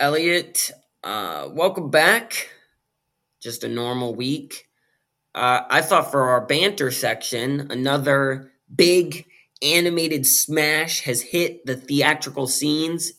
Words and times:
Elliot, 0.00 0.70
uh, 1.04 1.50
welcome 1.52 1.90
back. 1.90 2.48
Just 3.42 3.64
a 3.64 3.68
normal 3.68 4.14
week. 4.14 4.66
Uh, 5.34 5.60
I 5.68 5.82
thought 5.82 6.10
for 6.10 6.30
our 6.30 6.46
banter 6.46 6.90
section, 6.90 7.70
another 7.70 8.50
big 8.74 9.26
animated 9.60 10.26
smash 10.26 11.00
has 11.02 11.20
hit 11.20 11.66
the 11.66 11.76
theatrical 11.76 12.46
scenes, 12.46 13.12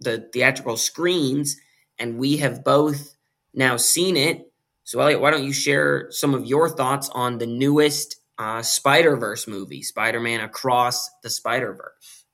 the 0.00 0.28
theatrical 0.30 0.76
screens, 0.76 1.56
and 1.98 2.18
we 2.18 2.36
have 2.36 2.62
both 2.62 3.16
now 3.54 3.78
seen 3.78 4.14
it. 4.14 4.52
So, 4.84 5.00
Elliot, 5.00 5.22
why 5.22 5.30
don't 5.30 5.44
you 5.44 5.54
share 5.54 6.08
some 6.10 6.34
of 6.34 6.44
your 6.44 6.68
thoughts 6.68 7.08
on 7.08 7.38
the 7.38 7.46
newest 7.46 8.16
uh, 8.36 8.60
Spider 8.60 9.16
Verse 9.16 9.48
movie, 9.48 9.80
Spider 9.80 10.20
Man 10.20 10.40
Across 10.40 11.08
the 11.22 11.30
Spider 11.30 11.72
Verse? 11.72 12.24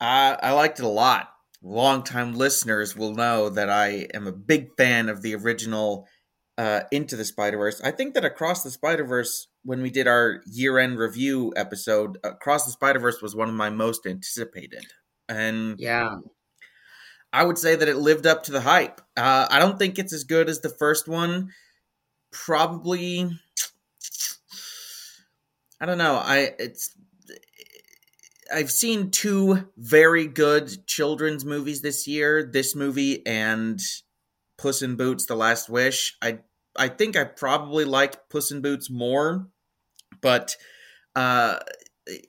Uh, 0.00 0.36
I 0.40 0.52
liked 0.52 0.78
it 0.78 0.84
a 0.84 0.88
lot 0.88 1.31
longtime 1.62 2.34
listeners 2.34 2.96
will 2.96 3.14
know 3.14 3.48
that 3.48 3.70
I 3.70 4.08
am 4.14 4.26
a 4.26 4.32
big 4.32 4.76
fan 4.76 5.08
of 5.08 5.22
the 5.22 5.34
original 5.34 6.08
uh, 6.58 6.82
Into 6.90 7.16
the 7.16 7.24
Spider 7.24 7.58
Verse. 7.58 7.80
I 7.82 7.90
think 7.90 8.14
that 8.14 8.24
Across 8.24 8.62
the 8.62 8.70
Spider 8.70 9.04
Verse, 9.04 9.48
when 9.64 9.82
we 9.82 9.90
did 9.90 10.06
our 10.06 10.42
year 10.46 10.78
end 10.78 10.98
review 10.98 11.52
episode, 11.56 12.18
Across 12.24 12.66
the 12.66 12.72
Spider 12.72 12.98
Verse 12.98 13.22
was 13.22 13.34
one 13.34 13.48
of 13.48 13.54
my 13.54 13.70
most 13.70 14.06
anticipated. 14.06 14.86
And 15.28 15.76
yeah, 15.78 16.16
I 17.32 17.44
would 17.44 17.58
say 17.58 17.76
that 17.76 17.88
it 17.88 17.96
lived 17.96 18.26
up 18.26 18.42
to 18.44 18.52
the 18.52 18.60
hype. 18.60 19.00
Uh, 19.16 19.46
I 19.50 19.58
don't 19.58 19.78
think 19.78 19.98
it's 19.98 20.12
as 20.12 20.24
good 20.24 20.48
as 20.48 20.60
the 20.60 20.68
first 20.68 21.08
one. 21.08 21.52
Probably, 22.30 23.30
I 25.80 25.86
don't 25.86 25.98
know. 25.98 26.16
I 26.16 26.54
it's 26.58 26.94
I've 28.52 28.70
seen 28.70 29.10
two 29.10 29.68
very 29.76 30.26
good 30.26 30.86
children's 30.86 31.44
movies 31.44 31.80
this 31.82 32.06
year. 32.06 32.48
This 32.50 32.74
movie 32.76 33.26
and 33.26 33.80
Puss 34.58 34.82
in 34.82 34.96
Boots: 34.96 35.26
The 35.26 35.36
Last 35.36 35.68
Wish. 35.68 36.16
I 36.22 36.40
I 36.76 36.88
think 36.88 37.16
I 37.16 37.24
probably 37.24 37.84
like 37.84 38.28
Puss 38.28 38.50
in 38.50 38.62
Boots 38.62 38.90
more, 38.90 39.48
but 40.20 40.56
uh, 41.16 41.58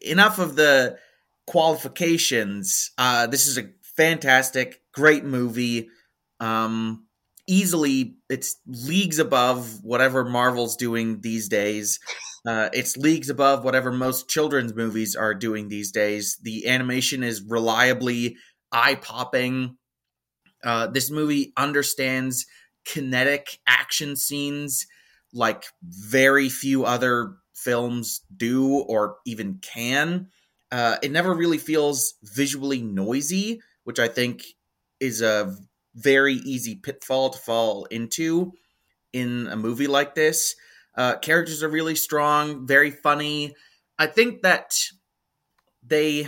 enough 0.02 0.40
of 0.40 0.56
the 0.56 0.98
qualifications. 1.46 2.92
Uh, 2.98 3.28
this 3.28 3.48
is 3.48 3.58
a 3.58 3.70
fantastic, 3.96 4.82
great 4.92 5.24
movie. 5.24 5.90
Um, 6.40 7.06
easily, 7.48 8.18
it's 8.30 8.58
leagues 8.66 9.20
above 9.20 9.84
whatever 9.84 10.26
Marvel's 10.26 10.76
doing 10.76 11.22
these 11.22 11.50
days. 11.50 12.00
Uh, 12.46 12.70
it's 12.74 12.98
leagues 12.98 13.30
above 13.30 13.64
whatever 13.64 13.92
most 13.92 14.28
children's 14.30 14.74
movies 14.76 15.16
are 15.16 15.34
doing 15.34 15.70
these 15.70 15.92
days. 15.92 16.38
The 16.42 16.68
animation 16.68 17.24
is 17.24 17.42
reliably 17.42 18.36
eye 18.72 18.96
popping. 18.96 19.78
Uh, 20.64 20.88
this 20.88 21.12
movie 21.12 21.54
understands 21.58 22.46
kinetic 22.86 23.60
action 23.68 24.16
scenes 24.16 24.88
like 25.34 25.66
very 25.84 26.50
few 26.50 26.86
other 26.86 27.36
films 27.56 28.22
do 28.36 28.80
or 28.80 29.18
even 29.26 29.60
can. 29.62 30.28
Uh, 30.72 30.98
it 31.02 31.12
never 31.12 31.34
really 31.34 31.58
feels 31.58 32.16
visually 32.24 32.82
noisy, 32.82 33.62
which 33.84 34.00
I 34.00 34.08
think 34.08 34.44
is 35.00 35.22
a 35.22 35.56
very 35.96 36.36
easy 36.36 36.76
pitfall 36.76 37.30
to 37.30 37.38
fall 37.40 37.86
into 37.86 38.54
in 39.14 39.48
a 39.48 39.56
movie 39.56 39.88
like 39.88 40.16
this. 40.16 40.56
Uh, 40.96 41.18
characters 41.18 41.64
are 41.64 41.70
really 41.70 41.96
strong, 41.96 42.68
very 42.68 42.92
funny. 42.92 43.56
I 43.98 44.08
think 44.08 44.42
that 44.44 44.76
they 45.86 46.28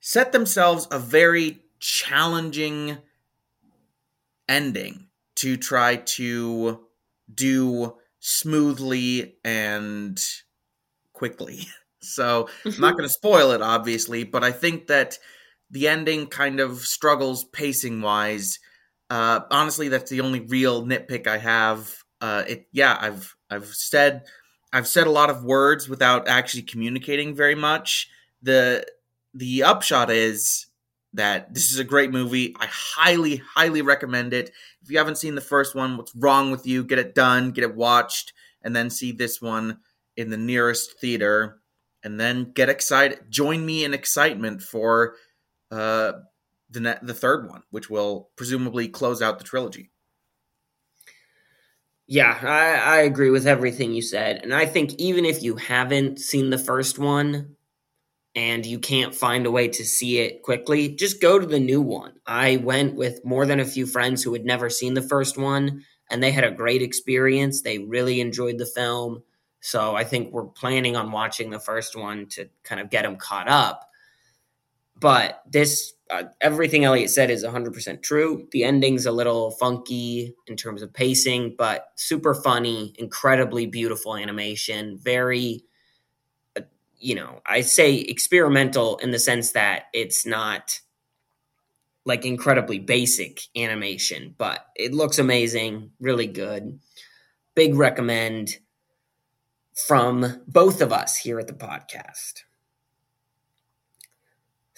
set 0.00 0.32
themselves 0.32 0.86
a 0.90 0.98
very 0.98 1.60
challenging 1.80 2.98
ending 4.48 5.08
to 5.36 5.56
try 5.56 5.96
to 5.96 6.80
do 7.32 7.96
smoothly 8.20 9.36
and 9.44 10.20
quickly. 11.12 11.66
So 12.00 12.48
I'm 12.64 12.80
not 12.80 12.92
going 12.96 13.08
to 13.08 13.12
spoil 13.12 13.50
it, 13.50 13.60
obviously, 13.62 14.22
but 14.22 14.44
I 14.44 14.52
think 14.52 14.86
that 14.86 15.18
the 15.72 15.88
ending 15.88 16.28
kind 16.28 16.60
of 16.60 16.78
struggles 16.78 17.42
pacing 17.46 18.00
wise. 18.00 18.60
Uh, 19.10 19.40
honestly, 19.50 19.88
that's 19.88 20.08
the 20.08 20.20
only 20.20 20.38
real 20.38 20.86
nitpick 20.86 21.26
I 21.26 21.38
have 21.38 22.04
uh, 22.20 22.44
it 22.46 22.66
yeah 22.72 22.96
I've 23.00 23.36
I've 23.50 23.66
said 23.66 24.24
I've 24.72 24.86
said 24.86 25.06
a 25.06 25.10
lot 25.10 25.30
of 25.30 25.44
words 25.44 25.88
without 25.88 26.28
actually 26.28 26.62
communicating 26.62 27.34
very 27.34 27.54
much. 27.54 28.10
The 28.42 28.86
the 29.34 29.62
upshot 29.62 30.10
is 30.10 30.66
that 31.14 31.52
this 31.54 31.72
is 31.72 31.78
a 31.78 31.84
great 31.84 32.10
movie. 32.10 32.54
I 32.60 32.66
highly 32.66 33.36
highly 33.36 33.82
recommend 33.82 34.32
it. 34.32 34.50
If 34.82 34.90
you 34.90 34.98
haven't 34.98 35.18
seen 35.18 35.34
the 35.34 35.40
first 35.40 35.74
one, 35.74 35.96
what's 35.96 36.14
wrong 36.14 36.50
with 36.50 36.66
you? 36.66 36.84
Get 36.84 36.98
it 36.98 37.14
done, 37.14 37.52
get 37.52 37.64
it 37.64 37.74
watched, 37.74 38.32
and 38.62 38.74
then 38.76 38.90
see 38.90 39.12
this 39.12 39.40
one 39.40 39.78
in 40.16 40.30
the 40.30 40.36
nearest 40.36 40.98
theater, 41.00 41.60
and 42.02 42.18
then 42.20 42.52
get 42.52 42.68
excited. 42.68 43.20
Join 43.30 43.64
me 43.64 43.84
in 43.84 43.94
excitement 43.94 44.62
for 44.62 45.16
uh, 45.70 46.12
the 46.70 46.98
the 47.02 47.14
third 47.14 47.48
one, 47.48 47.62
which 47.70 47.88
will 47.88 48.30
presumably 48.36 48.88
close 48.88 49.22
out 49.22 49.38
the 49.38 49.44
trilogy. 49.44 49.90
Yeah, 52.06 52.38
I, 52.40 52.98
I 52.98 53.00
agree 53.02 53.30
with 53.30 53.46
everything 53.46 53.92
you 53.92 54.02
said. 54.02 54.40
And 54.42 54.54
I 54.54 54.66
think 54.66 54.94
even 54.94 55.24
if 55.24 55.42
you 55.42 55.56
haven't 55.56 56.20
seen 56.20 56.50
the 56.50 56.58
first 56.58 56.98
one 56.98 57.56
and 58.34 58.66
you 58.66 58.78
can't 58.78 59.14
find 59.14 59.46
a 59.46 59.50
way 59.50 59.68
to 59.68 59.84
see 59.84 60.18
it 60.20 60.42
quickly, 60.42 60.90
just 60.90 61.20
go 61.22 61.38
to 61.38 61.46
the 61.46 61.60
new 61.60 61.82
one. 61.82 62.14
I 62.26 62.58
went 62.58 62.96
with 62.96 63.24
more 63.24 63.46
than 63.46 63.60
a 63.60 63.66
few 63.66 63.86
friends 63.86 64.22
who 64.22 64.32
had 64.34 64.44
never 64.44 64.70
seen 64.70 64.94
the 64.94 65.02
first 65.02 65.38
one 65.38 65.84
and 66.10 66.22
they 66.22 66.32
had 66.32 66.44
a 66.44 66.52
great 66.52 66.82
experience. 66.82 67.62
They 67.62 67.78
really 67.78 68.20
enjoyed 68.20 68.58
the 68.58 68.66
film. 68.66 69.22
So 69.60 69.96
I 69.96 70.04
think 70.04 70.32
we're 70.32 70.46
planning 70.46 70.96
on 70.96 71.12
watching 71.12 71.50
the 71.50 71.60
first 71.60 71.96
one 71.96 72.26
to 72.30 72.48
kind 72.64 72.80
of 72.80 72.90
get 72.90 73.02
them 73.02 73.16
caught 73.16 73.48
up. 73.48 73.88
But 74.98 75.42
this 75.48 75.92
uh, 76.10 76.24
everything 76.40 76.84
Elliot 76.84 77.10
said 77.10 77.30
is 77.30 77.44
100% 77.44 78.02
true. 78.02 78.46
The 78.52 78.64
ending's 78.64 79.06
a 79.06 79.12
little 79.12 79.50
funky 79.52 80.34
in 80.46 80.56
terms 80.56 80.82
of 80.82 80.92
pacing, 80.92 81.56
but 81.58 81.88
super 81.96 82.34
funny, 82.34 82.94
incredibly 82.98 83.66
beautiful 83.66 84.16
animation, 84.16 84.98
very 84.98 85.64
uh, 86.56 86.62
you 86.98 87.14
know, 87.14 87.40
I 87.46 87.62
say 87.62 87.94
experimental 87.94 88.98
in 88.98 89.10
the 89.10 89.18
sense 89.18 89.52
that 89.52 89.84
it's 89.92 90.24
not 90.24 90.80
like 92.04 92.24
incredibly 92.24 92.78
basic 92.78 93.40
animation, 93.56 94.34
but 94.38 94.66
it 94.76 94.94
looks 94.94 95.18
amazing, 95.18 95.90
really 95.98 96.28
good. 96.28 96.78
Big 97.56 97.74
recommend 97.74 98.58
from 99.74 100.42
both 100.46 100.80
of 100.80 100.92
us 100.92 101.16
here 101.16 101.40
at 101.40 101.48
the 101.48 101.52
podcast. 101.52 102.42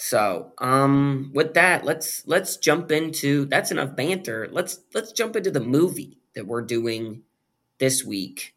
So, 0.01 0.53
um, 0.59 1.33
with 1.35 1.55
that, 1.55 1.85
let's 1.85 2.23
let's 2.25 2.57
jump 2.57 2.93
into 2.93 3.47
that's 3.47 3.73
enough 3.73 3.97
banter. 3.97 4.49
Let's 4.51 4.79
let's 4.95 5.11
jump 5.11 5.35
into 5.35 5.51
the 5.51 5.61
movie 5.61 6.19
that 6.35 6.47
we're 6.47 6.63
doing 6.63 7.23
this 7.81 8.05
week. 8.05 8.55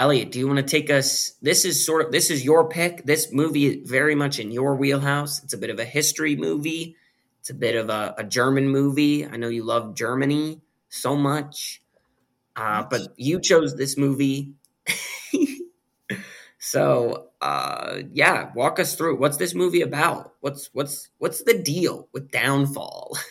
Elliot, 0.00 0.32
do 0.32 0.40
you 0.40 0.48
want 0.48 0.56
to 0.58 0.64
take 0.64 0.90
us? 0.90 1.34
This 1.40 1.64
is 1.64 1.86
sort 1.86 2.04
of 2.04 2.10
this 2.10 2.28
is 2.28 2.44
your 2.44 2.68
pick. 2.68 3.04
This 3.04 3.32
movie 3.32 3.66
is 3.66 3.88
very 3.88 4.16
much 4.16 4.40
in 4.40 4.50
your 4.50 4.74
wheelhouse. 4.74 5.44
It's 5.44 5.54
a 5.54 5.58
bit 5.58 5.70
of 5.70 5.78
a 5.78 5.84
history 5.84 6.34
movie. 6.34 6.96
It's 7.38 7.50
a 7.50 7.54
bit 7.54 7.76
of 7.76 7.88
a, 7.88 8.16
a 8.18 8.24
German 8.24 8.68
movie. 8.68 9.24
I 9.24 9.36
know 9.36 9.48
you 9.48 9.62
love 9.62 9.94
Germany 9.94 10.60
so 10.88 11.14
much, 11.14 11.82
uh, 12.56 12.82
but 12.90 13.14
you 13.16 13.38
chose 13.38 13.76
this 13.76 13.96
movie. 13.96 14.54
So, 16.66 17.28
uh, 17.42 17.98
yeah, 18.10 18.50
walk 18.54 18.80
us 18.80 18.94
through. 18.94 19.18
What's 19.18 19.36
this 19.36 19.54
movie 19.54 19.82
about? 19.82 20.32
What's 20.40 20.70
what's 20.72 21.10
what's 21.18 21.42
the 21.42 21.58
deal 21.58 22.08
with 22.12 22.30
Downfall? 22.30 23.18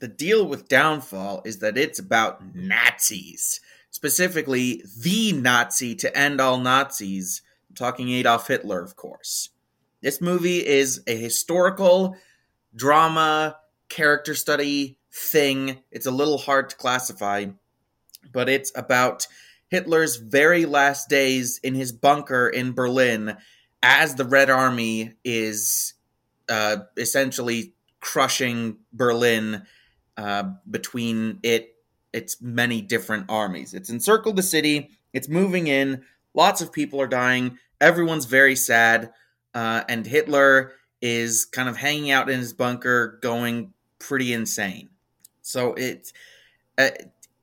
The 0.00 0.08
deal 0.08 0.46
with 0.46 0.68
Downfall 0.68 1.42
is 1.46 1.60
that 1.60 1.78
it's 1.78 1.98
about 1.98 2.54
Nazis, 2.54 3.60
specifically 3.90 4.82
the 5.00 5.32
Nazi 5.32 5.94
to 5.94 6.14
end 6.18 6.42
all 6.42 6.58
Nazis. 6.58 7.40
I'm 7.70 7.76
talking 7.76 8.10
Adolf 8.10 8.48
Hitler, 8.48 8.82
of 8.82 8.96
course. 8.96 9.48
This 10.02 10.20
movie 10.20 10.66
is 10.66 11.02
a 11.06 11.16
historical 11.16 12.16
drama 12.76 13.56
character 13.88 14.34
study 14.34 14.98
thing. 15.10 15.78
It's 15.90 16.06
a 16.06 16.10
little 16.10 16.38
hard 16.38 16.68
to 16.70 16.76
classify, 16.76 17.46
but 18.30 18.50
it's 18.50 18.72
about 18.76 19.26
Hitler's 19.74 20.16
very 20.16 20.66
last 20.66 21.08
days 21.08 21.58
in 21.64 21.74
his 21.74 21.90
bunker 21.90 22.48
in 22.48 22.74
Berlin 22.74 23.36
as 23.82 24.14
the 24.14 24.24
Red 24.24 24.48
Army 24.48 25.14
is 25.24 25.94
uh, 26.48 26.76
essentially 26.96 27.74
crushing 27.98 28.76
Berlin 28.92 29.66
uh, 30.16 30.44
between 30.70 31.40
it 31.42 31.74
its 32.12 32.40
many 32.40 32.82
different 32.82 33.26
armies. 33.28 33.74
It's 33.74 33.90
encircled 33.90 34.36
the 34.36 34.44
city. 34.44 34.90
It's 35.12 35.28
moving 35.28 35.66
in. 35.66 36.04
Lots 36.34 36.60
of 36.60 36.70
people 36.70 37.00
are 37.00 37.08
dying. 37.08 37.58
Everyone's 37.80 38.26
very 38.26 38.54
sad, 38.54 39.10
uh, 39.54 39.82
and 39.88 40.06
Hitler 40.06 40.74
is 41.02 41.44
kind 41.46 41.68
of 41.68 41.76
hanging 41.76 42.12
out 42.12 42.30
in 42.30 42.38
his 42.38 42.52
bunker, 42.52 43.18
going 43.22 43.72
pretty 43.98 44.32
insane. 44.32 44.90
So 45.42 45.74
it's 45.74 46.12
uh, 46.78 46.90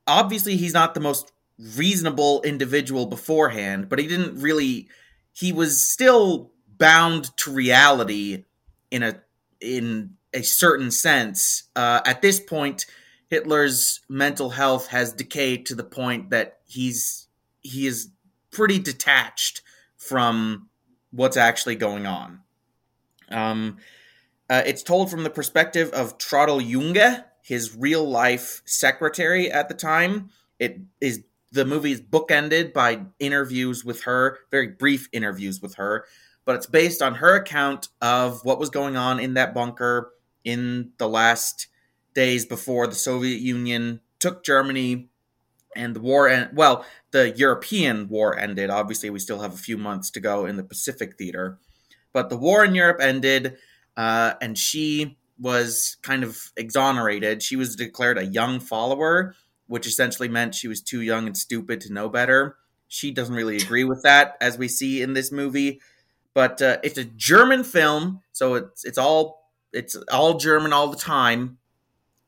obviously 0.07 0.55
he's 0.55 0.73
not 0.73 0.93
the 0.93 1.01
most 1.01 1.33
reasonable 1.75 2.41
individual 2.43 3.05
beforehand, 3.05 3.89
but 3.89 3.99
he 3.99 4.07
didn't 4.07 4.41
really. 4.41 4.87
He 5.33 5.51
was 5.51 5.89
still 5.89 6.51
bound 6.77 7.35
to 7.37 7.51
reality 7.51 8.45
in 8.89 9.03
a 9.03 9.21
in 9.59 10.15
a 10.33 10.41
certain 10.41 10.91
sense. 10.91 11.63
Uh, 11.75 12.01
at 12.05 12.21
this 12.21 12.39
point, 12.39 12.85
Hitler's 13.27 14.01
mental 14.09 14.51
health 14.51 14.87
has 14.87 15.13
decayed 15.13 15.65
to 15.67 15.75
the 15.75 15.83
point 15.83 16.29
that 16.31 16.59
he's 16.65 17.27
he 17.61 17.87
is 17.87 18.09
pretty 18.51 18.79
detached 18.79 19.61
from 19.97 20.69
what's 21.11 21.37
actually 21.37 21.75
going 21.75 22.05
on. 22.05 22.39
Um, 23.29 23.77
uh, 24.49 24.63
it's 24.65 24.83
told 24.83 25.09
from 25.09 25.23
the 25.23 25.29
perspective 25.29 25.89
of 25.91 26.17
Traudl 26.17 26.61
Junge, 26.61 27.23
his 27.41 27.75
real 27.75 28.07
life 28.07 28.61
secretary 28.65 29.49
at 29.49 29.69
the 29.69 29.75
time. 29.75 30.29
It 30.59 30.81
is 30.99 31.23
the 31.51 31.65
movie 31.65 31.91
is 31.91 32.01
bookended 32.01 32.73
by 32.73 33.01
interviews 33.19 33.83
with 33.83 34.03
her, 34.03 34.39
very 34.49 34.67
brief 34.67 35.09
interviews 35.11 35.61
with 35.61 35.75
her, 35.75 36.05
but 36.45 36.55
it's 36.55 36.65
based 36.65 37.01
on 37.01 37.15
her 37.15 37.35
account 37.35 37.89
of 38.01 38.43
what 38.45 38.59
was 38.59 38.69
going 38.69 38.95
on 38.95 39.19
in 39.19 39.33
that 39.35 39.53
bunker 39.53 40.11
in 40.43 40.91
the 40.97 41.07
last 41.07 41.67
days 42.13 42.45
before 42.45 42.87
the 42.87 42.95
Soviet 42.95 43.39
Union 43.39 43.99
took 44.19 44.43
Germany 44.43 45.09
and 45.75 45.95
the 45.95 45.99
war 45.99 46.27
and 46.27 46.55
well, 46.55 46.85
the 47.11 47.31
European 47.31 48.07
war 48.09 48.37
ended. 48.37 48.69
Obviously, 48.69 49.09
we 49.09 49.19
still 49.19 49.39
have 49.39 49.53
a 49.53 49.57
few 49.57 49.77
months 49.77 50.09
to 50.11 50.19
go 50.19 50.45
in 50.45 50.57
the 50.57 50.63
Pacific 50.63 51.17
theater, 51.17 51.59
but 52.13 52.29
the 52.29 52.37
war 52.37 52.65
in 52.65 52.75
Europe 52.75 52.99
ended, 53.01 53.57
uh, 53.95 54.33
and 54.41 54.57
she 54.57 55.17
was 55.39 55.97
kind 56.01 56.23
of 56.23 56.51
exonerated. 56.57 57.41
She 57.41 57.55
was 57.55 57.75
declared 57.75 58.17
a 58.17 58.25
young 58.25 58.59
follower, 58.59 59.35
which 59.71 59.87
essentially 59.87 60.27
meant 60.27 60.53
she 60.53 60.67
was 60.67 60.81
too 60.81 60.99
young 60.99 61.25
and 61.27 61.37
stupid 61.37 61.79
to 61.79 61.93
know 61.93 62.09
better. 62.09 62.57
She 62.89 63.09
doesn't 63.09 63.33
really 63.33 63.55
agree 63.55 63.85
with 63.85 64.03
that, 64.03 64.35
as 64.41 64.57
we 64.57 64.67
see 64.67 65.01
in 65.01 65.13
this 65.13 65.31
movie. 65.31 65.79
But 66.33 66.61
uh, 66.61 66.79
it's 66.83 66.97
a 66.97 67.05
German 67.05 67.63
film, 67.63 68.19
so 68.33 68.55
it's 68.55 68.83
it's 68.83 68.97
all 68.97 69.49
it's 69.71 69.95
all 70.11 70.33
German 70.33 70.73
all 70.73 70.89
the 70.89 70.97
time. 70.97 71.57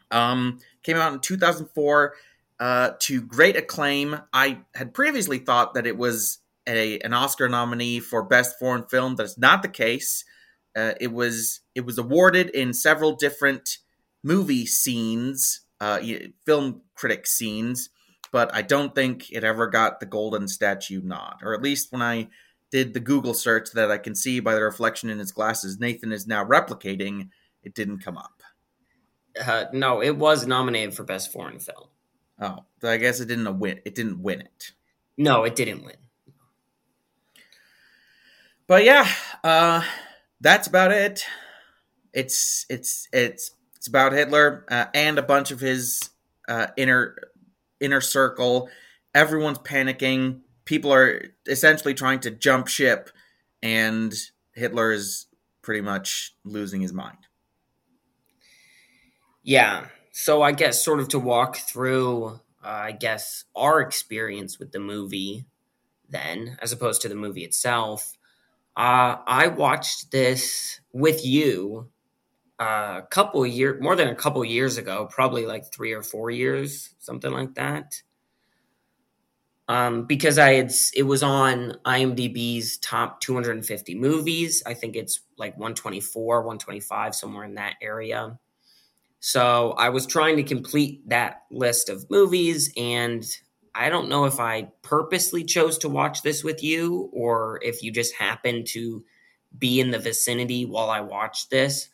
Um, 0.09 0.59
came 0.83 0.95
out 0.95 1.11
in 1.11 1.19
2004 1.19 2.13
uh, 2.61 2.91
to 2.99 3.21
great 3.21 3.57
acclaim. 3.57 4.21
I 4.31 4.59
had 4.73 4.93
previously 4.93 5.39
thought 5.39 5.73
that 5.73 5.85
it 5.85 5.97
was 5.97 6.39
a 6.65 6.97
an 6.99 7.13
Oscar 7.13 7.49
nominee 7.49 7.99
for 7.99 8.23
Best 8.23 8.57
Foreign 8.57 8.85
Film. 8.85 9.17
That's 9.17 9.37
not 9.37 9.63
the 9.63 9.67
case. 9.67 10.23
Uh, 10.77 10.93
it 11.01 11.11
was 11.11 11.59
it 11.75 11.81
was 11.81 11.97
awarded 11.97 12.51
in 12.51 12.73
several 12.73 13.17
different 13.17 13.79
movie 14.23 14.65
scenes 14.65 15.62
uh, 15.83 15.99
film 16.45 16.81
critic 16.95 17.27
scenes, 17.27 17.89
but 18.31 18.53
I 18.55 18.61
don't 18.61 18.95
think 18.95 19.29
it 19.33 19.43
ever 19.43 19.67
got 19.67 19.99
the 19.99 20.05
golden 20.05 20.47
statue 20.47 21.01
nod, 21.03 21.39
or 21.43 21.53
at 21.53 21.61
least 21.61 21.91
when 21.91 22.01
I 22.01 22.29
did 22.71 22.93
the 22.93 23.01
Google 23.01 23.33
search 23.33 23.71
that 23.73 23.91
I 23.91 23.97
can 23.97 24.15
see 24.15 24.39
by 24.39 24.55
the 24.55 24.63
reflection 24.63 25.09
in 25.09 25.19
his 25.19 25.33
glasses, 25.33 25.81
Nathan 25.81 26.13
is 26.13 26.25
now 26.25 26.45
replicating, 26.45 27.29
it 27.63 27.73
didn't 27.73 27.99
come 27.99 28.17
up. 28.17 28.41
Uh, 29.45 29.65
no, 29.73 30.01
it 30.01 30.15
was 30.15 30.47
nominated 30.47 30.95
for 30.95 31.03
best 31.03 31.33
foreign 31.33 31.59
film. 31.59 31.89
Oh, 32.39 32.59
so 32.79 32.89
I 32.89 32.95
guess 32.95 33.19
it 33.19 33.27
didn't 33.27 33.59
win. 33.59 33.81
It 33.83 33.93
didn't 33.93 34.23
win 34.23 34.39
it. 34.39 34.71
No, 35.17 35.43
it 35.43 35.55
didn't 35.55 35.83
win. 35.83 35.97
But 38.67 38.85
yeah, 38.85 39.07
uh, 39.43 39.83
that's 40.39 40.67
about 40.67 40.91
it. 40.91 41.25
It's 42.13 42.65
it's 42.69 43.09
it's 43.11 43.51
it's 43.83 43.89
about 43.89 44.13
Hitler 44.13 44.63
uh, 44.69 44.85
and 44.93 45.19
a 45.19 45.21
bunch 45.21 45.51
of 45.51 45.59
his 45.59 46.09
uh, 46.47 46.67
inner 46.77 47.17
inner 47.81 47.99
circle. 47.99 48.69
Everyone's 49.13 49.57
panicking. 49.57 50.39
People 50.63 50.93
are 50.93 51.25
essentially 51.47 51.93
trying 51.93 52.21
to 52.21 52.31
jump 52.31 52.69
ship, 52.69 53.09
and 53.61 54.13
Hitler 54.53 54.93
is 54.93 55.25
pretty 55.61 55.81
much 55.81 56.33
losing 56.45 56.79
his 56.79 56.93
mind. 56.93 57.27
Yeah. 59.43 59.87
So 60.13 60.41
I 60.41 60.53
guess 60.53 60.81
sort 60.81 61.01
of 61.01 61.09
to 61.09 61.19
walk 61.19 61.57
through, 61.57 62.39
uh, 62.63 62.67
I 62.67 62.93
guess 62.93 63.43
our 63.53 63.81
experience 63.81 64.59
with 64.59 64.71
the 64.71 64.79
movie, 64.79 65.43
then 66.07 66.57
as 66.61 66.71
opposed 66.71 67.01
to 67.01 67.09
the 67.09 67.15
movie 67.15 67.43
itself. 67.43 68.13
Uh, 68.77 69.17
I 69.27 69.47
watched 69.47 70.11
this 70.11 70.79
with 70.93 71.25
you 71.25 71.89
a 72.63 73.07
couple 73.09 73.45
years, 73.45 73.81
more 73.81 73.95
than 73.95 74.07
a 74.07 74.15
couple 74.15 74.43
years 74.45 74.77
ago, 74.77 75.07
probably 75.11 75.45
like 75.45 75.71
three 75.73 75.93
or 75.93 76.01
four 76.01 76.29
years, 76.29 76.95
something 76.99 77.31
like 77.31 77.55
that. 77.55 78.01
Um, 79.67 80.05
because 80.05 80.37
I 80.37 80.53
had 80.53 80.73
it 80.95 81.03
was 81.03 81.23
on 81.23 81.77
IMDb's 81.85 82.77
top 82.77 83.21
250 83.21 83.95
movies. 83.95 84.61
I 84.65 84.73
think 84.73 84.95
it's 84.95 85.21
like 85.37 85.53
124, 85.57 86.41
125, 86.41 87.15
somewhere 87.15 87.45
in 87.45 87.55
that 87.55 87.75
area. 87.81 88.37
So 89.19 89.71
I 89.71 89.89
was 89.89 90.05
trying 90.05 90.35
to 90.37 90.43
complete 90.43 91.07
that 91.09 91.43
list 91.49 91.87
of 91.87 92.09
movies, 92.09 92.73
and 92.75 93.25
I 93.73 93.89
don't 93.89 94.09
know 94.09 94.25
if 94.25 94.39
I 94.39 94.69
purposely 94.81 95.43
chose 95.45 95.77
to 95.79 95.89
watch 95.89 96.21
this 96.21 96.43
with 96.43 96.61
you 96.61 97.09
or 97.13 97.59
if 97.63 97.81
you 97.81 97.91
just 97.91 98.13
happened 98.15 98.67
to 98.67 99.03
be 99.57 99.79
in 99.79 99.91
the 99.91 99.99
vicinity 99.99 100.65
while 100.65 100.89
I 100.89 101.01
watched 101.01 101.49
this 101.49 101.89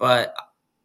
but 0.00 0.34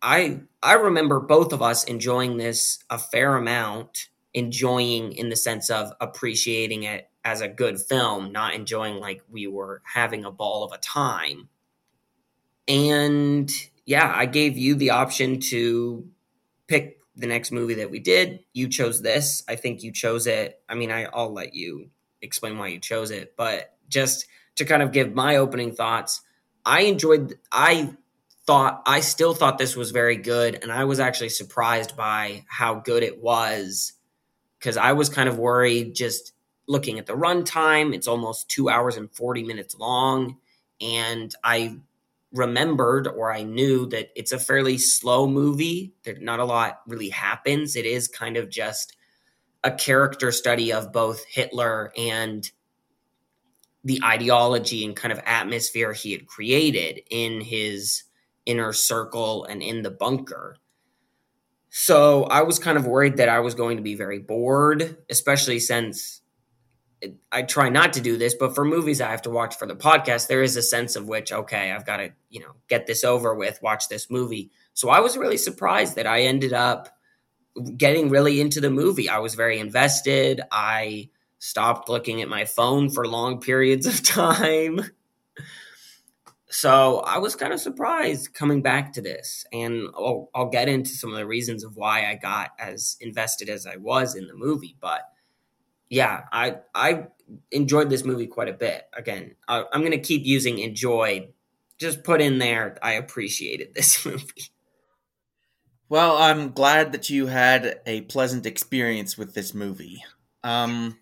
I 0.02 0.42
I 0.62 0.74
remember 0.74 1.20
both 1.20 1.54
of 1.54 1.64
us 1.64 1.86
enjoying 1.86 2.38
this 2.38 2.78
a 2.92 3.00
fair 3.00 3.38
amount, 3.38 4.10
enjoying 4.36 5.14
in 5.14 5.30
the 5.30 5.36
sense 5.36 5.72
of 5.72 5.94
appreciating 6.00 6.84
it 6.84 7.10
as 7.24 7.42
a 7.42 7.48
good 7.48 7.80
film, 7.80 8.32
not 8.32 8.54
enjoying 8.54 9.00
like 9.00 9.24
we 9.32 9.48
were 9.48 9.82
having 9.84 10.26
a 10.26 10.32
ball 10.32 10.64
of 10.64 10.74
a 10.74 10.78
time. 10.78 11.50
And 12.68 13.52
yeah, 13.86 14.12
I 14.14 14.28
gave 14.28 14.58
you 14.58 14.76
the 14.76 14.92
option 14.92 15.40
to 15.40 16.08
pick 16.68 17.00
the 17.16 17.28
next 17.28 17.52
movie 17.52 17.76
that 17.76 17.90
we 17.90 18.00
did. 18.00 18.42
You 18.54 18.68
chose 18.68 19.02
this. 19.02 19.44
I 19.48 19.56
think 19.56 19.82
you 19.82 19.92
chose 19.92 20.28
it. 20.28 20.62
I 20.68 20.76
mean, 20.76 20.92
I, 20.92 21.06
I'll 21.06 21.32
let 21.32 21.56
you 21.56 21.90
explain 22.22 22.58
why 22.58 22.68
you 22.68 22.80
chose 22.80 23.12
it, 23.12 23.34
but 23.38 23.78
just 23.88 24.26
to 24.56 24.66
kind 24.66 24.84
of 24.84 24.92
give 24.92 25.14
my 25.14 25.38
opening 25.38 25.74
thoughts, 25.74 26.22
I 26.66 26.82
enjoyed 26.82 27.36
I 27.52 27.96
thought 28.46 28.84
I 28.86 29.00
still 29.00 29.34
thought 29.34 29.58
this 29.58 29.76
was 29.76 29.92
very 29.92 30.18
good, 30.18 30.60
and 30.62 30.72
I 30.72 30.86
was 30.86 31.00
actually 31.00 31.30
surprised 31.30 31.96
by 31.96 32.46
how 32.48 32.76
good 32.76 33.04
it 33.04 33.22
was 33.22 33.94
because 34.60 34.78
I 34.78 34.94
was 34.94 35.10
kind 35.10 35.28
of 35.28 35.38
worried 35.38 35.96
just 35.96 36.34
looking 36.68 37.00
at 37.00 37.06
the 37.06 37.14
runtime. 37.14 37.94
It's 37.94 38.08
almost 38.08 38.50
two 38.50 38.70
hours 38.70 38.98
and 38.98 39.12
forty 39.12 39.44
minutes 39.44 39.76
long, 39.76 40.38
and 40.80 41.34
I 41.44 41.80
remembered 42.32 43.08
or 43.08 43.32
I 43.32 43.44
knew 43.44 43.88
that 43.88 44.12
it's 44.16 44.34
a 44.34 44.40
fairly 44.40 44.78
slow 44.78 45.28
movie. 45.28 45.94
There 46.04 46.18
not 46.20 46.40
a 46.40 46.46
lot 46.46 46.82
really 46.86 47.10
happens. 47.10 47.76
It 47.76 47.86
is 47.86 48.08
kind 48.08 48.38
of 48.38 48.50
just 48.50 48.96
a 49.64 49.72
character 49.72 50.32
study 50.32 50.72
of 50.72 50.92
both 50.92 51.26
Hitler 51.26 51.92
and 51.98 52.50
the 53.84 54.02
ideology 54.04 54.84
and 54.84 54.96
kind 54.96 55.12
of 55.12 55.20
atmosphere 55.26 55.94
he 55.94 56.12
had 56.12 56.28
created 56.28 57.02
in 57.10 57.42
his 57.42 58.04
inner 58.46 58.74
circle 58.74 59.46
and 59.46 59.62
in 59.62 59.82
the 59.82 59.92
bunker. 59.92 60.58
So 61.70 62.24
I 62.24 62.44
was 62.44 62.60
kind 62.60 62.78
of 62.78 62.88
worried 62.88 63.18
that 63.18 63.30
I 63.30 63.40
was 63.40 63.54
going 63.56 63.78
to 63.78 63.84
be 63.84 63.96
very 63.96 64.20
bored, 64.20 64.98
especially 65.10 65.60
since 65.60 66.22
I 67.32 67.44
try 67.44 67.70
not 67.70 67.94
to 67.94 68.02
do 68.02 68.18
this, 68.18 68.36
but 68.36 68.56
for 68.56 68.64
movies 68.64 69.02
I 69.02 69.12
have 69.12 69.24
to 69.24 69.30
watch 69.30 69.56
for 69.58 69.68
the 69.68 69.76
podcast, 69.76 70.28
there 70.28 70.42
is 70.42 70.56
a 70.56 70.62
sense 70.62 70.96
of 70.96 71.08
which, 71.08 71.32
okay, 71.32 71.72
I've 71.72 71.86
got 71.86 71.98
to, 71.98 72.12
you 72.30 72.40
know, 72.40 72.54
get 72.70 72.88
this 72.88 73.04
over 73.04 73.36
with, 73.36 73.62
watch 73.62 73.90
this 73.90 74.10
movie. 74.10 74.52
So 74.74 74.90
I 74.90 75.02
was 75.02 75.18
really 75.18 75.38
surprised 75.38 75.96
that 75.96 76.08
I 76.08 76.22
ended 76.22 76.54
up 76.54 76.90
getting 77.78 78.10
really 78.10 78.42
into 78.42 78.62
the 78.62 78.70
movie. 78.70 79.10
I 79.10 79.20
was 79.20 79.36
very 79.36 79.60
invested. 79.60 80.42
I 80.52 81.10
stopped 81.40 81.90
looking 81.90 82.22
at 82.22 82.30
my 82.30 82.46
phone 82.46 82.90
for 82.90 83.08
long 83.08 83.40
periods 83.40 83.86
of 83.86 84.04
time. 84.04 84.82
So 86.50 87.00
I 87.00 87.18
was 87.18 87.36
kind 87.36 87.54
of 87.54 87.60
surprised 87.60 88.34
coming 88.34 88.62
back 88.62 88.94
to 88.94 89.02
this, 89.02 89.46
and 89.52 89.88
I'll, 89.96 90.30
I'll, 90.36 90.50
get 90.50 90.70
into 90.70 90.92
some 90.92 91.12
of 91.12 91.18
the 91.18 91.26
reasons 91.26 91.64
of 91.64 91.76
why 91.76 92.10
I 92.10 92.16
got 92.16 92.52
as 92.60 92.98
invested 93.02 93.50
as 93.50 93.66
I 93.66 93.78
was 93.78 94.16
in 94.16 94.28
the 94.28 94.36
movie. 94.36 94.78
But 94.80 95.02
yeah, 95.90 96.22
I 96.32 96.58
I 96.74 97.08
enjoyed 97.52 97.90
this 97.90 98.06
movie 98.06 98.28
quite 98.28 98.50
a 98.50 98.54
bit. 98.54 98.84
Again, 98.94 99.36
I, 99.48 99.64
I'm 99.74 99.82
going 99.82 99.92
to 99.92 99.98
keep 99.98 100.26
using 100.26 100.60
enjoy. 100.60 101.30
Just 101.78 102.04
put 102.04 102.22
in 102.22 102.38
there, 102.38 102.78
I 102.82 102.94
appreciated 102.94 103.70
this 103.76 104.06
movie. 104.06 104.52
Well, 105.90 106.18
I'm 106.18 106.52
glad 106.52 106.94
that 106.94 107.10
you 107.10 107.28
had 107.28 107.80
a 107.86 108.02
pleasant 108.02 108.46
experience 108.46 109.18
with 109.18 109.34
this 109.34 109.54
movie. 109.54 110.04
Um, 110.44 110.98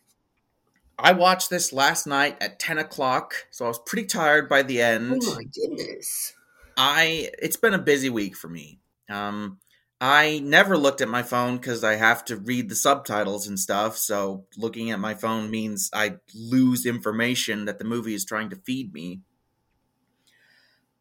I 0.98 1.14
watched 1.14 1.50
this 1.50 1.74
last 1.74 2.06
night 2.06 2.38
at 2.42 2.60
10 2.60 2.78
o'clock, 2.78 3.48
so 3.52 3.66
I 3.66 3.68
was 3.68 3.80
pretty 3.86 4.08
tired 4.08 4.48
by 4.48 4.64
the 4.64 4.82
end. 4.82 5.22
Oh 5.24 5.36
my 5.36 5.44
goodness. 5.44 6.34
I 6.78 7.30
it's 7.40 7.58
been 7.58 7.74
a 7.74 7.80
busy 7.80 8.10
week 8.10 8.36
for 8.36 8.48
me. 8.48 8.80
Um, 9.10 9.60
I 10.02 10.42
never 10.44 10.78
looked 10.78 11.02
at 11.02 11.08
my 11.08 11.24
phone 11.24 11.58
because 11.58 11.84
I 11.84 11.96
have 11.96 12.26
to 12.26 12.36
read 12.36 12.68
the 12.68 12.76
subtitles 12.76 13.48
and 13.48 13.60
stuff. 13.60 13.98
So 13.98 14.46
looking 14.58 14.92
at 14.92 15.00
my 15.00 15.14
phone 15.14 15.50
means 15.50 15.90
I 15.94 16.16
lose 16.36 16.86
information 16.86 17.66
that 17.66 17.80
the 17.80 17.86
movie 17.86 18.14
is 18.14 18.26
trying 18.26 18.50
to 18.50 18.56
feed 18.58 18.94
me. 18.94 19.22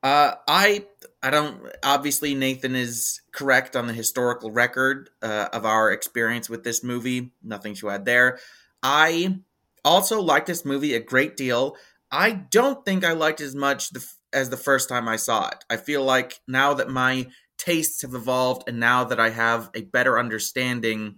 Uh, 0.03 0.35
I 0.49 0.87
I 1.23 1.31
don't 1.31 1.63
obviously 1.83 2.35
Nathan 2.35 2.75
is 2.75 3.21
correct 3.33 3.77
on 3.77 3.87
the 3.87 3.93
historical 3.93 4.51
record 4.51 5.11
uh, 5.23 5.49
of 5.53 5.65
our 5.65 5.93
experience 5.93 6.49
with 6.49 6.65
this 6.65 6.83
movie. 6.83 7.33
Nothing 7.43 7.75
to 7.77 7.91
add 7.91 8.05
there. 8.05 8.39
I 8.83 9.39
also 9.85 10.21
like 10.21 10.47
this 10.47 10.65
movie 10.65 10.95
a 10.95 11.01
great 11.01 11.37
deal. 11.37 11.77
I 12.11 12.33
don't 12.33 12.85
think 12.85 13.05
I 13.05 13.13
liked 13.13 13.41
as 13.41 13.55
much 13.55 13.91
the, 13.91 14.07
as 14.33 14.51
the 14.51 14.57
first 14.57 14.89
time 14.89 15.09
I 15.09 15.17
saw 15.17 15.49
it. 15.49 15.65
I 15.71 15.77
feel 15.77 16.05
like 16.05 16.41
now 16.47 16.75
that 16.75 16.89
my 16.91 17.29
tastes 17.59 18.03
have 18.03 18.15
evolved 18.15 18.69
and 18.69 18.81
now 18.81 19.05
that 19.05 19.21
I 19.21 19.31
have 19.31 19.71
a 19.75 19.83
better 19.83 20.19
understanding 20.19 21.17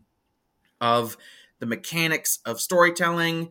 of 0.81 1.17
the 1.59 1.67
mechanics 1.67 2.39
of 2.45 2.61
storytelling, 2.61 3.51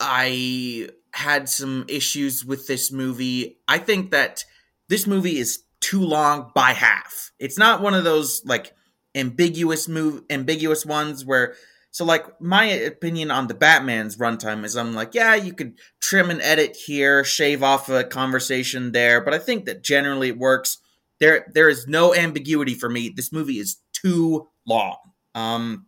I 0.00 0.88
had 1.14 1.48
some 1.48 1.84
issues 1.88 2.44
with 2.44 2.66
this 2.66 2.90
movie. 2.90 3.58
I 3.68 3.78
think 3.78 4.10
that 4.10 4.44
this 4.88 5.06
movie 5.06 5.38
is 5.38 5.62
too 5.80 6.00
long 6.00 6.50
by 6.54 6.72
half. 6.72 7.32
It's 7.38 7.58
not 7.58 7.82
one 7.82 7.94
of 7.94 8.04
those 8.04 8.44
like 8.44 8.74
ambiguous 9.14 9.88
move 9.88 10.22
ambiguous 10.30 10.86
ones 10.86 11.24
where 11.24 11.54
so 11.92 12.06
like 12.06 12.40
my 12.40 12.64
opinion 12.64 13.30
on 13.30 13.46
the 13.46 13.54
Batman's 13.54 14.16
runtime 14.16 14.64
is 14.64 14.76
I'm 14.76 14.94
like, 14.94 15.14
yeah, 15.14 15.34
you 15.34 15.52
could 15.52 15.74
trim 16.00 16.30
and 16.30 16.40
edit 16.40 16.74
here, 16.74 17.22
shave 17.22 17.62
off 17.62 17.90
a 17.90 18.02
conversation 18.02 18.92
there, 18.92 19.20
but 19.20 19.34
I 19.34 19.38
think 19.38 19.66
that 19.66 19.84
generally 19.84 20.28
it 20.28 20.38
works. 20.38 20.78
There 21.20 21.46
there 21.52 21.68
is 21.68 21.86
no 21.86 22.14
ambiguity 22.14 22.74
for 22.74 22.88
me. 22.88 23.10
This 23.10 23.30
movie 23.30 23.58
is 23.58 23.76
too 23.92 24.48
long. 24.66 24.96
Um 25.34 25.86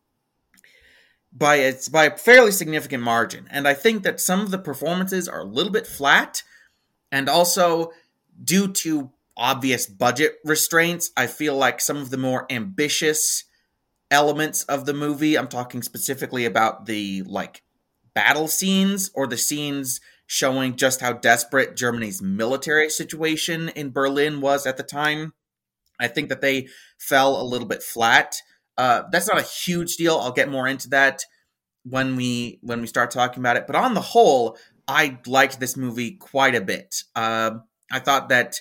by 1.32 1.56
it's 1.56 1.88
by 1.88 2.04
a 2.04 2.16
fairly 2.16 2.52
significant 2.52 3.02
margin. 3.02 3.48
And 3.50 3.66
I 3.66 3.72
think 3.72 4.02
that 4.02 4.20
some 4.20 4.40
of 4.40 4.50
the 4.50 4.58
performances 4.58 5.26
are 5.26 5.40
a 5.40 5.44
little 5.44 5.72
bit 5.72 5.86
flat 5.86 6.42
and 7.10 7.30
also 7.30 7.92
due 8.44 8.68
to 8.68 9.10
obvious 9.38 9.86
budget 9.86 10.34
restraints, 10.44 11.12
I 11.16 11.28
feel 11.28 11.56
like 11.56 11.80
some 11.80 11.96
of 11.96 12.10
the 12.10 12.18
more 12.18 12.46
ambitious 12.50 13.44
elements 14.10 14.64
of 14.64 14.86
the 14.86 14.94
movie, 14.94 15.36
I'm 15.36 15.48
talking 15.48 15.82
specifically 15.82 16.44
about 16.44 16.86
the 16.86 17.22
like 17.22 17.62
battle 18.14 18.48
scenes 18.48 19.10
or 19.14 19.26
the 19.26 19.36
scenes 19.36 20.00
showing 20.26 20.76
just 20.76 21.00
how 21.00 21.12
desperate 21.12 21.76
Germany's 21.76 22.22
military 22.22 22.88
situation 22.88 23.68
in 23.70 23.90
Berlin 23.90 24.40
was 24.40 24.66
at 24.66 24.76
the 24.76 24.82
time. 24.82 25.34
I 26.00 26.08
think 26.08 26.28
that 26.28 26.40
they 26.40 26.68
fell 26.98 27.40
a 27.40 27.44
little 27.44 27.68
bit 27.68 27.82
flat. 27.82 28.36
Uh, 28.76 29.02
that's 29.12 29.28
not 29.28 29.38
a 29.38 29.42
huge 29.42 29.96
deal. 29.96 30.18
I'll 30.18 30.32
get 30.32 30.48
more 30.48 30.66
into 30.66 30.88
that 30.90 31.22
when 31.84 32.16
we 32.16 32.58
when 32.62 32.80
we 32.80 32.86
start 32.86 33.10
talking 33.10 33.40
about 33.40 33.56
it. 33.56 33.66
But 33.66 33.76
on 33.76 33.94
the 33.94 34.00
whole, 34.00 34.56
I 34.88 35.18
liked 35.26 35.60
this 35.60 35.76
movie 35.76 36.12
quite 36.12 36.54
a 36.54 36.60
bit. 36.60 37.02
Uh, 37.14 37.58
I 37.92 38.00
thought 38.00 38.28
that 38.30 38.56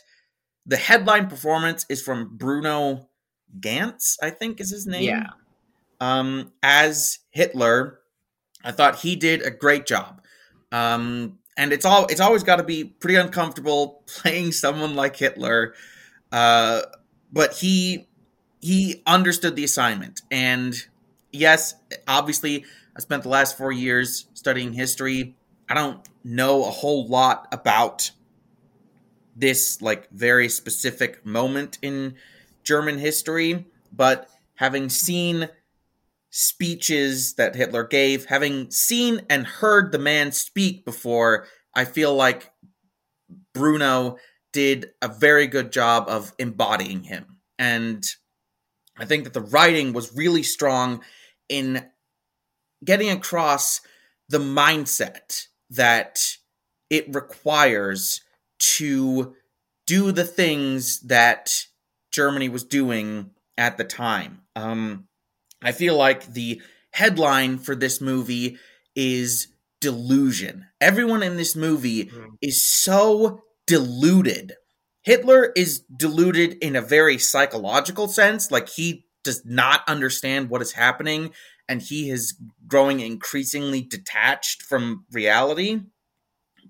the 0.65 0.77
headline 0.77 1.27
performance 1.27 1.85
is 1.89 2.01
from 2.01 2.37
Bruno 2.37 3.09
Ganz, 3.59 4.17
I 4.21 4.29
think 4.29 4.59
is 4.59 4.69
his 4.69 4.87
name. 4.87 5.03
Yeah. 5.03 5.27
Um, 5.99 6.51
as 6.61 7.19
Hitler, 7.31 7.99
I 8.63 8.71
thought 8.71 8.99
he 8.99 9.15
did 9.15 9.41
a 9.41 9.51
great 9.51 9.85
job. 9.85 10.21
Um, 10.71 11.39
and 11.55 11.71
it's 11.71 11.85
all 11.85 12.05
it's 12.07 12.19
always 12.19 12.43
got 12.43 12.57
to 12.57 12.63
be 12.63 12.83
pretty 12.83 13.15
uncomfortable 13.15 14.03
playing 14.07 14.51
someone 14.51 14.95
like 14.95 15.15
Hitler. 15.15 15.73
Uh, 16.31 16.81
but 17.31 17.53
he 17.53 18.07
he 18.59 19.03
understood 19.05 19.55
the 19.55 19.63
assignment, 19.63 20.21
and 20.31 20.75
yes, 21.31 21.75
obviously, 22.07 22.65
I 22.95 23.01
spent 23.01 23.23
the 23.23 23.29
last 23.29 23.57
four 23.57 23.71
years 23.71 24.27
studying 24.33 24.73
history. 24.73 25.35
I 25.69 25.73
don't 25.73 26.07
know 26.23 26.65
a 26.65 26.71
whole 26.71 27.07
lot 27.07 27.47
about 27.51 28.11
this 29.35 29.81
like 29.81 30.09
very 30.11 30.49
specific 30.49 31.25
moment 31.25 31.77
in 31.81 32.15
German 32.63 32.97
history, 32.97 33.65
but 33.91 34.29
having 34.55 34.89
seen 34.89 35.49
speeches 36.29 37.35
that 37.35 37.55
Hitler 37.55 37.83
gave, 37.83 38.25
having 38.25 38.71
seen 38.71 39.21
and 39.29 39.45
heard 39.45 39.91
the 39.91 39.99
man 39.99 40.31
speak 40.31 40.85
before, 40.85 41.47
I 41.75 41.85
feel 41.85 42.15
like 42.15 42.51
Bruno 43.53 44.17
did 44.51 44.91
a 45.01 45.07
very 45.07 45.47
good 45.47 45.71
job 45.71 46.05
of 46.07 46.33
embodying 46.39 47.03
him. 47.03 47.37
And 47.59 48.05
I 48.97 49.05
think 49.05 49.23
that 49.25 49.33
the 49.33 49.41
writing 49.41 49.93
was 49.93 50.15
really 50.15 50.43
strong 50.43 51.03
in 51.49 51.85
getting 52.83 53.09
across 53.09 53.81
the 54.29 54.39
mindset 54.39 55.47
that 55.69 56.37
it 56.89 57.13
requires 57.13 58.21
to 58.59 59.35
do 59.85 60.11
the 60.11 60.23
things 60.23 60.99
that 61.01 61.65
Germany 62.13 62.47
was 62.47 62.63
doing 62.63 63.31
at 63.57 63.77
the 63.77 63.83
time. 63.83 64.41
Um, 64.55 65.07
I 65.61 65.71
feel 65.71 65.97
like 65.97 66.33
the 66.33 66.61
headline 66.91 67.57
for 67.57 67.75
this 67.75 67.99
movie 67.99 68.57
is 68.95 69.47
delusion. 69.81 70.67
Everyone 70.79 71.23
in 71.23 71.35
this 71.37 71.55
movie 71.55 72.05
mm. 72.05 72.27
is 72.41 72.63
so 72.63 73.41
deluded. 73.67 74.53
Hitler 75.01 75.51
is 75.55 75.79
deluded 75.95 76.53
in 76.61 76.75
a 76.75 76.81
very 76.81 77.17
psychological 77.17 78.07
sense, 78.07 78.51
like 78.51 78.69
he 78.69 79.05
does 79.23 79.43
not 79.45 79.81
understand 79.87 80.49
what 80.49 80.61
is 80.61 80.73
happening 80.73 81.31
and 81.67 81.81
he 81.81 82.09
is 82.09 82.37
growing 82.67 82.99
increasingly 82.99 83.81
detached 83.81 84.61
from 84.61 85.05
reality. 85.11 85.81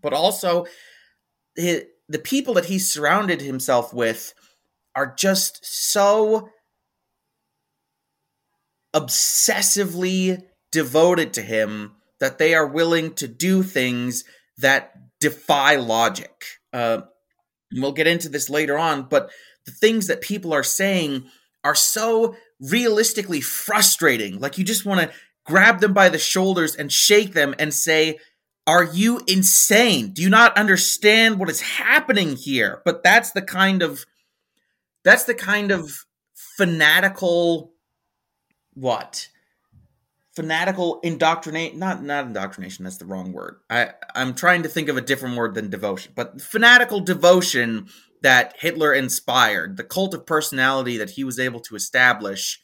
But 0.02 0.14
also, 0.14 0.66
the 1.56 2.20
people 2.24 2.54
that 2.56 2.66
he 2.66 2.80
surrounded 2.80 3.42
himself 3.42 3.94
with 3.94 4.34
are 4.96 5.14
just 5.18 5.60
so 5.64 6.50
obsessively 8.96 10.44
devoted 10.72 11.34
to 11.34 11.42
him 11.42 11.94
that 12.20 12.38
they 12.38 12.54
are 12.54 12.68
willing 12.68 13.14
to 13.16 13.28
do 13.28 13.64
things 13.64 14.24
that 14.58 14.94
defy 15.20 15.76
logic. 15.76 16.46
Uh, 16.72 17.02
we'll 17.74 17.92
get 17.92 18.08
into 18.08 18.30
this 18.30 18.50
later 18.50 18.78
on, 18.78 19.04
but 19.04 19.30
the 19.66 19.72
things 19.72 20.08
that 20.08 20.22
people 20.22 20.54
are 20.54 20.64
saying 20.64 21.26
are 21.64 21.76
so 21.76 22.36
realistically 22.60 23.42
frustrating. 23.42 24.40
Like 24.40 24.58
you 24.58 24.64
just 24.64 24.86
want 24.86 25.02
to 25.02 25.16
grab 25.46 25.80
them 25.80 25.94
by 25.94 26.10
the 26.10 26.20
shoulders 26.20 26.76
and 26.76 26.92
shake 26.92 27.34
them 27.34 27.56
and 27.58 27.74
say, 27.74 28.20
Are 28.68 28.84
you 28.84 29.22
insane? 29.28 30.12
Do 30.14 30.22
you 30.22 30.30
not 30.30 30.58
understand 30.58 31.40
what 31.40 31.50
is 31.50 31.62
happening 31.62 32.36
here? 32.36 32.82
But 32.86 33.04
that's 33.04 33.32
the 33.32 33.42
kind 33.42 33.82
of 33.82 34.06
that's 35.04 35.24
the 35.24 35.34
kind 35.34 35.72
of 35.72 36.06
fanatical 36.58 37.74
what? 38.74 39.30
Fanatical 40.36 41.00
indoctrinate 41.02 41.76
not 41.76 42.04
not 42.04 42.26
indoctrination, 42.26 42.84
that's 42.84 42.98
the 42.98 43.06
wrong 43.06 43.34
word. 43.34 43.58
I, 43.70 43.92
I'm 44.16 44.34
trying 44.34 44.64
to 44.64 44.70
think 44.70 44.90
of 44.90 44.98
a 44.98 45.02
different 45.02 45.38
word 45.38 45.54
than 45.54 45.70
devotion, 45.70 46.14
but 46.16 46.42
fanatical 46.42 47.02
devotion 47.02 47.88
that 48.24 48.56
Hitler 48.58 48.94
inspired, 48.94 49.78
the 49.78 49.84
cult 49.84 50.14
of 50.14 50.26
personality 50.26 50.98
that 50.98 51.12
he 51.12 51.24
was 51.24 51.38
able 51.38 51.60
to 51.60 51.76
establish, 51.76 52.60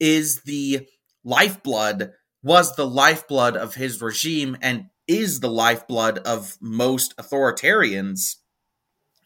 is 0.00 0.42
the 0.42 0.86
lifeblood 1.24 2.12
was 2.42 2.76
the 2.76 2.86
lifeblood 2.86 3.56
of 3.56 3.74
his 3.74 4.00
regime 4.00 4.56
and 4.62 4.86
is 5.08 5.40
the 5.40 5.50
lifeblood 5.50 6.18
of 6.18 6.56
most 6.60 7.16
authoritarians 7.16 8.36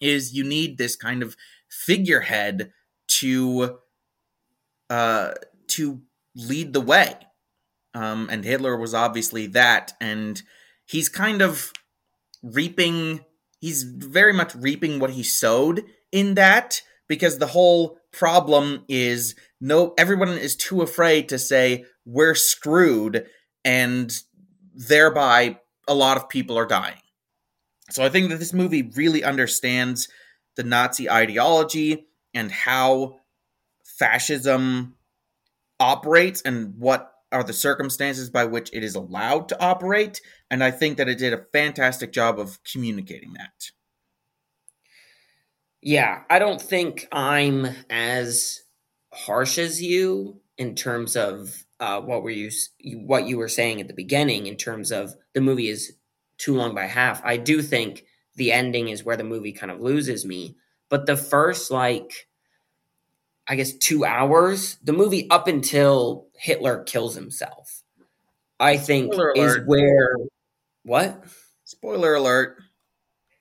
is 0.00 0.32
you 0.32 0.42
need 0.42 0.78
this 0.78 0.96
kind 0.96 1.22
of 1.22 1.36
figurehead 1.70 2.72
to 3.08 3.78
uh 4.88 5.32
to 5.68 6.02
lead 6.34 6.72
the 6.72 6.80
way. 6.80 7.14
Um 7.94 8.28
and 8.30 8.44
hitler 8.44 8.76
was 8.76 8.94
obviously 8.94 9.46
that 9.48 9.92
and 10.00 10.42
he's 10.84 11.08
kind 11.08 11.42
of 11.42 11.72
reaping 12.42 13.20
he's 13.60 13.82
very 13.82 14.32
much 14.32 14.54
reaping 14.54 14.98
what 14.98 15.10
he 15.10 15.22
sowed 15.22 15.84
in 16.12 16.34
that 16.34 16.82
because 17.08 17.38
the 17.38 17.46
whole 17.48 17.98
problem 18.12 18.84
is 18.88 19.34
no 19.60 19.94
everyone 19.98 20.30
is 20.30 20.56
too 20.56 20.82
afraid 20.82 21.28
to 21.28 21.38
say 21.38 21.84
we're 22.04 22.34
screwed 22.34 23.26
and 23.64 24.20
thereby 24.74 25.58
a 25.86 25.94
lot 25.94 26.16
of 26.16 26.28
people 26.28 26.58
are 26.58 26.66
dying. 26.66 27.00
So 27.90 28.04
i 28.04 28.08
think 28.08 28.30
that 28.30 28.38
this 28.38 28.52
movie 28.52 28.90
really 28.94 29.22
understands 29.22 30.08
the 30.56 30.62
nazi 30.62 31.10
ideology 31.10 32.06
and 32.34 32.50
how 32.50 33.18
fascism 33.84 34.94
operates 35.78 36.42
and 36.42 36.74
what 36.78 37.12
are 37.32 37.44
the 37.44 37.52
circumstances 37.52 38.28
by 38.28 38.44
which 38.44 38.70
it 38.72 38.82
is 38.82 38.94
allowed 38.94 39.48
to 39.48 39.60
operate 39.62 40.20
and 40.50 40.62
i 40.62 40.70
think 40.70 40.96
that 40.96 41.08
it 41.08 41.18
did 41.18 41.32
a 41.32 41.44
fantastic 41.52 42.12
job 42.12 42.38
of 42.38 42.58
communicating 42.64 43.32
that 43.34 43.70
yeah, 45.82 46.22
I 46.28 46.38
don't 46.38 46.60
think 46.60 47.08
I'm 47.10 47.66
as 47.88 48.62
harsh 49.12 49.58
as 49.58 49.82
you 49.82 50.40
in 50.58 50.74
terms 50.74 51.16
of 51.16 51.64
uh, 51.78 52.00
what 52.00 52.22
were 52.22 52.30
you 52.30 52.50
what 52.96 53.26
you 53.26 53.38
were 53.38 53.48
saying 53.48 53.80
at 53.80 53.88
the 53.88 53.94
beginning 53.94 54.46
in 54.46 54.56
terms 54.56 54.92
of 54.92 55.14
the 55.32 55.40
movie 55.40 55.68
is 55.68 55.96
too 56.36 56.54
long 56.54 56.74
by 56.74 56.84
half. 56.84 57.24
I 57.24 57.38
do 57.38 57.62
think 57.62 58.04
the 58.36 58.52
ending 58.52 58.88
is 58.88 59.04
where 59.04 59.16
the 59.16 59.24
movie 59.24 59.52
kind 59.52 59.70
of 59.70 59.80
loses 59.80 60.24
me, 60.24 60.56
but 60.88 61.06
the 61.06 61.16
first 61.16 61.70
like 61.70 62.28
I 63.48 63.56
guess 63.56 63.72
2 63.72 64.04
hours, 64.04 64.76
the 64.84 64.92
movie 64.92 65.28
up 65.28 65.48
until 65.48 66.28
Hitler 66.36 66.84
kills 66.84 67.16
himself. 67.16 67.82
I 68.60 68.76
think 68.76 69.12
is 69.34 69.58
where 69.64 70.16
what? 70.84 71.24
Spoiler 71.64 72.14
alert. 72.14 72.58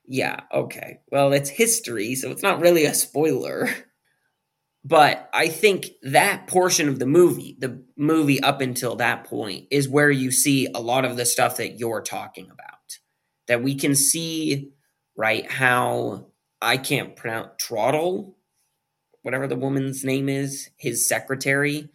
Yeah, 0.08 0.40
okay. 0.52 1.02
Well, 1.12 1.34
it's 1.34 1.50
history, 1.50 2.16
so 2.16 2.32
it's 2.32 2.42
not 2.42 2.60
really 2.60 2.86
a 2.86 2.94
spoiler. 2.96 3.70
But 4.84 5.30
I 5.34 5.50
think 5.50 5.90
that 6.02 6.48
portion 6.48 6.88
of 6.88 6.98
the 6.98 7.06
movie, 7.06 7.58
the 7.60 7.84
movie 7.96 8.42
up 8.42 8.62
until 8.62 8.96
that 8.96 9.26
point, 9.26 9.68
is 9.70 9.90
where 9.90 10.10
you 10.10 10.32
see 10.32 10.68
a 10.74 10.80
lot 10.80 11.06
of 11.06 11.18
the 11.18 11.26
stuff 11.26 11.58
that 11.58 11.78
you're 11.78 12.02
talking 12.02 12.50
about. 12.50 12.98
That 13.48 13.62
we 13.62 13.76
can 13.76 13.94
see, 13.94 14.72
right, 15.20 15.52
how 15.52 16.26
I 16.62 16.78
can't 16.78 17.14
pronounce 17.14 17.50
Trottle, 17.58 18.38
whatever 19.22 19.48
the 19.48 19.58
woman's 19.58 20.06
name 20.06 20.30
is, 20.30 20.70
his 20.78 21.10
secretary, 21.10 21.90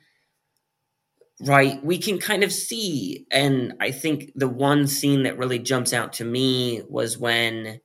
right? 1.41 1.83
We 1.83 1.97
can 1.97 2.19
kind 2.19 2.45
of 2.45 2.53
see. 2.53 3.27
And 3.31 3.77
I 3.81 3.93
think 3.93 4.33
the 4.35 4.49
one 4.49 4.87
scene 4.87 5.23
that 5.23 5.39
really 5.39 5.59
jumps 5.59 5.95
out 5.95 6.13
to 6.15 6.25
me 6.25 6.83
was 6.87 7.17
when 7.17 7.81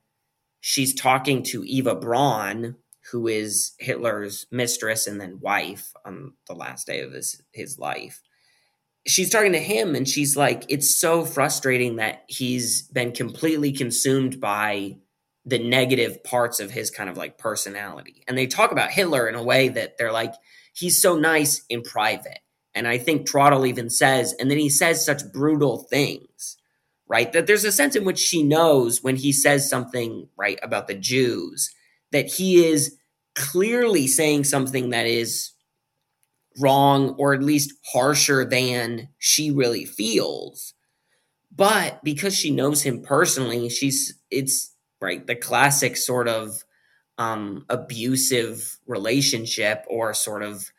she's 0.60 0.94
talking 0.94 1.42
to 1.44 1.64
Eva 1.64 1.94
Braun, 1.94 2.76
who 3.10 3.26
is 3.26 3.72
Hitler's 3.78 4.46
mistress 4.50 5.06
and 5.06 5.18
then 5.18 5.40
wife 5.40 5.90
on 6.04 6.34
the 6.48 6.54
last 6.54 6.86
day 6.86 7.00
of 7.00 7.12
his, 7.12 7.40
his 7.52 7.78
life. 7.78 8.20
She's 9.06 9.30
talking 9.30 9.52
to 9.52 9.58
him 9.58 9.94
and 9.94 10.06
she's 10.06 10.36
like, 10.36 10.66
it's 10.68 10.94
so 10.94 11.24
frustrating 11.24 11.96
that 11.96 12.24
he's 12.28 12.82
been 12.82 13.12
completely 13.12 13.72
consumed 13.72 14.38
by 14.38 14.98
the 15.50 15.58
negative 15.58 16.24
parts 16.24 16.60
of 16.60 16.70
his 16.70 16.90
kind 16.90 17.10
of 17.10 17.16
like 17.16 17.38
personality. 17.38 18.22
And 18.26 18.38
they 18.38 18.46
talk 18.46 18.72
about 18.72 18.90
Hitler 18.90 19.28
in 19.28 19.34
a 19.34 19.42
way 19.42 19.68
that 19.68 19.98
they're 19.98 20.12
like, 20.12 20.34
he's 20.72 21.02
so 21.02 21.16
nice 21.16 21.62
in 21.68 21.82
private. 21.82 22.38
And 22.74 22.86
I 22.86 22.98
think 22.98 23.26
Trottle 23.26 23.66
even 23.66 23.90
says, 23.90 24.34
and 24.38 24.50
then 24.50 24.58
he 24.58 24.70
says 24.70 25.04
such 25.04 25.30
brutal 25.32 25.86
things 25.90 26.56
right? 27.10 27.32
That 27.32 27.48
there's 27.48 27.64
a 27.64 27.72
sense 27.72 27.96
in 27.96 28.04
which 28.04 28.20
she 28.20 28.44
knows 28.44 29.02
when 29.02 29.16
he 29.16 29.32
says 29.32 29.68
something, 29.68 30.28
right, 30.36 30.60
about 30.62 30.86
the 30.86 30.94
Jews, 30.94 31.74
that 32.12 32.26
he 32.26 32.64
is 32.64 32.96
clearly 33.34 34.06
saying 34.06 34.44
something 34.44 34.90
that 34.90 35.06
is 35.06 35.50
wrong 36.60 37.16
or 37.18 37.34
at 37.34 37.42
least 37.42 37.74
harsher 37.92 38.44
than 38.44 39.08
she 39.18 39.50
really 39.50 39.84
feels. 39.84 40.72
But 41.50 42.02
because 42.04 42.36
she 42.36 42.52
knows 42.52 42.82
him 42.82 43.02
personally, 43.02 43.68
she's, 43.70 44.14
it's, 44.30 44.72
right, 45.00 45.26
the 45.26 45.36
classic 45.36 45.96
sort 45.96 46.28
of 46.28 46.64
um, 47.18 47.64
abusive 47.68 48.78
relationship 48.86 49.84
or 49.88 50.14
sort 50.14 50.42
of 50.42 50.70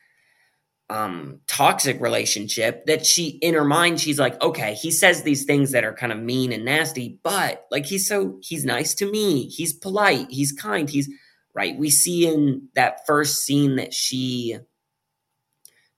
um, 0.90 1.40
toxic 1.48 2.02
relationship 2.02 2.86
that 2.86 3.06
she 3.06 3.40
in 3.42 3.54
her 3.54 3.64
mind 3.64 3.98
she's 3.98 4.20
like 4.20 4.42
okay 4.42 4.74
he 4.74 4.92
says 4.92 5.24
these 5.24 5.46
things 5.46 5.72
that 5.72 5.86
are 5.86 5.94
kind 5.94 6.12
of 6.12 6.20
mean 6.20 6.52
and 6.52 6.66
nasty 6.66 7.18
but 7.24 7.66
like 7.72 7.86
he's 7.86 8.06
so 8.06 8.38
he's 8.42 8.66
nice 8.66 8.94
to 8.96 9.10
me. 9.10 9.48
He's 9.48 9.74
polite. 9.74 10.28
He's 10.30 10.52
kind. 10.52 10.90
He's 10.90 11.10
right? 11.54 11.78
We 11.78 11.90
see 11.90 12.28
in 12.28 12.70
that 12.76 13.06
first 13.06 13.44
scene 13.44 13.78
that 13.78 13.94
she 13.94 14.58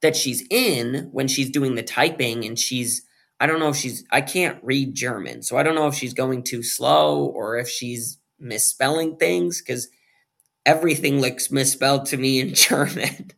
that 0.02 0.16
she's 0.16 0.46
in 0.50 1.10
when 1.12 1.28
she's 1.28 1.50
doing 1.50 1.76
the 1.76 1.84
typing 1.84 2.46
and 2.46 2.60
she's 2.60 3.04
i 3.44 3.48
don't 3.48 3.60
know 3.60 3.70
if 3.70 3.76
she's 3.76 4.04
i 4.12 4.22
can't 4.22 4.64
read 4.64 4.96
german 4.96 5.44
so 5.44 5.58
i 5.58 5.64
don't 5.64 5.76
know 5.76 5.88
if 5.88 5.96
she's 5.96 6.14
going 6.14 6.44
too 6.44 6.64
slow 6.64 7.26
or 7.26 7.58
if 7.58 7.70
she's 7.70 8.18
misspelling 8.40 9.16
things 9.18 9.62
because 9.62 9.88
everything 10.66 11.20
looks 11.20 11.52
misspelled 11.52 12.06
to 12.06 12.18
me 12.18 12.40
in 12.40 12.54
german 12.54 13.32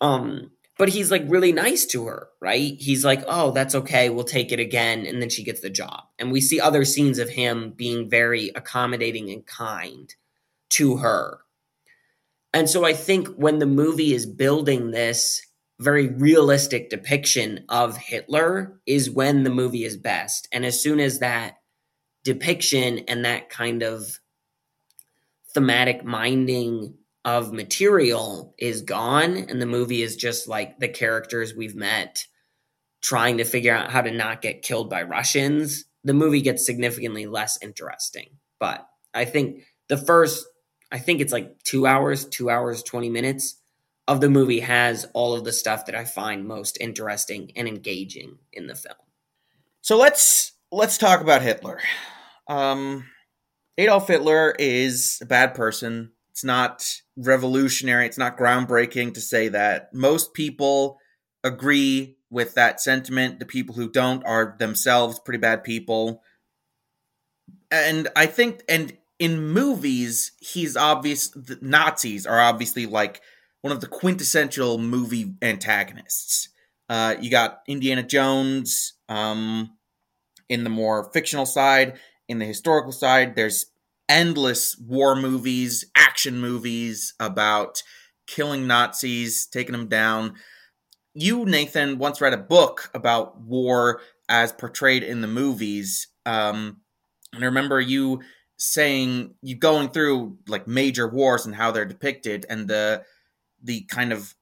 um, 0.00 0.50
but 0.76 0.88
he's 0.88 1.10
like 1.10 1.22
really 1.26 1.52
nice 1.52 1.86
to 1.86 2.06
her, 2.06 2.28
right? 2.40 2.74
He's 2.78 3.04
like, 3.04 3.22
"Oh, 3.26 3.52
that's 3.52 3.74
okay. 3.74 4.10
We'll 4.10 4.24
take 4.24 4.52
it 4.52 4.60
again." 4.60 5.06
And 5.06 5.22
then 5.22 5.30
she 5.30 5.44
gets 5.44 5.60
the 5.60 5.70
job. 5.70 6.04
And 6.18 6.32
we 6.32 6.40
see 6.40 6.60
other 6.60 6.84
scenes 6.84 7.18
of 7.18 7.30
him 7.30 7.72
being 7.76 8.10
very 8.10 8.50
accommodating 8.54 9.30
and 9.30 9.46
kind 9.46 10.12
to 10.70 10.98
her. 10.98 11.40
And 12.52 12.68
so 12.68 12.84
I 12.84 12.92
think 12.92 13.28
when 13.28 13.58
the 13.58 13.66
movie 13.66 14.12
is 14.12 14.26
building 14.26 14.90
this 14.90 15.42
very 15.80 16.08
realistic 16.08 16.90
depiction 16.90 17.64
of 17.68 17.96
Hitler 17.96 18.80
is 18.86 19.10
when 19.10 19.42
the 19.42 19.50
movie 19.50 19.84
is 19.84 19.96
best. 19.96 20.48
And 20.52 20.64
as 20.64 20.80
soon 20.80 21.00
as 21.00 21.18
that 21.18 21.56
depiction 22.22 23.00
and 23.00 23.24
that 23.24 23.50
kind 23.50 23.82
of 23.82 24.20
thematic 25.52 26.04
minding 26.04 26.94
of 27.24 27.52
material 27.52 28.54
is 28.58 28.82
gone 28.82 29.36
and 29.36 29.60
the 29.60 29.66
movie 29.66 30.02
is 30.02 30.16
just 30.16 30.46
like 30.46 30.78
the 30.78 30.88
characters 30.88 31.54
we've 31.54 31.76
met 31.76 32.26
trying 33.02 33.38
to 33.38 33.44
figure 33.44 33.74
out 33.74 33.90
how 33.90 34.00
to 34.00 34.10
not 34.10 34.40
get 34.40 34.62
killed 34.62 34.88
by 34.88 35.02
Russians, 35.02 35.84
the 36.04 36.14
movie 36.14 36.40
gets 36.40 36.64
significantly 36.64 37.26
less 37.26 37.58
interesting. 37.60 38.38
But 38.58 38.86
I 39.12 39.26
think 39.26 39.64
the 39.88 39.98
first, 39.98 40.46
I 40.90 40.98
think 40.98 41.20
it's 41.20 41.32
like 41.32 41.62
two 41.64 41.86
hours, 41.86 42.24
two 42.24 42.48
hours, 42.48 42.82
20 42.82 43.10
minutes 43.10 43.60
of 44.06 44.20
the 44.20 44.30
movie 44.30 44.60
has 44.60 45.06
all 45.14 45.34
of 45.34 45.44
the 45.44 45.52
stuff 45.52 45.86
that 45.86 45.94
I 45.94 46.04
find 46.04 46.46
most 46.46 46.78
interesting 46.80 47.52
and 47.56 47.66
engaging 47.66 48.38
in 48.52 48.66
the 48.66 48.74
film. 48.74 48.96
So 49.80 49.96
let's 49.96 50.52
let's 50.70 50.98
talk 50.98 51.20
about 51.20 51.42
Hitler. 51.42 51.80
Um, 52.48 53.06
Adolf 53.78 54.08
Hitler 54.08 54.54
is 54.58 55.18
a 55.22 55.26
bad 55.26 55.54
person. 55.54 56.12
It's 56.30 56.44
not 56.44 56.84
revolutionary, 57.16 58.06
it's 58.06 58.18
not 58.18 58.36
groundbreaking 58.36 59.14
to 59.14 59.20
say 59.20 59.48
that. 59.48 59.94
Most 59.94 60.34
people 60.34 60.98
agree 61.42 62.16
with 62.30 62.54
that 62.54 62.80
sentiment. 62.80 63.38
The 63.38 63.46
people 63.46 63.74
who 63.74 63.88
don't 63.88 64.24
are 64.24 64.56
themselves 64.58 65.20
pretty 65.20 65.38
bad 65.38 65.62
people. 65.62 66.22
And 67.70 68.08
I 68.16 68.26
think, 68.26 68.62
and 68.68 68.96
in 69.18 69.48
movies, 69.48 70.32
he's 70.40 70.76
obvious, 70.76 71.28
the 71.28 71.58
Nazis 71.60 72.26
are 72.26 72.40
obviously 72.40 72.86
like 72.86 73.20
one 73.64 73.72
of 73.72 73.80
the 73.80 73.86
quintessential 73.86 74.76
movie 74.76 75.32
antagonists. 75.40 76.50
Uh, 76.90 77.14
you 77.18 77.30
got 77.30 77.62
Indiana 77.66 78.02
Jones 78.02 78.92
um, 79.08 79.70
in 80.50 80.64
the 80.64 80.70
more 80.70 81.10
fictional 81.14 81.46
side. 81.46 81.98
In 82.28 82.38
the 82.38 82.44
historical 82.44 82.92
side, 82.92 83.36
there's 83.36 83.64
endless 84.06 84.76
war 84.76 85.16
movies, 85.16 85.86
action 85.94 86.38
movies 86.38 87.14
about 87.18 87.82
killing 88.26 88.66
Nazis, 88.66 89.46
taking 89.46 89.72
them 89.72 89.88
down. 89.88 90.34
You, 91.14 91.46
Nathan, 91.46 91.96
once 91.96 92.20
read 92.20 92.34
a 92.34 92.36
book 92.36 92.90
about 92.92 93.40
war 93.40 94.02
as 94.28 94.52
portrayed 94.52 95.02
in 95.02 95.22
the 95.22 95.26
movies. 95.26 96.08
Um, 96.26 96.82
and 97.32 97.42
I 97.42 97.46
remember 97.46 97.80
you 97.80 98.20
saying 98.58 99.36
you 99.40 99.56
going 99.56 99.88
through 99.88 100.36
like 100.48 100.68
major 100.68 101.08
wars 101.08 101.46
and 101.46 101.54
how 101.54 101.70
they're 101.70 101.86
depicted 101.86 102.44
and 102.50 102.68
the 102.68 103.04
the 103.64 103.82
kind 103.82 104.12
of 104.12 104.34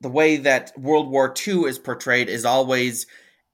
the 0.00 0.08
way 0.08 0.36
that 0.36 0.72
World 0.78 1.10
War 1.10 1.34
II 1.46 1.62
is 1.62 1.78
portrayed 1.78 2.28
is 2.28 2.44
always 2.44 3.06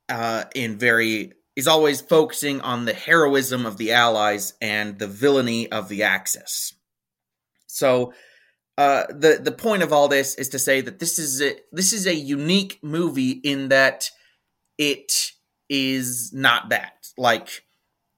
uh, 0.09 0.45
in 0.55 0.77
very 0.77 1.33
is 1.57 1.69
always 1.69 2.01
focusing 2.01 2.61
on 2.61 2.85
the 2.85 2.95
heroism 2.95 3.67
of 3.67 3.77
the 3.77 3.93
Allies 3.93 4.55
and 4.61 4.99
the 4.99 5.07
villainy 5.07 5.71
of 5.71 5.89
the 5.89 6.03
Axis. 6.03 6.75
So 7.67 8.13
uh, 8.77 9.05
the 9.09 9.41
the 9.43 9.53
point 9.53 9.83
of 9.83 9.93
all 9.93 10.09
this 10.09 10.35
is 10.35 10.49
to 10.51 10.59
say 10.59 10.81
that 10.81 10.99
this 10.99 11.19
is 11.19 11.41
a, 11.41 11.57
this 11.73 11.93
is 11.93 12.07
a 12.07 12.15
unique 12.15 12.79
movie 12.83 13.31
in 13.31 13.69
that 13.69 14.11
it 14.79 15.33
is 15.69 16.33
not 16.33 16.71
that 16.71 17.07
like 17.17 17.65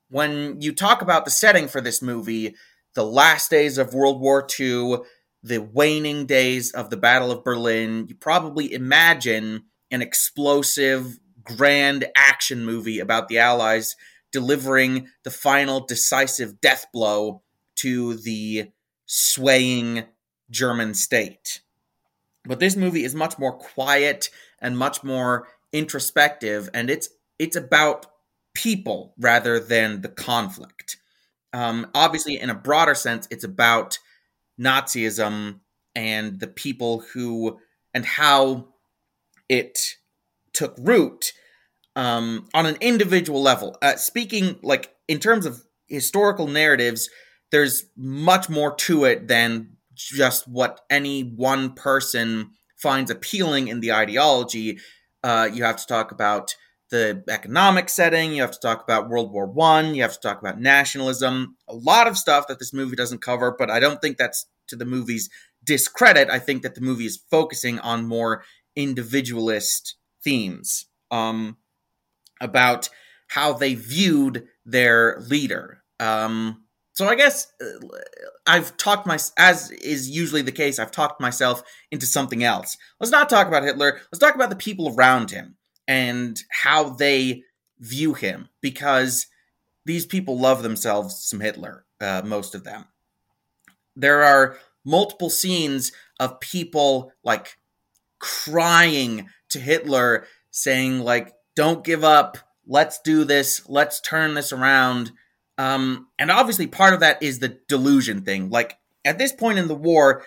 when 0.08 0.60
you 0.60 0.72
talk 0.72 1.02
about 1.02 1.24
the 1.24 1.30
setting 1.30 1.68
for 1.68 1.80
this 1.80 2.02
movie, 2.02 2.54
the 2.94 3.04
last 3.04 3.50
days 3.50 3.78
of 3.78 3.94
World 3.94 4.20
War 4.20 4.46
II, 4.60 4.98
the 5.42 5.58
waning 5.58 6.26
days 6.26 6.70
of 6.72 6.90
the 6.90 6.96
Battle 6.96 7.30
of 7.30 7.44
Berlin, 7.44 8.06
you 8.08 8.14
probably 8.14 8.72
imagine 8.72 9.64
an 9.90 10.02
explosive, 10.02 11.18
grand 11.42 12.06
action 12.16 12.64
movie 12.64 13.00
about 13.00 13.28
the 13.28 13.38
Allies 13.38 13.96
delivering 14.30 15.08
the 15.24 15.30
final 15.30 15.80
decisive 15.80 16.60
death 16.60 16.86
blow 16.92 17.42
to 17.76 18.14
the 18.14 18.70
swaying 19.06 20.04
German 20.50 20.94
state. 20.94 21.60
But 22.44 22.60
this 22.60 22.76
movie 22.76 23.04
is 23.04 23.14
much 23.14 23.38
more 23.38 23.52
quiet 23.52 24.30
and 24.60 24.78
much 24.78 25.04
more 25.04 25.48
introspective, 25.72 26.68
and 26.74 26.90
it's 26.90 27.08
it's 27.38 27.56
about 27.56 28.06
people 28.54 29.14
rather 29.18 29.58
than 29.58 30.02
the 30.02 30.08
conflict. 30.08 30.96
Um, 31.52 31.88
obviously, 31.94 32.38
in 32.38 32.50
a 32.50 32.54
broader 32.54 32.94
sense, 32.94 33.28
it's 33.30 33.44
about 33.44 33.98
Nazism 34.62 35.60
and 35.94 36.40
the 36.40 36.46
people 36.46 37.04
who 37.12 37.58
and 37.94 38.04
how 38.04 38.68
it 39.48 39.96
took 40.52 40.74
root 40.78 41.32
um, 41.96 42.48
on 42.54 42.66
an 42.66 42.76
individual 42.80 43.42
level. 43.42 43.76
Uh, 43.82 43.96
speaking 43.96 44.58
like 44.62 44.94
in 45.08 45.18
terms 45.18 45.46
of 45.46 45.62
historical 45.88 46.46
narratives, 46.46 47.10
there's 47.50 47.84
much 47.96 48.48
more 48.48 48.74
to 48.76 49.04
it 49.04 49.28
than 49.28 49.76
just 49.94 50.48
what 50.48 50.80
any 50.88 51.22
one 51.22 51.74
person 51.74 52.50
finds 52.76 53.10
appealing 53.10 53.68
in 53.68 53.80
the 53.80 53.92
ideology. 53.92 54.78
Uh, 55.22 55.48
you 55.52 55.62
have 55.64 55.76
to 55.76 55.86
talk 55.86 56.10
about 56.10 56.56
the 56.90 57.22
economic 57.28 57.88
setting. 57.88 58.32
You 58.32 58.42
have 58.42 58.52
to 58.52 58.58
talk 58.58 58.82
about 58.82 59.08
World 59.08 59.32
War 59.32 59.46
One. 59.46 59.94
You 59.94 60.02
have 60.02 60.14
to 60.14 60.20
talk 60.20 60.40
about 60.40 60.60
nationalism. 60.60 61.56
A 61.68 61.74
lot 61.74 62.06
of 62.06 62.18
stuff 62.18 62.48
that 62.48 62.58
this 62.58 62.72
movie 62.72 62.96
doesn't 62.96 63.22
cover, 63.22 63.54
but 63.56 63.70
I 63.70 63.80
don't 63.80 64.00
think 64.00 64.16
that's 64.16 64.46
to 64.68 64.76
the 64.76 64.84
movie's 64.84 65.30
discredit. 65.64 66.28
I 66.30 66.38
think 66.38 66.62
that 66.62 66.74
the 66.74 66.80
movie 66.80 67.06
is 67.06 67.22
focusing 67.30 67.78
on 67.80 68.06
more 68.06 68.44
individualist 68.76 69.96
themes 70.24 70.86
um, 71.10 71.56
about 72.40 72.88
how 73.28 73.52
they 73.52 73.74
viewed 73.74 74.46
their 74.64 75.20
leader. 75.28 75.82
Um, 76.00 76.64
so 76.94 77.06
I 77.06 77.14
guess 77.14 77.50
uh, 77.62 77.86
I've 78.46 78.76
talked 78.76 79.06
my 79.06 79.18
as 79.38 79.70
is 79.70 80.10
usually 80.10 80.42
the 80.42 80.52
case. 80.52 80.78
I've 80.78 80.90
talked 80.90 81.20
myself 81.20 81.62
into 81.90 82.06
something 82.06 82.44
else. 82.44 82.76
Let's 83.00 83.10
not 83.10 83.30
talk 83.30 83.48
about 83.48 83.62
Hitler. 83.62 84.00
Let's 84.12 84.18
talk 84.18 84.34
about 84.34 84.50
the 84.50 84.56
people 84.56 84.94
around 84.94 85.30
him 85.30 85.56
and 85.88 86.38
how 86.50 86.90
they 86.90 87.42
view 87.80 88.14
him 88.14 88.48
because 88.60 89.26
these 89.86 90.06
people 90.06 90.38
love 90.38 90.62
themselves 90.62 91.24
some 91.24 91.40
Hitler, 91.40 91.84
uh, 92.00 92.22
most 92.24 92.54
of 92.54 92.64
them. 92.64 92.84
There 93.96 94.22
are 94.22 94.58
multiple 94.84 95.30
scenes 95.30 95.92
of 96.18 96.40
people 96.40 97.12
like 97.24 97.56
crying 98.18 99.28
to 99.50 99.58
Hitler, 99.58 100.26
saying, 100.50 101.00
like, 101.00 101.32
don't 101.56 101.84
give 101.84 102.04
up, 102.04 102.38
let's 102.66 103.00
do 103.00 103.24
this, 103.24 103.68
let's 103.68 104.00
turn 104.00 104.34
this 104.34 104.52
around. 104.52 105.12
Um, 105.58 106.08
and 106.18 106.30
obviously, 106.30 106.66
part 106.66 106.94
of 106.94 107.00
that 107.00 107.22
is 107.22 107.38
the 107.38 107.58
delusion 107.68 108.22
thing. 108.22 108.50
Like, 108.50 108.78
at 109.04 109.18
this 109.18 109.32
point 109.32 109.58
in 109.58 109.68
the 109.68 109.74
war, 109.74 110.24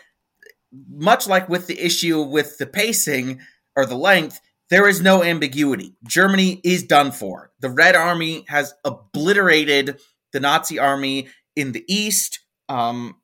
much 0.89 1.27
like 1.27 1.47
with 1.47 1.67
the 1.67 1.79
issue 1.79 2.21
with 2.21 2.57
the 2.57 2.67
pacing 2.67 3.39
or 3.75 3.85
the 3.85 3.95
length, 3.95 4.41
there 4.69 4.87
is 4.87 5.01
no 5.01 5.23
ambiguity. 5.23 5.95
Germany 6.07 6.59
is 6.63 6.83
done 6.83 7.11
for. 7.11 7.51
The 7.59 7.69
Red 7.69 7.95
Army 7.95 8.45
has 8.47 8.73
obliterated 8.83 9.99
the 10.33 10.39
Nazi 10.39 10.79
army 10.79 11.29
in 11.55 11.71
the 11.71 11.85
east. 11.87 12.39
Um, 12.67 13.15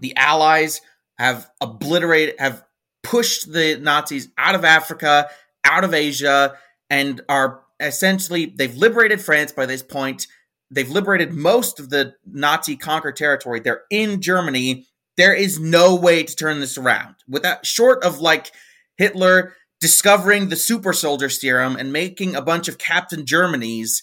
the 0.00 0.16
Allies 0.16 0.80
have 1.18 1.48
obliterated, 1.60 2.34
have 2.38 2.64
pushed 3.02 3.52
the 3.52 3.78
Nazis 3.80 4.28
out 4.36 4.54
of 4.54 4.64
Africa, 4.64 5.28
out 5.64 5.84
of 5.84 5.94
Asia, 5.94 6.56
and 6.90 7.20
are 7.28 7.62
essentially 7.80 8.46
they've 8.46 8.76
liberated 8.76 9.20
France 9.20 9.52
by 9.52 9.66
this 9.66 9.82
point. 9.82 10.26
They've 10.70 10.90
liberated 10.90 11.32
most 11.32 11.78
of 11.78 11.90
the 11.90 12.14
Nazi 12.26 12.76
conquered 12.76 13.16
territory. 13.16 13.60
They're 13.60 13.84
in 13.90 14.20
Germany. 14.20 14.86
There 15.16 15.34
is 15.34 15.60
no 15.60 15.94
way 15.94 16.24
to 16.24 16.36
turn 16.36 16.60
this 16.60 16.76
around 16.76 17.14
without 17.28 17.64
short 17.64 18.04
of 18.04 18.20
like 18.20 18.50
Hitler 18.98 19.54
discovering 19.80 20.48
the 20.48 20.56
super 20.56 20.92
soldier 20.92 21.28
serum 21.28 21.76
and 21.76 21.92
making 21.92 22.34
a 22.34 22.42
bunch 22.42 22.68
of 22.68 22.78
Captain 22.78 23.24
Germanys, 23.24 24.02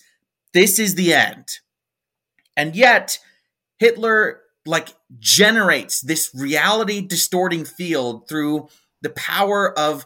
this 0.53 0.79
is 0.79 0.95
the 0.95 1.13
end. 1.13 1.47
And 2.55 2.75
yet, 2.75 3.19
Hitler 3.79 4.42
like 4.65 4.89
generates 5.19 6.01
this 6.01 6.31
reality 6.33 7.01
distorting 7.01 7.65
field 7.65 8.27
through 8.27 8.67
the 9.01 9.09
power 9.09 9.77
of 9.77 10.05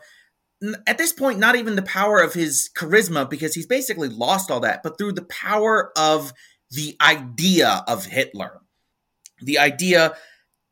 at 0.87 0.97
this 0.97 1.13
point 1.13 1.37
not 1.37 1.55
even 1.55 1.75
the 1.75 1.83
power 1.83 2.19
of 2.19 2.33
his 2.33 2.69
charisma 2.75 3.29
because 3.29 3.53
he's 3.53 3.67
basically 3.67 4.09
lost 4.09 4.49
all 4.49 4.59
that 4.59 4.81
but 4.81 4.97
through 4.97 5.11
the 5.11 5.25
power 5.25 5.91
of 5.97 6.33
the 6.71 6.95
idea 7.01 7.83
of 7.87 8.05
Hitler. 8.05 8.59
The 9.41 9.59
idea 9.59 10.15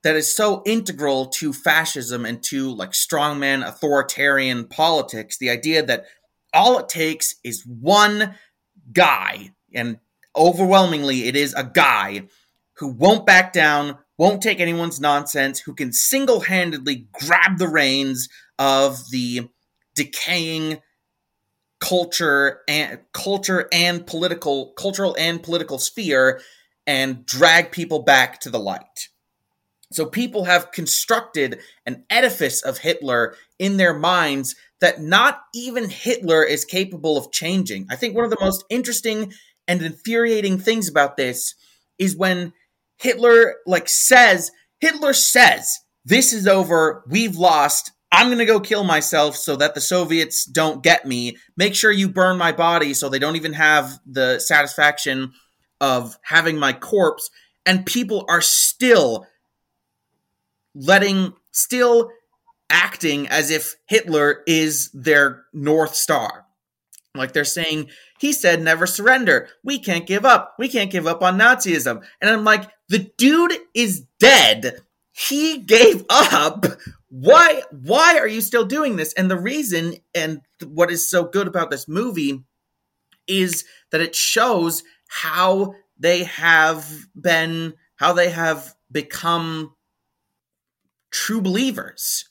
that 0.04 0.16
is 0.16 0.34
so 0.34 0.62
integral 0.66 1.28
to 1.28 1.54
fascism 1.54 2.26
and 2.26 2.42
to 2.44 2.72
like 2.74 2.92
strongman 2.92 3.68
authoritarian 3.68 4.66
politics 4.66 5.38
the 5.38 5.50
idea 5.50 5.84
that 5.84 6.06
all 6.54 6.78
it 6.78 6.88
takes 6.88 7.36
is 7.44 7.66
one 7.66 8.36
guy 8.94 9.52
and 9.74 10.00
overwhelmingly 10.36 11.28
it 11.28 11.36
is 11.36 11.54
a 11.56 11.64
guy 11.64 12.24
who 12.78 12.90
won't 12.90 13.26
back 13.26 13.54
down 13.54 13.98
won't 14.18 14.42
take 14.42 14.60
anyone's 14.60 15.00
nonsense 15.00 15.60
who 15.60 15.74
can 15.74 15.92
single-handedly 15.92 17.08
grab 17.12 17.58
the 17.58 17.68
reins 17.68 18.30
of 18.58 19.00
the 19.12 19.50
decaying 19.94 20.80
culture 21.82 22.62
and 22.68 23.00
culture 23.14 23.68
and 23.72 24.08
political 24.08 24.74
cultural 24.78 25.16
and 25.20 25.44
political 25.44 25.78
sphere 25.78 26.40
and 26.88 27.26
drag 27.26 27.72
people 27.72 28.04
back 28.04 28.40
to 28.40 28.50
the 28.50 28.60
light 28.60 29.10
so 29.92 30.06
people 30.06 30.46
have 30.46 30.72
constructed 30.72 31.60
an 31.86 32.04
edifice 32.10 32.62
of 32.62 32.80
Hitler 32.80 33.36
in 33.60 33.78
their 33.78 33.94
minds 33.94 34.56
that 34.82 35.02
not 35.02 35.42
even 35.54 35.90
Hitler 35.90 36.44
is 36.44 36.66
capable 36.66 37.18
of 37.18 37.32
changing. 37.32 37.88
I 37.90 37.96
think 37.96 38.16
one 38.16 38.26
of 38.26 38.32
the 38.32 38.38
most 38.42 38.66
interesting 38.70 39.32
and 39.68 39.82
infuriating 39.82 40.58
things 40.58 40.90
about 40.90 41.18
this 41.18 41.56
is 41.98 42.16
when 42.16 42.52
Hitler 42.98 43.56
like 43.66 43.90
says 43.90 44.52
Hitler 44.80 45.14
says 45.14 45.80
this 46.06 46.34
is 46.34 46.48
over, 46.48 47.04
we've 47.08 47.36
lost. 47.36 47.92
I'm 48.12 48.28
going 48.28 48.38
to 48.38 48.46
go 48.46 48.60
kill 48.60 48.84
myself 48.84 49.36
so 49.36 49.56
that 49.58 49.76
the 49.76 49.82
Soviets 49.82 50.46
don't 50.46 50.84
get 50.84 51.06
me. 51.06 51.38
Make 51.58 51.76
sure 51.76 51.92
you 51.92 52.08
burn 52.08 52.38
my 52.38 52.52
body 52.52 52.94
so 52.94 53.10
they 53.10 53.20
don't 53.20 53.36
even 53.36 53.54
have 53.54 54.00
the 54.06 54.40
satisfaction 54.40 55.34
of 55.82 56.18
having 56.24 56.58
my 56.58 56.72
corpse 56.72 57.30
and 57.66 57.86
people 57.86 58.26
are 58.30 58.42
still 58.42 59.26
letting 60.76 61.34
still 61.52 62.12
acting 62.70 63.28
as 63.28 63.50
if 63.50 63.76
Hitler 63.88 64.44
is 64.46 64.90
their 64.94 65.46
North 65.54 65.96
Star. 65.96 66.46
Like 67.16 67.34
they're 67.34 67.46
saying, 67.46 67.90
he 68.26 68.34
said 68.34 68.60
never 68.60 68.88
surrender. 68.88 69.50
We 69.64 69.78
can't 69.78 70.08
give 70.08 70.26
up. 70.26 70.56
We 70.58 70.68
can't 70.68 70.90
give 70.90 71.06
up 71.06 71.22
on 71.22 71.38
Nazism. 71.38 72.04
And 72.20 72.30
I'm 72.30 72.44
like, 72.44 72.68
the 72.90 73.12
dude 73.20 73.54
is 73.76 74.08
dead. 74.20 74.80
He 75.12 75.60
gave 75.60 76.04
up. 76.10 76.66
Why 77.10 77.62
why 77.72 78.18
are 78.18 78.28
you 78.28 78.42
still 78.42 78.66
doing 78.66 78.96
this? 78.96 79.14
And 79.14 79.30
the 79.30 79.38
reason 79.38 79.98
and 80.16 80.42
what 80.66 80.90
is 80.90 81.08
so 81.10 81.24
good 81.24 81.48
about 81.48 81.70
this 81.70 81.88
movie 81.88 82.44
is 83.28 83.64
that 83.92 84.02
it 84.02 84.16
shows 84.16 84.84
how 85.08 85.76
they 86.00 86.24
have 86.24 87.06
been 87.20 87.76
how 87.98 88.12
they 88.12 88.32
have 88.32 88.74
become 88.92 89.76
true 91.12 91.42
believers 91.42 92.28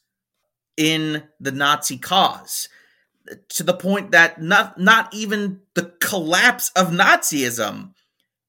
in 0.76 1.22
the 1.38 1.52
Nazi 1.52 1.98
cause 1.98 2.68
to 3.50 3.62
the 3.62 3.74
point 3.74 4.12
that 4.12 4.42
not 4.42 4.78
not 4.78 5.14
even 5.14 5.60
the 5.74 5.92
collapse 6.00 6.70
of 6.76 6.88
Nazism 6.90 7.92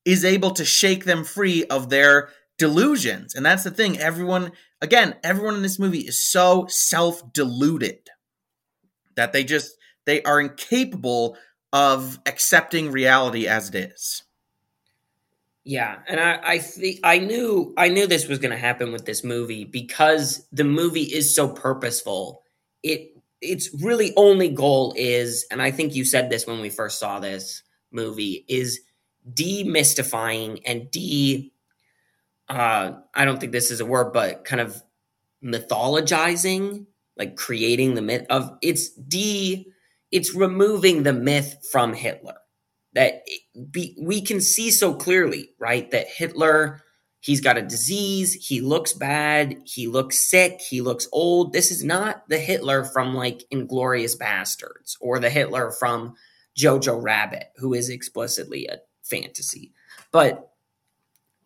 is 0.06 0.26
able 0.26 0.52
to 0.52 0.66
shake 0.66 1.06
them 1.06 1.24
free 1.24 1.66
of 1.66 1.90
their 1.90 2.30
delusions. 2.58 3.36
And 3.36 3.46
that's 3.46 3.64
the 3.64 3.72
thing. 3.72 4.00
Everyone 4.00 4.52
again, 4.82 5.16
everyone 5.24 5.56
in 5.56 5.62
this 5.64 5.80
movie 5.80 6.00
is 6.02 6.22
so 6.22 6.68
self-deluded. 6.70 8.00
that 9.16 9.34
they 9.34 9.44
just 9.44 9.78
they 10.06 10.22
are 10.24 10.40
incapable 10.40 11.38
of 11.74 12.20
accepting 12.26 12.92
reality 12.92 13.48
as 13.48 13.70
it 13.70 13.76
is. 13.94 14.24
Yeah, 15.64 16.00
and 16.08 16.20
I 16.20 16.40
I 16.44 16.60
think 16.60 17.00
I 17.04 17.20
knew 17.20 17.74
I 17.78 17.90
knew 17.90 18.08
this 18.08 18.28
was 18.28 18.40
going 18.40 18.52
to 18.52 18.58
happen 18.58 18.92
with 18.92 19.06
this 19.06 19.24
movie 19.24 19.66
because 19.66 20.48
the 20.52 20.64
movie 20.64 21.04
is 21.04 21.34
so 21.36 21.50
purposeful. 21.50 22.44
It 22.84 23.15
its 23.46 23.70
really 23.82 24.14
only 24.16 24.50
goal 24.50 24.94
is, 24.98 25.46
and 25.52 25.62
I 25.62 25.72
think 25.72 25.96
you 25.96 26.06
said 26.06 26.30
this 26.30 26.48
when 26.48 26.62
we 26.62 26.70
first 26.70 27.00
saw 27.00 27.20
this 27.20 27.64
movie, 27.92 28.46
is 28.48 28.80
demystifying 29.34 30.62
and 30.66 30.90
de. 30.92 31.52
Uh, 32.50 32.94
I 33.14 33.26
don't 33.26 33.40
think 33.40 33.52
this 33.52 33.72
is 33.72 33.80
a 33.80 33.86
word, 33.86 34.14
but 34.14 34.46
kind 34.46 34.62
of 34.62 34.82
mythologizing, 35.44 36.86
like 37.18 37.36
creating 37.36 37.96
the 37.96 38.02
myth 38.02 38.26
of 38.30 38.58
it's 38.62 38.90
de. 38.90 39.68
It's 40.12 40.34
removing 40.34 41.04
the 41.04 41.14
myth 41.14 41.58
from 41.72 41.94
Hitler 41.94 42.36
that 42.94 43.24
be, 43.72 43.96
we 44.02 44.22
can 44.22 44.42
see 44.42 44.72
so 44.72 44.94
clearly, 44.94 45.50
right? 45.60 45.92
That 45.92 46.08
Hitler, 46.08 46.82
he's 47.26 47.42
got 47.42 47.58
a 47.58 47.62
disease, 47.62 48.34
he 48.34 48.62
looks 48.62 48.94
bad, 48.94 49.58
he 49.66 49.88
looks 49.88 50.22
sick, 50.22 50.62
he 50.62 50.82
looks 50.82 51.08
old. 51.12 51.54
This 51.54 51.72
is 51.72 51.84
not 51.84 52.28
the 52.30 52.38
Hitler 52.38 52.84
from 52.84 53.16
like 53.16 53.44
Inglourious 53.52 54.16
Basterds 54.18 54.96
or 55.02 55.18
the 55.18 55.30
Hitler 55.30 55.72
from 55.72 56.14
Jojo 56.58 57.02
Rabbit, 57.02 57.48
who 57.58 57.74
is 57.74 57.90
explicitly 57.90 58.68
a 58.68 58.78
fantasy. 59.04 59.74
But 60.12 60.52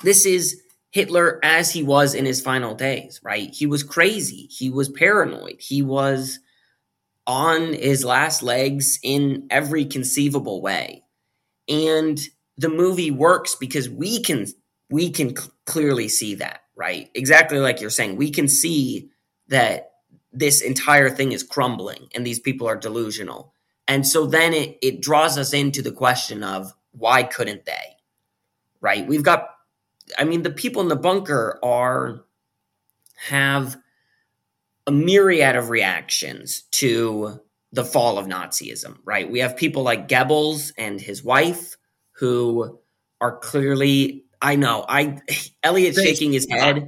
this 0.04 0.26
is 0.26 0.62
Hitler 0.92 1.40
as 1.44 1.72
he 1.72 1.84
was 1.84 2.14
in 2.14 2.26
his 2.26 2.42
final 2.42 2.76
days, 2.76 3.22
right? 3.24 3.50
He 3.54 3.66
was 3.66 3.84
crazy, 3.84 4.48
he 4.52 4.70
was 4.70 4.90
paranoid, 4.90 5.58
he 5.60 5.82
was 5.82 6.40
on 7.26 7.74
his 7.74 8.04
last 8.04 8.44
legs 8.44 9.00
in 9.04 9.48
every 9.50 9.86
conceivable 9.86 10.62
way 10.62 11.04
and 11.70 12.20
the 12.58 12.70
movie 12.70 13.12
works 13.12 13.56
because 13.56 13.88
we 13.88 14.22
can 14.22 14.48
we 14.90 15.10
can 15.10 15.36
clearly 15.70 16.10
see 16.10 16.36
that 16.36 16.62
right? 16.76 17.10
Exactly 17.14 17.60
like 17.60 17.82
you're 17.82 17.90
saying 17.90 18.16
we 18.16 18.32
can 18.32 18.48
see 18.48 19.10
that 19.50 19.92
this 20.32 20.62
entire 20.62 21.10
thing 21.10 21.32
is 21.34 21.44
crumbling 21.44 22.08
and 22.16 22.26
these 22.26 22.40
people 22.40 22.68
are 22.68 22.78
delusional. 22.78 23.54
And 23.88 24.08
so 24.08 24.26
then 24.26 24.54
it 24.54 24.78
it 24.82 25.02
draws 25.02 25.38
us 25.38 25.54
into 25.54 25.82
the 25.82 25.92
question 25.92 26.44
of 26.44 26.74
why 26.92 27.24
couldn't 27.24 27.66
they 27.66 27.98
right? 28.82 29.08
We've 29.08 29.24
got 29.24 29.50
i 30.18 30.24
mean 30.24 30.42
the 30.42 30.50
people 30.50 30.82
in 30.82 30.88
the 30.88 30.96
bunker 30.96 31.60
are 31.62 32.24
have 33.28 33.78
a 34.88 34.92
myriad 34.92 35.56
of 35.56 35.70
reactions 35.70 36.64
to 36.72 37.40
the 37.72 37.86
fall 37.86 38.18
of 38.18 38.26
Nazism, 38.26 38.98
right? 39.06 39.30
We 39.30 39.40
have 39.40 39.56
people 39.56 39.84
like 39.84 40.08
Goebbels 40.08 40.72
and 40.78 41.00
his 41.00 41.24
wife 41.24 41.78
who 42.14 42.80
are 43.22 43.38
clearly, 43.38 44.26
I 44.42 44.56
know, 44.56 44.86
I 44.88 45.20
Elliot's 45.64 46.02
shaking 46.02 46.34
his 46.34 46.48
head. 46.50 46.88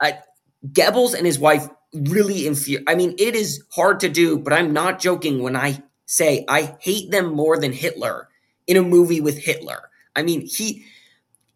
I, 0.00 0.18
Goebbels 0.66 1.14
and 1.14 1.26
his 1.26 1.38
wife 1.38 1.68
really 1.94 2.46
infuriate. 2.46 2.84
I 2.88 2.94
mean, 2.94 3.14
it 3.18 3.34
is 3.34 3.62
hard 3.74 4.00
to 4.00 4.08
do, 4.08 4.38
but 4.38 4.52
I'm 4.52 4.72
not 4.72 4.98
joking 4.98 5.42
when 5.42 5.56
I 5.56 5.82
say 6.06 6.44
I 6.48 6.76
hate 6.80 7.10
them 7.10 7.32
more 7.32 7.58
than 7.58 7.72
Hitler 7.72 8.28
in 8.66 8.76
a 8.76 8.82
movie 8.82 9.20
with 9.20 9.38
Hitler. 9.38 9.90
I 10.14 10.22
mean, 10.22 10.46
he, 10.46 10.84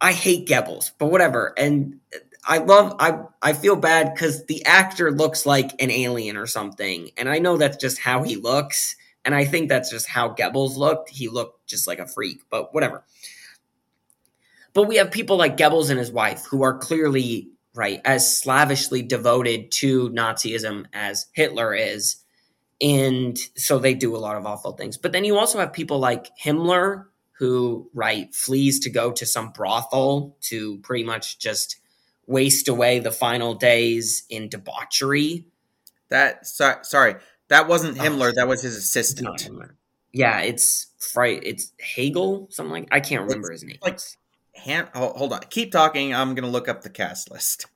I 0.00 0.12
hate 0.12 0.48
Goebbels, 0.48 0.92
but 0.98 1.06
whatever. 1.06 1.52
And 1.56 2.00
I 2.44 2.58
love 2.58 2.96
I 2.98 3.20
I 3.42 3.52
feel 3.52 3.76
bad 3.76 4.14
because 4.14 4.46
the 4.46 4.64
actor 4.64 5.10
looks 5.10 5.44
like 5.44 5.70
an 5.82 5.90
alien 5.90 6.36
or 6.36 6.46
something, 6.46 7.10
and 7.16 7.28
I 7.28 7.38
know 7.38 7.56
that's 7.56 7.76
just 7.76 7.98
how 7.98 8.22
he 8.22 8.36
looks, 8.36 8.96
and 9.24 9.34
I 9.34 9.44
think 9.44 9.68
that's 9.68 9.90
just 9.90 10.08
how 10.08 10.30
Goebbels 10.30 10.76
looked. 10.76 11.10
He 11.10 11.28
looked 11.28 11.66
just 11.66 11.86
like 11.86 11.98
a 11.98 12.06
freak, 12.06 12.40
but 12.50 12.72
whatever. 12.72 13.04
But 14.72 14.84
we 14.84 14.96
have 14.96 15.10
people 15.10 15.36
like 15.36 15.56
Goebbels 15.56 15.90
and 15.90 15.98
his 15.98 16.12
wife 16.12 16.46
who 16.46 16.62
are 16.62 16.78
clearly 16.78 17.48
right 17.74 18.00
as 18.04 18.38
slavishly 18.38 19.02
devoted 19.02 19.70
to 19.72 20.10
Nazism 20.10 20.86
as 20.92 21.26
Hitler 21.32 21.74
is, 21.74 22.16
and 22.80 23.38
so 23.56 23.78
they 23.78 23.94
do 23.94 24.16
a 24.16 24.18
lot 24.18 24.36
of 24.36 24.46
awful 24.46 24.72
things. 24.72 24.96
But 24.96 25.12
then 25.12 25.24
you 25.24 25.38
also 25.38 25.58
have 25.58 25.72
people 25.72 25.98
like 25.98 26.30
Himmler 26.42 27.06
who 27.38 27.88
right 27.94 28.34
flees 28.34 28.80
to 28.80 28.90
go 28.90 29.12
to 29.12 29.24
some 29.24 29.50
brothel 29.50 30.36
to 30.42 30.78
pretty 30.78 31.04
much 31.04 31.38
just 31.38 31.80
waste 32.26 32.68
away 32.68 32.98
the 32.98 33.10
final 33.10 33.54
days 33.54 34.24
in 34.28 34.48
debauchery. 34.48 35.46
That 36.10 36.46
so, 36.46 36.76
sorry, 36.82 37.16
that 37.48 37.66
wasn't 37.66 37.98
oh, 37.98 38.02
Himmler. 38.02 38.30
Oh, 38.30 38.34
that 38.36 38.48
was 38.48 38.62
his 38.62 38.76
assistant. 38.76 39.48
Yeah, 40.12 40.40
it's 40.40 40.88
fright. 40.98 41.42
It's 41.44 41.72
Hegel, 41.80 42.48
something 42.50 42.72
like 42.72 42.88
I 42.90 43.00
can't 43.00 43.22
remember 43.22 43.52
it's 43.52 43.62
his 43.62 43.68
name. 43.68 43.78
Like, 43.82 44.00
Oh, 44.94 45.12
hold 45.16 45.32
on, 45.32 45.40
keep 45.50 45.72
talking. 45.72 46.14
I'm 46.14 46.34
gonna 46.34 46.48
look 46.48 46.68
up 46.68 46.82
the 46.82 46.90
cast 46.90 47.30
list. 47.30 47.66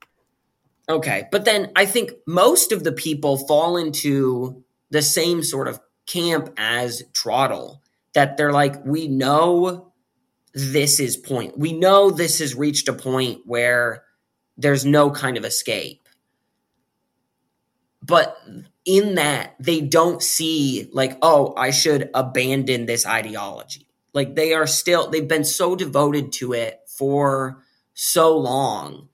Okay, 0.88 1.28
but 1.32 1.44
then 1.44 1.72
I 1.74 1.86
think 1.86 2.12
most 2.26 2.72
of 2.72 2.84
the 2.84 2.92
people 2.92 3.38
fall 3.38 3.76
into 3.76 4.62
the 4.90 5.02
same 5.02 5.42
sort 5.42 5.66
of 5.66 5.80
camp 6.06 6.52
as 6.56 7.02
Trottle 7.14 7.82
That 8.12 8.36
they're 8.36 8.52
like, 8.52 8.84
we 8.84 9.08
know 9.08 9.92
this 10.52 11.00
is 11.00 11.16
point. 11.16 11.58
We 11.58 11.72
know 11.72 12.10
this 12.10 12.38
has 12.38 12.54
reached 12.54 12.88
a 12.88 12.92
point 12.92 13.40
where 13.44 14.04
there's 14.56 14.84
no 14.84 15.10
kind 15.10 15.36
of 15.36 15.44
escape. 15.44 16.08
But 18.02 18.36
in 18.84 19.14
that, 19.14 19.54
they 19.58 19.80
don't 19.80 20.22
see, 20.22 20.90
like, 20.92 21.18
oh, 21.22 21.54
I 21.56 21.70
should 21.70 22.10
abandon 22.14 22.86
this 22.86 23.06
ideology. 23.06 23.83
Like, 24.14 24.34
they 24.34 24.54
are 24.54 24.66
still, 24.66 25.10
they've 25.10 25.28
been 25.28 25.44
so 25.44 25.76
devoted 25.76 26.32
to 26.34 26.52
it 26.52 26.80
for 26.86 27.62
so 27.92 28.38
long 28.38 29.08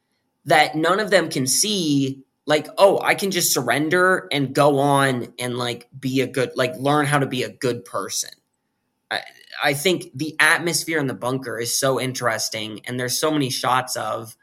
that 0.45 0.77
none 0.77 1.01
of 1.01 1.11
them 1.11 1.31
can 1.31 1.47
see, 1.47 2.23
like, 2.47 2.69
oh, 2.79 3.01
I 3.03 3.15
can 3.15 3.31
just 3.31 3.53
surrender 3.53 4.29
and 4.31 4.55
go 4.55 4.79
on 4.79 5.33
and, 5.39 5.59
like, 5.59 5.89
be 5.99 6.21
a 6.21 6.27
good, 6.27 6.53
like, 6.55 6.77
learn 6.77 7.07
how 7.07 7.19
to 7.19 7.27
be 7.27 7.43
a 7.43 7.51
good 7.51 7.85
person. 7.85 8.31
I, 9.11 9.21
I 9.63 9.75
think 9.75 10.11
the 10.15 10.37
atmosphere 10.39 10.99
in 10.99 11.07
the 11.07 11.15
bunker 11.15 11.59
is 11.59 11.79
so 11.79 12.01
interesting, 12.01 12.83
and 12.87 13.01
there's 13.01 13.19
so 13.19 13.31
many 13.31 13.51
shots 13.51 13.97
of 13.97 14.37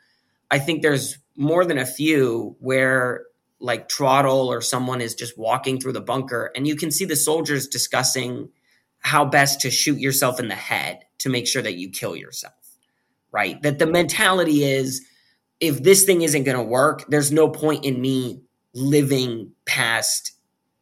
I 0.49 0.59
think 0.59 0.81
there's 0.81 1.17
more 1.35 1.65
than 1.65 1.77
a 1.77 1.85
few 1.85 2.55
where 2.59 3.25
like 3.59 3.89
Traudl 3.89 4.47
or 4.47 4.61
someone 4.61 5.01
is 5.01 5.15
just 5.15 5.37
walking 5.37 5.79
through 5.79 5.93
the 5.93 6.01
bunker 6.01 6.51
and 6.55 6.67
you 6.67 6.75
can 6.75 6.91
see 6.91 7.05
the 7.05 7.15
soldiers 7.15 7.67
discussing 7.67 8.49
how 9.07 9.23
best 9.23 9.61
to 9.61 9.71
shoot 9.71 9.99
yourself 9.99 10.37
in 10.37 10.49
the 10.49 10.55
head 10.55 11.05
to 11.19 11.29
make 11.29 11.47
sure 11.47 11.61
that 11.61 11.75
you 11.75 11.89
kill 11.89 12.15
yourself. 12.15 12.53
Right? 13.31 13.61
That 13.61 13.79
the 13.79 13.85
mentality 13.85 14.63
is 14.63 15.05
if 15.61 15.81
this 15.81 16.03
thing 16.03 16.21
isn't 16.21 16.43
going 16.43 16.57
to 16.57 16.63
work, 16.63 17.05
there's 17.07 17.31
no 17.31 17.49
point 17.49 17.85
in 17.85 18.01
me 18.01 18.41
living 18.73 19.51
past 19.65 20.33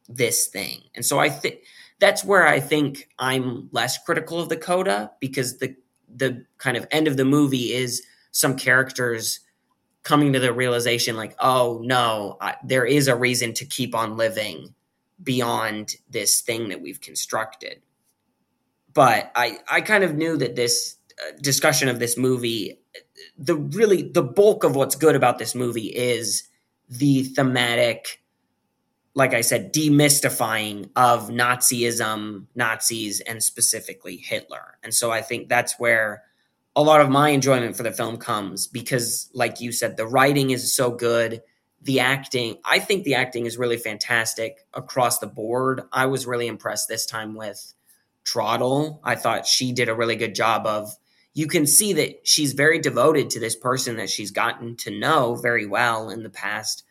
this 0.08 0.48
thing. 0.48 0.80
And 0.94 1.04
so 1.04 1.18
I 1.20 1.28
think 1.28 1.60
that's 2.00 2.24
where 2.24 2.46
I 2.46 2.58
think 2.60 3.08
I'm 3.18 3.68
less 3.70 3.96
critical 4.04 4.40
of 4.40 4.48
the 4.48 4.56
coda 4.56 5.12
because 5.20 5.58
the 5.58 5.76
the 6.14 6.44
kind 6.58 6.76
of 6.76 6.86
end 6.90 7.08
of 7.08 7.16
the 7.16 7.24
movie 7.24 7.72
is 7.72 8.02
some 8.32 8.56
characters 8.56 9.40
coming 10.02 10.32
to 10.32 10.38
the 10.38 10.52
realization 10.52 11.16
like 11.16 11.34
oh 11.40 11.80
no 11.84 12.36
I, 12.40 12.54
there 12.62 12.86
is 12.86 13.08
a 13.08 13.16
reason 13.16 13.54
to 13.54 13.64
keep 13.64 13.92
on 13.92 14.16
living 14.16 14.72
beyond 15.22 15.96
this 16.08 16.42
thing 16.42 16.68
that 16.68 16.80
we've 16.80 17.00
constructed 17.00 17.82
but 18.96 19.30
i 19.36 19.58
i 19.70 19.80
kind 19.80 20.02
of 20.02 20.16
knew 20.16 20.36
that 20.36 20.56
this 20.56 20.96
uh, 21.20 21.30
discussion 21.40 21.88
of 21.88 22.00
this 22.00 22.16
movie 22.16 22.80
the 23.38 23.54
really 23.54 24.02
the 24.02 24.22
bulk 24.22 24.64
of 24.64 24.74
what's 24.74 24.96
good 24.96 25.14
about 25.14 25.38
this 25.38 25.54
movie 25.54 25.86
is 25.86 26.48
the 26.88 27.22
thematic 27.22 28.22
like 29.14 29.34
i 29.34 29.40
said 29.42 29.72
demystifying 29.72 30.90
of 30.96 31.28
nazism 31.28 32.46
nazis 32.56 33.20
and 33.20 33.42
specifically 33.42 34.16
hitler 34.16 34.78
and 34.82 34.92
so 34.92 35.12
i 35.12 35.20
think 35.20 35.48
that's 35.48 35.78
where 35.78 36.24
a 36.76 36.82
lot 36.82 37.00
of 37.00 37.08
my 37.08 37.30
enjoyment 37.30 37.74
for 37.74 37.82
the 37.82 37.90
film 37.90 38.18
comes 38.18 38.66
because, 38.66 39.30
like 39.32 39.62
you 39.62 39.72
said, 39.72 39.96
the 39.96 40.06
writing 40.06 40.50
is 40.50 40.76
so 40.76 40.90
good. 40.90 41.42
The 41.80 42.00
acting, 42.00 42.58
I 42.66 42.80
think 42.80 43.04
the 43.04 43.14
acting 43.14 43.46
is 43.46 43.56
really 43.56 43.78
fantastic 43.78 44.66
across 44.74 45.18
the 45.18 45.26
board. 45.26 45.82
I 45.90 46.04
was 46.04 46.26
really 46.26 46.46
impressed 46.46 46.86
this 46.86 47.06
time 47.06 47.34
with 47.34 47.72
Traudl. 48.26 48.98
I 49.04 49.14
thought 49.14 49.46
she 49.46 49.72
did 49.72 49.88
a 49.88 49.94
really 49.94 50.16
good 50.16 50.34
job 50.34 50.66
of. 50.66 50.92
You 51.32 51.46
can 51.46 51.66
see 51.66 51.92
that 51.94 52.26
she's 52.26 52.54
very 52.54 52.78
devoted 52.78 53.30
to 53.30 53.40
this 53.40 53.54
person 53.54 53.96
that 53.96 54.10
she's 54.10 54.30
gotten 54.30 54.76
to 54.78 54.90
know 54.90 55.34
very 55.34 55.66
well 55.66 56.08
in 56.08 56.22
the 56.22 56.30
past. 56.30 56.82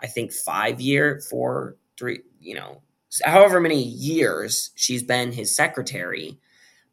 I 0.00 0.08
think 0.08 0.32
five 0.32 0.80
year, 0.80 1.22
four, 1.30 1.76
three, 1.96 2.20
you 2.40 2.56
know, 2.56 2.82
however 3.24 3.60
many 3.60 3.82
years 3.82 4.70
she's 4.74 5.04
been 5.04 5.32
his 5.32 5.54
secretary. 5.54 6.38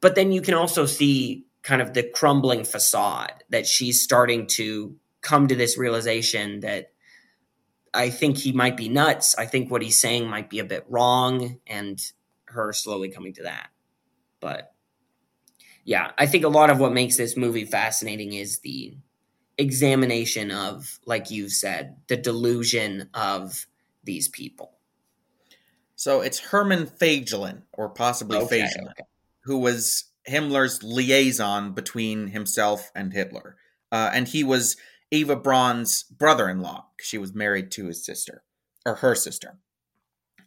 But 0.02 0.16
then 0.16 0.32
you 0.32 0.42
can 0.42 0.54
also 0.54 0.86
see 0.86 1.46
kind 1.64 1.82
of 1.82 1.94
the 1.94 2.04
crumbling 2.04 2.64
facade 2.64 3.44
that 3.50 3.66
she's 3.66 4.02
starting 4.02 4.48
to 4.48 4.96
come 5.22 5.48
to 5.48 5.56
this 5.56 5.78
realization 5.78 6.62
that 6.62 6.92
I 7.94 8.10
think 8.12 8.38
he 8.38 8.52
might 8.52 8.78
be 8.78 8.88
nuts. 8.88 9.36
I 9.36 9.46
think 9.46 9.72
what 9.72 9.82
he's 9.82 10.00
saying 10.00 10.28
might 10.28 10.50
be 10.50 10.60
a 10.60 10.64
bit 10.64 10.86
wrong, 10.88 11.60
and 11.66 12.00
her 12.46 12.72
slowly 12.72 13.10
coming 13.10 13.34
to 13.34 13.44
that. 13.44 13.70
But 14.40 14.74
yeah, 15.84 16.12
I 16.18 16.26
think 16.26 16.44
a 16.44 16.50
lot 16.50 16.70
of 16.70 16.80
what 16.80 16.94
makes 16.94 17.18
this 17.18 17.36
movie 17.36 17.66
fascinating 17.66 18.34
is 18.34 18.60
the 18.60 18.98
examination 19.58 20.52
of, 20.52 21.00
like 21.06 21.32
you 21.32 21.50
said, 21.50 21.98
the 22.08 22.18
delusion 22.18 23.10
of 23.14 23.66
these 24.04 24.28
people. 24.28 24.72
So 25.96 26.22
it's 26.22 26.40
Hermann 26.40 26.88
Fegelein, 26.88 27.64
or 27.74 27.90
possibly 27.90 28.38
okay, 28.38 28.62
Fegelein, 28.62 28.92
okay. 28.92 29.04
who 29.42 29.58
was 29.58 30.06
Himmler's 30.30 30.82
liaison 30.84 31.74
between 31.74 32.28
himself 32.28 32.92
and 32.96 33.12
Hitler. 33.12 33.58
Uh, 33.92 34.10
and 34.14 34.28
he 34.28 34.44
was 34.44 34.78
Eva 35.12 35.36
Braun's 35.36 36.04
brother-in-law. 36.04 36.86
She 37.02 37.18
was 37.18 37.34
married 37.34 37.72
to 37.72 37.88
his 37.88 38.06
sister 38.06 38.44
or 38.86 38.96
her 38.96 39.16
sister. 39.16 39.58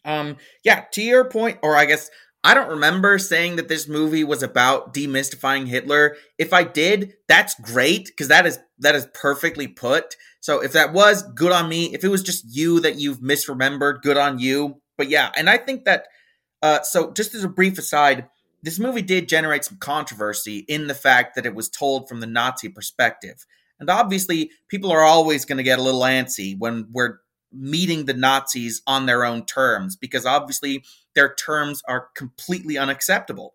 Um, 0.05 0.37
yeah, 0.65 0.85
to 0.93 1.03
your 1.03 1.29
point, 1.29 1.59
or 1.63 1.77
I 1.77 1.85
guess 1.85 2.11
I 2.45 2.55
don't 2.55 2.71
remember 2.71 3.19
saying 3.19 3.57
that 3.57 3.69
this 3.69 3.87
movie 3.87 4.25
was 4.25 4.43
about 4.43 4.93
demystifying 4.93 5.69
Hitler. 5.69 6.17
If 6.39 6.53
I 6.53 6.65
did, 6.65 7.15
that's 7.29 7.55
great 7.55 8.07
because 8.07 8.29
that 8.29 8.47
is 8.47 8.59
that 8.81 8.97
is 8.97 9.07
perfectly 9.15 9.69
put. 9.69 10.17
So 10.41 10.61
if 10.61 10.73
that 10.73 10.93
was 10.93 11.23
good 11.23 11.53
on 11.53 11.69
me, 11.69 11.95
if 11.95 12.03
it 12.03 12.09
was 12.09 12.23
just 12.23 12.45
you 12.49 12.81
that 12.81 12.97
you've 12.97 13.21
misremembered, 13.21 14.03
good 14.03 14.17
on 14.17 14.41
you. 14.41 14.81
But 14.99 15.09
yeah, 15.09 15.31
and 15.37 15.49
I 15.49 15.57
think 15.57 15.85
that 15.85 16.07
uh, 16.63 16.83
so 16.83 17.13
just 17.13 17.35
as 17.35 17.45
a 17.45 17.49
brief 17.49 17.79
aside, 17.79 18.29
this 18.63 18.79
movie 18.79 19.03
did 19.03 19.29
generate 19.29 19.65
some 19.65 19.79
controversy 19.79 20.59
in 20.69 20.89
the 20.89 20.95
fact 20.95 21.37
that 21.37 21.47
it 21.47 21.55
was 21.55 21.69
told 21.69 22.09
from 22.09 22.21
the 22.21 22.27
Nazi 22.27 22.69
perspective. 22.69 23.47
And 23.79 23.91
obviously, 23.91 24.51
people 24.69 24.93
are 24.93 25.03
always 25.03 25.45
going 25.45 25.57
to 25.59 25.65
get 25.65 25.81
a 25.81 25.83
little 25.83 26.03
antsy 26.03 26.57
when 26.57 26.87
we're 26.93 27.19
meeting 27.53 28.07
the 28.07 28.15
Nazis 28.15 28.83
on 28.87 29.07
their 29.07 29.25
own 29.25 29.45
terms, 29.45 29.97
because 29.97 30.27
obviously 30.27 30.85
their 31.15 31.35
terms 31.35 31.83
are 31.87 32.09
completely 32.15 32.79
unacceptable. 32.79 33.55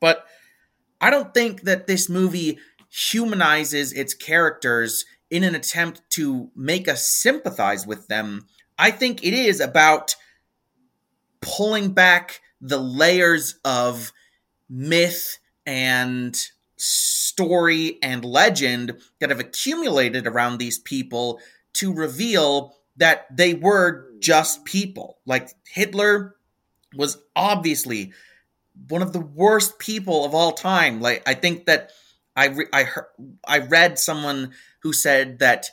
But 0.00 0.26
I 1.00 1.10
don't 1.10 1.32
think 1.34 1.62
that 1.62 1.86
this 1.86 2.08
movie 2.08 2.58
humanizes 2.90 3.92
its 3.92 4.14
characters 4.14 5.04
in 5.30 5.44
an 5.44 5.54
attempt 5.54 6.02
to 6.10 6.50
make 6.54 6.88
us 6.88 7.08
sympathize 7.08 7.86
with 7.86 8.06
them. 8.08 8.46
I 8.78 8.90
think 8.90 9.24
it 9.24 9.34
is 9.34 9.60
about 9.60 10.14
pulling 11.40 11.92
back 11.92 12.40
the 12.60 12.78
layers 12.78 13.56
of 13.64 14.12
myth 14.68 15.38
and 15.66 16.36
story 16.76 17.98
and 18.02 18.24
legend 18.24 18.98
that 19.20 19.30
have 19.30 19.40
accumulated 19.40 20.26
around 20.26 20.58
these 20.58 20.78
people 20.78 21.40
to 21.74 21.92
reveal 21.92 22.76
that 22.96 23.26
they 23.34 23.54
were 23.54 24.10
just 24.20 24.64
people. 24.64 25.18
Like 25.26 25.50
Hitler 25.66 26.36
was 26.94 27.18
obviously 27.34 28.12
one 28.88 29.02
of 29.02 29.12
the 29.12 29.20
worst 29.20 29.78
people 29.78 30.24
of 30.24 30.34
all 30.34 30.52
time. 30.52 31.00
Like 31.00 31.22
I 31.26 31.34
think 31.34 31.66
that 31.66 31.90
I 32.36 32.46
re- 32.46 32.68
I 32.72 32.84
heard, 32.84 33.06
I 33.46 33.58
read 33.58 33.98
someone 33.98 34.52
who 34.82 34.92
said 34.92 35.38
that 35.38 35.66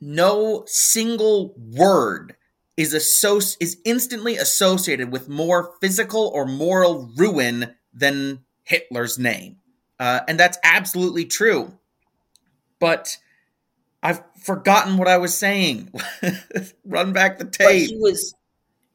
no 0.00 0.64
single 0.66 1.54
word 1.56 2.36
is 2.76 2.94
associ- 2.94 3.56
is 3.60 3.78
instantly 3.84 4.36
associated 4.36 5.12
with 5.12 5.28
more 5.28 5.74
physical 5.80 6.30
or 6.34 6.46
moral 6.46 7.10
ruin 7.16 7.74
than 7.92 8.44
Hitler's 8.64 9.18
name. 9.18 9.56
Uh, 9.98 10.20
and 10.26 10.40
that's 10.40 10.58
absolutely 10.64 11.26
true. 11.26 11.78
But 12.78 13.18
I've 14.02 14.22
forgotten 14.42 14.96
what 14.96 15.08
I 15.08 15.18
was 15.18 15.36
saying. 15.36 15.92
Run 16.84 17.12
back 17.12 17.38
the 17.38 17.44
tape. 17.44 17.66
But 17.66 17.74
he 17.74 17.96
was 17.98 18.34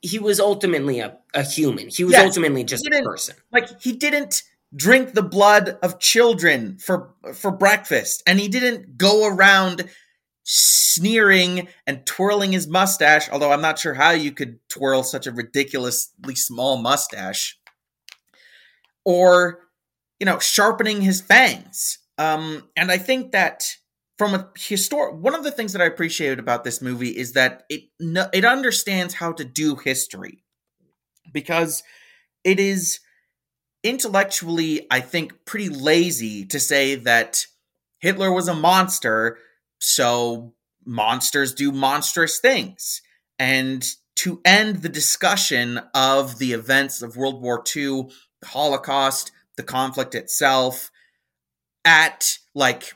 he 0.02 0.20
was 0.20 0.40
ultimately 0.40 1.00
a, 1.00 1.18
a 1.34 1.44
human. 1.44 1.90
He 1.90 2.04
was 2.04 2.14
yes, 2.14 2.26
ultimately 2.26 2.64
just 2.64 2.86
a 2.88 3.04
person. 3.04 3.36
Like 3.52 3.82
he 3.82 3.94
didn't 3.94 4.44
drink 4.76 5.14
the 5.14 5.24
blood 5.24 5.78
of 5.82 6.00
children 6.00 6.78
for 6.78 7.14
for 7.34 7.52
breakfast, 7.52 8.24
and 8.28 8.40
he 8.40 8.48
didn't 8.48 8.98
go 8.98 9.28
around 9.28 9.90
sneering 10.44 11.68
and 11.88 12.06
twirling 12.06 12.52
his 12.52 12.68
mustache. 12.68 13.30
Although 13.30 13.52
I'm 13.52 13.62
not 13.62 13.80
sure 13.80 13.94
how 13.94 14.12
you 14.12 14.32
could 14.32 14.60
twirl 14.70 15.04
such 15.04 15.28
a 15.28 15.32
ridiculously 15.32 16.36
small 16.36 16.78
mustache, 16.78 17.60
or 19.04 19.66
you 20.20 20.26
know, 20.26 20.40
sharpening 20.40 21.02
his 21.02 21.22
fangs. 21.22 22.00
Um, 22.18 22.70
and 22.76 22.92
I 22.92 22.98
think 22.98 23.32
that 23.34 23.76
from 24.18 24.34
a 24.34 24.50
historic 24.58 25.16
one 25.16 25.36
of 25.36 25.44
the 25.44 25.52
things 25.52 25.74
that 25.74 25.82
I 25.82 25.86
appreciated 25.86 26.40
about 26.40 26.64
this 26.64 26.82
movie 26.82 27.18
is 27.18 27.34
that 27.34 27.64
it 27.70 27.84
it 28.00 28.46
understands 28.46 29.16
how 29.16 29.34
to 29.34 29.44
do 29.44 29.76
history. 29.76 30.44
Because 31.32 31.84
it 32.44 32.60
is 32.60 33.00
intellectually 33.84 34.88
I 34.90 35.02
think 35.02 35.46
pretty 35.46 35.70
lazy 35.70 36.46
to 36.46 36.60
say 36.60 36.96
that 36.96 37.46
Hitler 38.00 38.32
was 38.32 38.48
a 38.48 38.56
monster 38.56 39.38
so 39.80 40.54
monsters 40.86 41.54
do 41.54 41.72
monstrous 41.72 42.40
things. 42.40 43.02
And 43.38 43.86
to 44.18 44.42
end 44.46 44.78
the 44.78 44.90
discussion 44.90 45.82
of 45.94 46.40
the 46.40 46.54
events 46.54 47.02
of 47.02 47.18
World 47.18 47.42
War 47.42 47.64
II 47.76 48.08
the 48.42 48.48
Holocaust 48.48 49.32
the 49.58 49.64
conflict 49.64 50.16
itself 50.16 50.92
at 51.84 52.40
like 52.54 52.94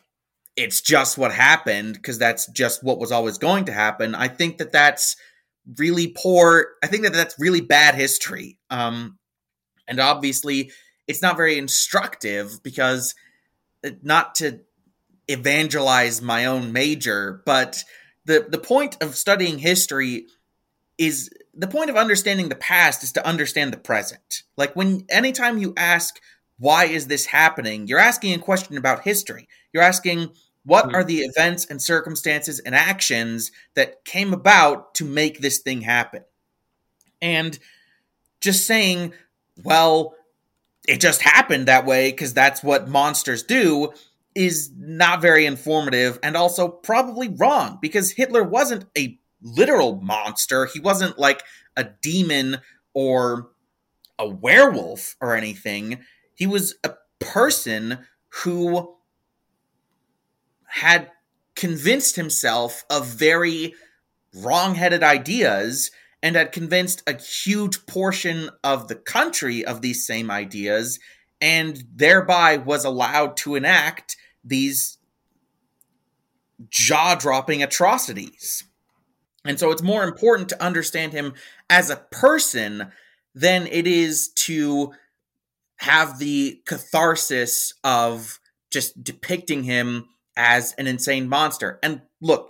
it's 0.60 0.82
just 0.82 1.18
what 1.18 1.32
happened 1.32 1.94
because 1.94 2.20
that's 2.20 2.46
just 2.48 2.84
what 2.84 3.00
was 3.00 3.14
always 3.14 3.38
going 3.38 3.66
to 3.66 3.72
happen. 3.72 4.14
I 4.14 4.28
think 4.28 4.58
that 4.58 4.74
that's 4.74 5.16
really 5.78 6.08
poor. 6.08 6.72
I 6.84 6.88
think 6.88 7.04
that 7.04 7.14
that's 7.14 7.40
really 7.40 7.62
bad 7.62 7.96
history. 7.96 8.60
Um, 8.70 9.18
and 9.88 10.02
obviously, 10.02 10.72
it's 11.08 11.22
not 11.22 11.38
very 11.38 11.58
instructive 11.58 12.62
because 12.62 13.16
uh, 13.86 13.92
not 14.04 14.36
to 14.36 14.60
evangelize 15.30 16.22
my 16.22 16.46
own 16.46 16.74
major, 16.74 17.42
but 17.46 17.86
the 18.26 18.46
the 18.50 18.60
point 18.60 18.98
of 19.02 19.16
studying 19.16 19.60
history 19.60 20.26
is 20.98 21.30
the 21.54 21.68
point 21.68 21.90
of 21.90 21.96
understanding 21.96 22.50
the 22.50 22.56
past 22.56 23.02
is 23.02 23.14
to 23.14 23.26
understand 23.26 23.72
the 23.72 23.78
present. 23.78 24.44
Like 24.58 24.76
when 24.76 25.06
anytime 25.10 25.58
you 25.58 25.74
ask 25.78 26.20
why 26.58 26.86
is 26.86 27.08
this 27.08 27.28
happening, 27.28 27.88
you're 27.88 27.98
asking 27.98 28.34
a 28.34 28.40
question 28.40 28.78
about 28.78 29.06
history. 29.06 29.48
You're 29.72 29.84
asking 29.84 30.32
what 30.66 30.86
mm-hmm. 30.86 30.96
are 30.96 31.04
the 31.04 31.20
events 31.20 31.66
and 31.66 31.82
circumstances 31.82 32.60
and 32.60 32.76
actions 32.76 33.52
that 33.76 34.04
came 34.06 34.34
about 34.34 34.94
to 34.96 35.06
make 35.06 35.40
this 35.40 35.60
thing 35.60 35.82
happen? 35.82 36.24
And 37.22 37.58
just 38.42 38.66
saying, 38.66 39.14
well, 39.64 40.16
it 40.88 41.00
just 41.02 41.22
happened 41.22 41.68
that 41.68 41.86
way 41.86 42.12
because 42.12 42.34
that's 42.34 42.64
what 42.64 42.88
monsters 42.88 43.44
do 43.44 43.92
is 44.36 44.72
not 44.78 45.22
very 45.22 45.46
informative 45.46 46.20
and 46.24 46.38
also 46.38 46.68
probably 46.68 47.30
wrong 47.30 47.78
because 47.82 48.12
Hitler 48.12 48.44
wasn't 48.44 48.86
a 48.98 49.20
literal 49.42 50.00
monster. 50.02 50.66
He 50.66 50.80
wasn't 50.80 51.18
like 51.20 51.44
a 51.76 51.84
demon 51.84 52.58
or 52.94 53.50
a 54.18 54.28
werewolf 54.28 55.16
or 55.22 55.36
anything. 55.36 56.00
He 56.36 56.48
was 56.48 56.76
a 56.84 56.94
person 57.20 58.00
who 58.30 58.96
had 60.70 61.12
convinced 61.56 62.16
himself 62.16 62.86
of 62.90 63.06
very 63.08 63.74
wrong-headed 64.34 65.04
ideas 65.04 65.92
and 66.22 66.36
had 66.36 66.52
convinced 66.52 67.04
a 67.08 67.20
huge 67.20 67.86
portion 67.86 68.50
of 68.64 68.88
the 68.88 68.96
country 68.96 69.66
of 69.66 69.82
these 69.82 70.06
same 70.06 70.30
ideas 70.30 71.00
and 71.42 71.84
thereby 71.94 72.58
was 72.58 72.86
allowed 72.86 73.36
to 73.38 73.56
enact 73.56 74.18
these 74.44 74.98
jaw-dropping 76.70 77.64
atrocities. 77.64 78.66
And 79.46 79.58
so 79.58 79.72
it's 79.72 79.82
more 79.82 80.04
important 80.04 80.50
to 80.50 80.64
understand 80.64 81.14
him 81.14 81.34
as 81.70 81.90
a 81.90 82.06
person 82.12 82.92
than 83.34 83.68
it 83.68 83.88
is 83.88 84.30
to 84.30 84.92
have 85.78 86.20
the 86.20 86.62
catharsis 86.66 87.74
of 87.84 88.40
just 88.70 89.02
depicting 89.02 89.64
him 89.64 90.10
as 90.40 90.74
an 90.78 90.88
insane 90.88 91.28
monster. 91.28 91.80
And 91.84 92.02
look, 92.22 92.50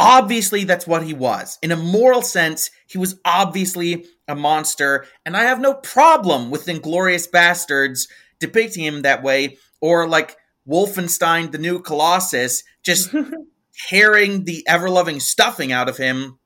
obviously 0.00 0.64
that's 0.64 0.86
what 0.86 1.04
he 1.04 1.12
was. 1.12 1.58
In 1.62 1.70
a 1.70 1.76
moral 1.76 2.22
sense, 2.22 2.70
he 2.86 2.96
was 2.96 3.20
obviously 3.26 4.06
a 4.26 4.34
monster, 4.34 5.04
and 5.26 5.36
I 5.36 5.42
have 5.42 5.60
no 5.60 5.74
problem 5.74 6.50
with 6.50 6.64
Inglourious 6.64 7.30
Basterds 7.30 8.08
depicting 8.40 8.84
him 8.84 9.02
that 9.02 9.22
way, 9.22 9.58
or 9.82 10.08
like 10.08 10.36
Wolfenstein 10.66 11.52
the 11.52 11.58
New 11.58 11.80
Colossus, 11.80 12.64
just 12.82 13.14
tearing 13.88 14.44
the 14.44 14.64
ever 14.66 14.88
loving 14.88 15.20
stuffing 15.20 15.72
out 15.72 15.90
of 15.90 15.98
him 15.98 16.38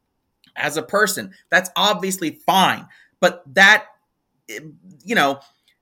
as 0.56 0.76
a 0.76 0.82
person. 0.82 1.32
That's 1.50 1.70
obviously 1.76 2.40
fine. 2.44 2.88
But 3.20 3.44
that, 3.54 3.86
eh, 4.48 4.58
you 5.04 5.14
know, 5.14 5.38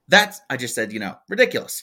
that's, 0.06 0.42
I 0.50 0.58
just 0.58 0.74
said, 0.74 0.92
you 0.92 1.00
know, 1.00 1.16
ridiculous 1.30 1.82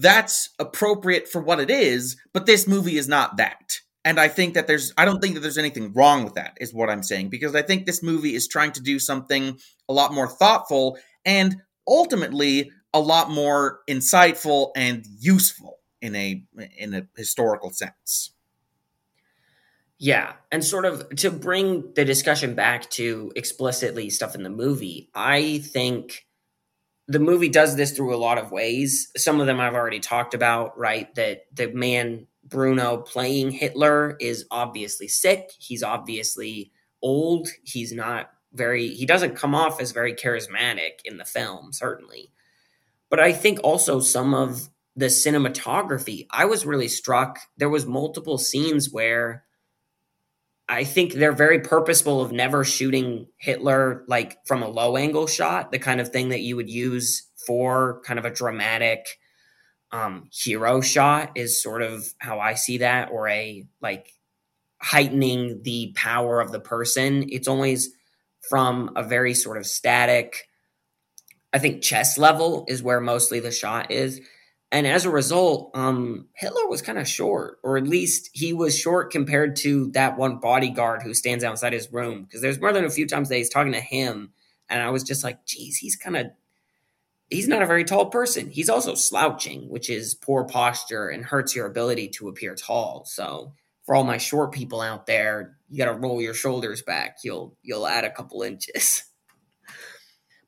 that's 0.00 0.50
appropriate 0.58 1.28
for 1.28 1.40
what 1.40 1.60
it 1.60 1.70
is, 1.70 2.16
but 2.32 2.46
this 2.46 2.66
movie 2.66 2.96
is 2.96 3.08
not 3.08 3.36
that. 3.36 3.80
and 4.04 4.18
I 4.18 4.28
think 4.28 4.54
that 4.54 4.66
there's 4.66 4.92
I 4.96 5.04
don't 5.04 5.20
think 5.20 5.34
that 5.34 5.40
there's 5.40 5.58
anything 5.58 5.92
wrong 5.92 6.24
with 6.24 6.34
that 6.34 6.56
is 6.60 6.72
what 6.72 6.90
I'm 6.90 7.02
saying 7.02 7.28
because 7.28 7.54
I 7.54 7.62
think 7.62 7.86
this 7.86 8.02
movie 8.02 8.34
is 8.34 8.48
trying 8.48 8.72
to 8.72 8.80
do 8.80 8.98
something 8.98 9.58
a 9.88 9.92
lot 9.92 10.14
more 10.14 10.28
thoughtful 10.28 10.98
and 11.24 11.56
ultimately 11.86 12.70
a 12.94 13.00
lot 13.00 13.30
more 13.30 13.80
insightful 13.88 14.70
and 14.74 15.04
useful 15.18 15.78
in 16.00 16.16
a 16.16 16.42
in 16.76 16.94
a 16.94 17.06
historical 17.16 17.70
sense. 17.70 18.32
Yeah, 19.98 20.32
and 20.50 20.64
sort 20.64 20.86
of 20.86 21.14
to 21.16 21.30
bring 21.30 21.92
the 21.94 22.06
discussion 22.06 22.54
back 22.54 22.88
to 22.92 23.32
explicitly 23.36 24.08
stuff 24.08 24.34
in 24.34 24.42
the 24.42 24.48
movie, 24.50 25.10
I 25.14 25.58
think 25.58 26.26
the 27.10 27.18
movie 27.18 27.48
does 27.48 27.74
this 27.74 27.90
through 27.90 28.14
a 28.14 28.16
lot 28.16 28.38
of 28.38 28.52
ways. 28.52 29.10
Some 29.16 29.40
of 29.40 29.48
them 29.48 29.58
I've 29.58 29.74
already 29.74 29.98
talked 29.98 30.32
about, 30.32 30.78
right? 30.78 31.12
That 31.16 31.40
the 31.52 31.66
man 31.72 32.28
Bruno 32.44 32.98
playing 32.98 33.50
Hitler 33.50 34.16
is 34.20 34.46
obviously 34.52 35.08
sick. 35.08 35.50
He's 35.58 35.82
obviously 35.82 36.70
old. 37.02 37.48
He's 37.64 37.92
not 37.92 38.30
very, 38.52 38.90
he 38.90 39.06
doesn't 39.06 39.34
come 39.34 39.56
off 39.56 39.80
as 39.80 39.90
very 39.90 40.14
charismatic 40.14 41.00
in 41.04 41.16
the 41.16 41.24
film, 41.24 41.72
certainly. 41.72 42.30
But 43.08 43.18
I 43.18 43.32
think 43.32 43.58
also 43.64 43.98
some 43.98 44.32
of 44.32 44.68
the 44.94 45.06
cinematography, 45.06 46.28
I 46.30 46.44
was 46.44 46.64
really 46.64 46.86
struck. 46.86 47.40
There 47.56 47.68
was 47.68 47.86
multiple 47.86 48.38
scenes 48.38 48.92
where 48.92 49.42
I 50.70 50.84
think 50.84 51.14
they're 51.14 51.32
very 51.32 51.58
purposeful 51.58 52.22
of 52.22 52.30
never 52.30 52.64
shooting 52.64 53.26
Hitler 53.38 54.04
like 54.06 54.38
from 54.46 54.62
a 54.62 54.68
low 54.68 54.96
angle 54.96 55.26
shot, 55.26 55.72
the 55.72 55.80
kind 55.80 56.00
of 56.00 56.10
thing 56.10 56.28
that 56.28 56.42
you 56.42 56.54
would 56.54 56.70
use 56.70 57.26
for 57.44 58.00
kind 58.04 58.20
of 58.20 58.24
a 58.24 58.30
dramatic 58.30 59.18
um, 59.90 60.28
hero 60.32 60.80
shot 60.80 61.32
is 61.34 61.60
sort 61.60 61.82
of 61.82 62.04
how 62.18 62.38
I 62.38 62.54
see 62.54 62.78
that, 62.78 63.10
or 63.10 63.26
a 63.26 63.66
like 63.82 64.12
heightening 64.80 65.60
the 65.64 65.92
power 65.96 66.40
of 66.40 66.52
the 66.52 66.60
person. 66.60 67.26
It's 67.28 67.48
always 67.48 67.90
from 68.48 68.92
a 68.94 69.02
very 69.02 69.34
sort 69.34 69.58
of 69.58 69.66
static, 69.66 70.48
I 71.52 71.58
think 71.58 71.82
chest 71.82 72.16
level 72.16 72.64
is 72.68 72.80
where 72.80 73.00
mostly 73.00 73.40
the 73.40 73.50
shot 73.50 73.90
is. 73.90 74.20
And 74.72 74.86
as 74.86 75.04
a 75.04 75.10
result, 75.10 75.72
um, 75.74 76.28
Hitler 76.34 76.68
was 76.68 76.80
kind 76.80 76.98
of 76.98 77.08
short, 77.08 77.58
or 77.64 77.76
at 77.76 77.88
least 77.88 78.30
he 78.32 78.52
was 78.52 78.78
short 78.78 79.10
compared 79.10 79.56
to 79.56 79.90
that 79.92 80.16
one 80.16 80.38
bodyguard 80.38 81.02
who 81.02 81.12
stands 81.12 81.42
outside 81.42 81.72
his 81.72 81.92
room. 81.92 82.22
Because 82.22 82.40
there's 82.40 82.60
more 82.60 82.72
than 82.72 82.84
a 82.84 82.90
few 82.90 83.06
times 83.06 83.28
that 83.28 83.36
he's 83.36 83.48
talking 83.48 83.72
to 83.72 83.80
him, 83.80 84.30
and 84.68 84.80
I 84.80 84.90
was 84.90 85.02
just 85.02 85.24
like, 85.24 85.44
geez, 85.44 85.76
he's 85.76 85.96
kind 85.96 86.16
of 86.16 86.26
he's 87.30 87.48
not 87.48 87.62
a 87.62 87.66
very 87.66 87.84
tall 87.84 88.06
person. 88.06 88.50
He's 88.50 88.68
also 88.68 88.94
slouching, 88.94 89.68
which 89.68 89.90
is 89.90 90.14
poor 90.14 90.44
posture 90.44 91.08
and 91.08 91.24
hurts 91.24 91.54
your 91.54 91.66
ability 91.66 92.08
to 92.08 92.28
appear 92.28 92.54
tall. 92.54 93.04
So 93.06 93.54
for 93.84 93.94
all 93.94 94.04
my 94.04 94.18
short 94.18 94.52
people 94.52 94.80
out 94.80 95.06
there, 95.06 95.56
you 95.68 95.78
got 95.78 95.92
to 95.92 95.98
roll 95.98 96.20
your 96.20 96.34
shoulders 96.34 96.82
back. 96.82 97.18
You'll 97.24 97.56
you'll 97.62 97.86
add 97.86 98.04
a 98.04 98.10
couple 98.10 98.42
inches. 98.42 99.04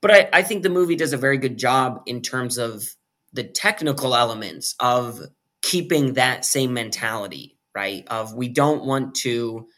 But 0.00 0.10
I, 0.10 0.28
I 0.32 0.42
think 0.42 0.64
the 0.64 0.68
movie 0.68 0.96
does 0.96 1.12
a 1.12 1.16
very 1.16 1.38
good 1.38 1.56
job 1.56 2.02
in 2.06 2.22
terms 2.22 2.58
of 2.58 2.92
the 3.32 3.44
technical 3.44 4.14
elements 4.14 4.74
of 4.80 5.20
keeping 5.62 6.14
that 6.14 6.44
same 6.44 6.74
mentality, 6.74 7.56
right? 7.74 8.04
Of 8.08 8.34
we 8.34 8.48
don't 8.48 8.84
want 8.84 9.14
to 9.16 9.68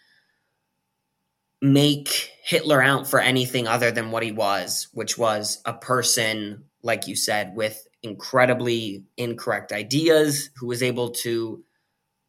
make 1.62 2.30
Hitler 2.42 2.82
out 2.82 3.06
for 3.06 3.20
anything 3.20 3.66
other 3.66 3.90
than 3.90 4.10
what 4.10 4.22
he 4.22 4.32
was, 4.32 4.88
which 4.92 5.16
was 5.16 5.60
a 5.64 5.72
person 5.72 6.64
like 6.84 7.08
you 7.08 7.16
said, 7.16 7.56
with 7.56 7.88
incredibly 8.02 9.04
incorrect 9.16 9.72
ideas, 9.72 10.50
who 10.56 10.66
was 10.66 10.82
able 10.82 11.10
to 11.10 11.64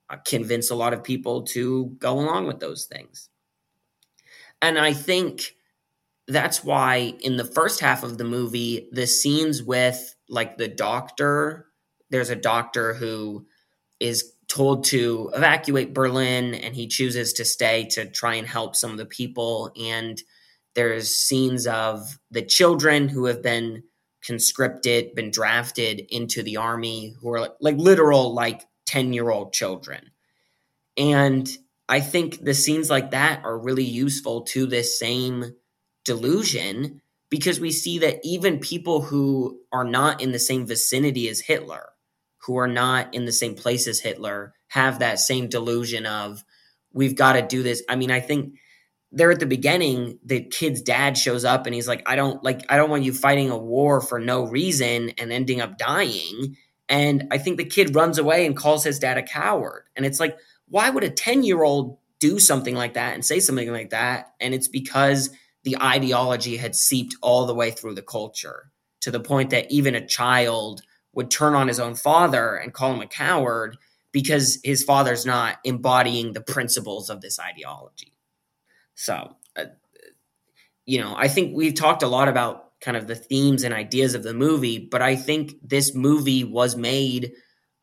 uh, 0.09 0.15
convince 0.25 0.71
a 0.71 0.75
lot 0.75 0.93
of 0.93 1.03
people 1.03 1.43
to 1.43 1.87
go 1.99 2.13
along 2.13 2.47
with 2.47 2.61
those 2.61 2.85
things. 2.85 3.29
And 4.61 4.79
I 4.79 4.93
think 4.93 5.54
that's 6.27 6.63
why 6.63 7.13
in 7.21 7.37
the 7.37 7.45
first 7.45 7.79
half 7.79 8.03
of 8.03 8.17
the 8.17 8.23
movie, 8.23 8.89
the 8.91 9.07
scenes 9.07 9.61
with 9.61 10.15
like 10.27 10.57
the 10.57 10.67
doctor, 10.67 11.67
there's 12.09 12.29
a 12.29 12.35
doctor 12.35 12.93
who 12.93 13.45
is 13.99 14.33
told 14.47 14.83
to 14.85 15.31
evacuate 15.33 15.93
Berlin 15.93 16.53
and 16.53 16.75
he 16.75 16.87
chooses 16.87 17.33
to 17.33 17.45
stay 17.45 17.85
to 17.85 18.05
try 18.05 18.35
and 18.35 18.47
help 18.47 18.75
some 18.75 18.91
of 18.91 18.97
the 18.97 19.05
people. 19.05 19.71
And 19.79 20.21
there's 20.73 21.15
scenes 21.15 21.67
of 21.67 22.19
the 22.31 22.41
children 22.41 23.07
who 23.07 23.25
have 23.25 23.41
been 23.41 23.83
conscripted, 24.25 25.13
been 25.15 25.31
drafted 25.31 26.01
into 26.09 26.41
the 26.43 26.57
army, 26.57 27.15
who 27.21 27.29
are 27.31 27.39
like, 27.41 27.53
like 27.59 27.77
literal 27.77 28.33
like 28.33 28.63
10 28.87 29.13
year 29.13 29.29
old 29.29 29.53
children. 29.53 30.11
And 30.97 31.49
I 31.87 31.99
think 31.99 32.43
the 32.43 32.53
scenes 32.53 32.89
like 32.89 33.11
that 33.11 33.43
are 33.43 33.57
really 33.57 33.83
useful 33.83 34.41
to 34.41 34.65
this 34.65 34.99
same 34.99 35.53
delusion 36.05 37.01
because 37.29 37.59
we 37.59 37.71
see 37.71 37.99
that 37.99 38.19
even 38.23 38.59
people 38.59 39.01
who 39.01 39.59
are 39.71 39.83
not 39.83 40.21
in 40.21 40.31
the 40.31 40.39
same 40.39 40.65
vicinity 40.65 41.27
as 41.27 41.41
Hitler, 41.41 41.89
who 42.45 42.57
are 42.57 42.67
not 42.67 43.13
in 43.13 43.25
the 43.25 43.31
same 43.31 43.55
place 43.55 43.87
as 43.87 43.99
Hitler, 43.99 44.53
have 44.67 44.99
that 44.99 45.19
same 45.19 45.49
delusion 45.49 46.05
of 46.05 46.43
we've 46.93 47.15
got 47.15 47.33
to 47.33 47.41
do 47.41 47.63
this. 47.63 47.83
I 47.89 47.95
mean, 47.95 48.11
I 48.11 48.19
think 48.19 48.55
there 49.11 49.31
at 49.31 49.39
the 49.39 49.45
beginning, 49.45 50.19
the 50.23 50.41
kid's 50.41 50.81
dad 50.81 51.17
shows 51.17 51.45
up 51.45 51.65
and 51.65 51.75
he's 51.75 51.87
like, 51.87 52.03
I 52.05 52.15
don't 52.15 52.43
like, 52.43 52.65
I 52.69 52.77
don't 52.77 52.89
want 52.89 53.03
you 53.03 53.13
fighting 53.13 53.49
a 53.49 53.57
war 53.57 54.01
for 54.01 54.19
no 54.19 54.45
reason 54.45 55.11
and 55.17 55.31
ending 55.31 55.61
up 55.61 55.77
dying. 55.77 56.57
And 56.87 57.27
I 57.31 57.37
think 57.37 57.57
the 57.57 57.65
kid 57.65 57.95
runs 57.95 58.17
away 58.17 58.45
and 58.45 58.55
calls 58.55 58.83
his 58.83 58.99
dad 58.99 59.17
a 59.17 59.23
coward. 59.23 59.85
And 59.95 60.05
it's 60.05 60.19
like, 60.19 60.37
why 60.67 60.89
would 60.89 61.03
a 61.03 61.09
10 61.09 61.43
year 61.43 61.63
old 61.63 61.97
do 62.19 62.39
something 62.39 62.75
like 62.75 62.93
that 62.93 63.13
and 63.13 63.25
say 63.25 63.39
something 63.39 63.71
like 63.71 63.89
that? 63.91 64.33
And 64.39 64.53
it's 64.53 64.67
because 64.67 65.29
the 65.65 65.81
ideology 65.81 66.57
had 66.57 66.75
seeped 66.75 67.15
all 67.21 67.45
the 67.45 67.55
way 67.55 67.71
through 67.71 67.95
the 67.95 68.01
culture 68.01 68.71
to 69.01 69.11
the 69.11 69.19
point 69.19 69.49
that 69.49 69.69
even 69.69 69.95
a 69.95 70.07
child 70.07 70.81
would 71.13 71.29
turn 71.29 71.55
on 71.55 71.67
his 71.67 71.79
own 71.79 71.95
father 71.95 72.55
and 72.55 72.73
call 72.73 72.93
him 72.93 73.01
a 73.01 73.07
coward 73.07 73.77
because 74.11 74.59
his 74.63 74.83
father's 74.83 75.25
not 75.25 75.57
embodying 75.63 76.31
the 76.31 76.41
principles 76.41 77.09
of 77.09 77.19
this 77.19 77.39
ideology. 77.39 78.13
So, 78.93 79.35
uh, 79.57 79.65
you 80.85 81.01
know, 81.01 81.15
I 81.17 81.27
think 81.27 81.55
we've 81.55 81.73
talked 81.73 82.03
a 82.03 82.07
lot 82.07 82.27
about 82.27 82.79
kind 82.79 82.95
of 82.95 83.07
the 83.07 83.15
themes 83.15 83.63
and 83.63 83.73
ideas 83.73 84.13
of 84.13 84.23
the 84.23 84.33
movie, 84.33 84.77
but 84.79 85.01
I 85.01 85.15
think 85.15 85.55
this 85.63 85.95
movie 85.95 86.43
was 86.43 86.77
made 86.77 87.33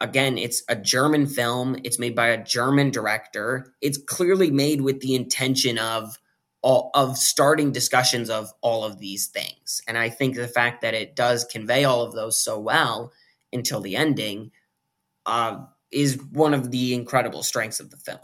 again, 0.01 0.37
it's 0.37 0.63
a 0.69 0.75
German 0.75 1.27
film, 1.27 1.77
it's 1.85 1.99
made 1.99 2.17
by 2.17 2.29
a 2.29 2.43
German 2.43 2.91
director. 2.91 3.73
It's 3.81 3.99
clearly 3.99 4.51
made 4.51 4.81
with 4.81 5.01
the 5.01 5.15
intention 5.15 5.79
of 5.79 6.19
all, 6.63 6.91
of 6.95 7.19
starting 7.19 7.73
discussions 7.73 8.31
of 8.31 8.53
all 8.61 8.85
of 8.85 8.99
these 8.99 9.27
things. 9.27 9.83
And 9.87 9.99
I 9.99 10.09
think 10.09 10.37
the 10.37 10.49
fact 10.49 10.83
that 10.83 10.95
it 10.95 11.17
does 11.17 11.45
convey 11.45 11.85
all 11.85 12.03
of 12.03 12.15
those 12.15 12.43
so 12.43 12.59
well 12.59 13.13
until 13.53 13.81
the 13.81 13.97
ending 13.97 14.53
uh, 15.27 15.59
is 15.91 16.23
one 16.31 16.55
of 16.55 16.71
the 16.71 16.95
incredible 16.95 17.43
strengths 17.43 17.81
of 17.81 17.91
the 17.91 17.97
film. 17.97 18.21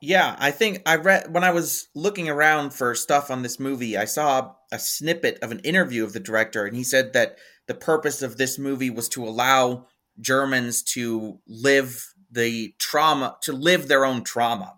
Yeah, 0.00 0.34
I 0.38 0.50
think 0.50 0.82
I 0.84 0.96
read 0.96 1.32
when 1.32 1.44
I 1.44 1.52
was 1.52 1.88
looking 1.94 2.28
around 2.28 2.74
for 2.74 2.94
stuff 2.94 3.30
on 3.30 3.42
this 3.42 3.60
movie, 3.60 3.96
I 3.96 4.04
saw 4.04 4.54
a 4.72 4.78
snippet 4.78 5.38
of 5.42 5.52
an 5.52 5.60
interview 5.60 6.02
of 6.02 6.12
the 6.12 6.20
director, 6.20 6.66
and 6.66 6.76
he 6.76 6.82
said 6.82 7.12
that 7.12 7.38
the 7.68 7.74
purpose 7.74 8.20
of 8.20 8.36
this 8.36 8.58
movie 8.58 8.90
was 8.90 9.08
to 9.10 9.24
allow 9.24 9.86
Germans 10.20 10.82
to 10.82 11.38
live 11.46 12.12
the 12.32 12.74
trauma, 12.78 13.36
to 13.42 13.52
live 13.52 13.86
their 13.86 14.04
own 14.04 14.24
trauma, 14.24 14.74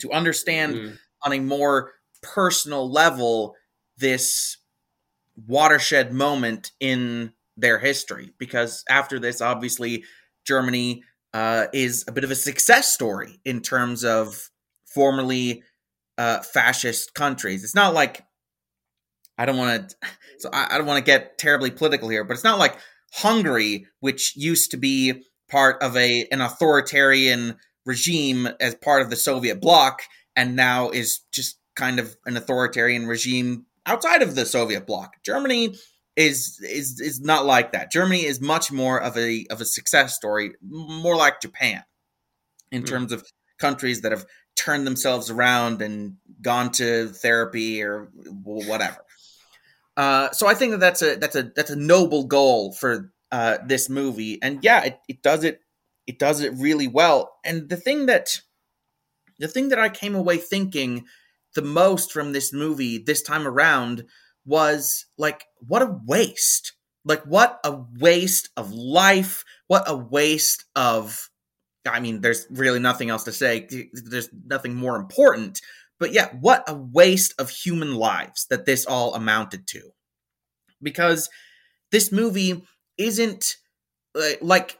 to 0.00 0.10
understand 0.12 0.74
mm. 0.74 0.98
on 1.22 1.32
a 1.32 1.40
more 1.40 1.92
personal 2.22 2.90
level 2.90 3.54
this 3.96 4.56
watershed 5.46 6.12
moment 6.12 6.72
in 6.80 7.32
their 7.56 7.78
history. 7.78 8.32
Because 8.38 8.84
after 8.88 9.18
this, 9.18 9.40
obviously, 9.40 10.04
Germany 10.46 11.02
uh, 11.32 11.66
is 11.72 12.04
a 12.08 12.12
bit 12.12 12.24
of 12.24 12.30
a 12.30 12.36
success 12.36 12.92
story 12.92 13.40
in 13.44 13.60
terms 13.60 14.04
of 14.04 14.50
formerly 14.86 15.62
uh, 16.18 16.40
fascist 16.40 17.14
countries. 17.14 17.64
It's 17.64 17.74
not 17.74 17.94
like 17.94 18.24
I 19.36 19.46
don't 19.46 19.56
want 19.56 19.90
to, 19.90 19.96
so 20.38 20.50
I, 20.52 20.68
I 20.70 20.78
don't 20.78 20.86
want 20.86 21.04
to 21.04 21.10
get 21.10 21.38
terribly 21.38 21.70
political 21.70 22.08
here, 22.08 22.24
but 22.24 22.34
it's 22.34 22.44
not 22.44 22.58
like 22.58 22.76
Hungary, 23.12 23.86
which 24.00 24.34
used 24.36 24.72
to 24.72 24.76
be 24.76 25.24
part 25.50 25.82
of 25.82 25.96
a 25.96 26.26
an 26.30 26.40
authoritarian 26.40 27.56
regime 27.84 28.48
as 28.60 28.74
part 28.74 29.02
of 29.02 29.10
the 29.10 29.16
Soviet 29.16 29.60
bloc, 29.60 30.02
and 30.36 30.56
now 30.56 30.90
is 30.90 31.20
just 31.32 31.58
kind 31.76 31.98
of 31.98 32.16
an 32.26 32.36
authoritarian 32.36 33.06
regime 33.06 33.66
outside 33.86 34.22
of 34.22 34.34
the 34.34 34.46
Soviet 34.46 34.86
bloc. 34.86 35.14
Germany 35.24 35.74
is 36.16 36.60
is 36.62 37.00
is 37.00 37.20
not 37.20 37.44
like 37.44 37.72
that. 37.72 37.90
Germany 37.90 38.24
is 38.24 38.40
much 38.40 38.70
more 38.70 39.00
of 39.00 39.16
a 39.16 39.46
of 39.50 39.60
a 39.60 39.64
success 39.64 40.14
story, 40.14 40.52
more 40.62 41.16
like 41.16 41.40
Japan 41.40 41.82
in 42.70 42.82
mm. 42.82 42.86
terms 42.86 43.12
of 43.12 43.26
countries 43.58 44.02
that 44.02 44.12
have 44.12 44.24
turned 44.56 44.86
themselves 44.86 45.30
around 45.30 45.82
and 45.82 46.16
gone 46.40 46.70
to 46.70 47.08
therapy 47.08 47.82
or 47.82 48.08
whatever. 48.42 48.98
Uh, 49.96 50.30
so 50.30 50.46
I 50.46 50.54
think 50.54 50.72
that 50.72 50.80
that's 50.80 51.02
a 51.02 51.16
that's 51.16 51.36
a 51.36 51.42
that's 51.54 51.70
a 51.70 51.76
noble 51.76 52.24
goal 52.24 52.72
for 52.72 53.12
uh, 53.32 53.58
this 53.66 53.88
movie, 53.88 54.38
and 54.42 54.60
yeah, 54.62 54.84
it, 54.84 54.98
it 55.08 55.22
does 55.22 55.44
it 55.44 55.60
it 56.06 56.18
does 56.18 56.40
it 56.40 56.52
really 56.56 56.88
well. 56.88 57.36
And 57.44 57.68
the 57.68 57.76
thing 57.76 58.06
that 58.06 58.40
the 59.38 59.48
thing 59.48 59.68
that 59.70 59.78
I 59.78 59.88
came 59.88 60.14
away 60.14 60.38
thinking 60.38 61.06
the 61.54 61.62
most 61.62 62.12
from 62.12 62.32
this 62.32 62.52
movie 62.52 62.98
this 62.98 63.22
time 63.22 63.46
around 63.46 64.04
was 64.44 65.06
like 65.18 65.44
what 65.58 65.82
a 65.82 65.98
waste. 66.06 66.72
Like 67.04 67.22
what 67.24 67.60
a 67.64 67.80
waste 67.98 68.48
of 68.56 68.72
life, 68.72 69.44
what 69.66 69.84
a 69.86 69.96
waste 69.96 70.64
of 70.74 71.28
I 71.86 72.00
mean 72.00 72.20
there's 72.20 72.46
really 72.50 72.80
nothing 72.80 73.10
else 73.10 73.24
to 73.24 73.32
say. 73.32 73.68
There's 73.92 74.30
nothing 74.46 74.74
more 74.74 74.96
important. 74.96 75.60
But 76.00 76.12
yeah, 76.12 76.28
what 76.40 76.64
a 76.68 76.74
waste 76.74 77.34
of 77.38 77.50
human 77.50 77.94
lives 77.94 78.46
that 78.50 78.66
this 78.66 78.84
all 78.84 79.14
amounted 79.14 79.66
to. 79.68 79.90
Because 80.82 81.30
this 81.92 82.10
movie 82.10 82.64
isn't 82.98 83.56
uh, 84.14 84.32
like 84.42 84.78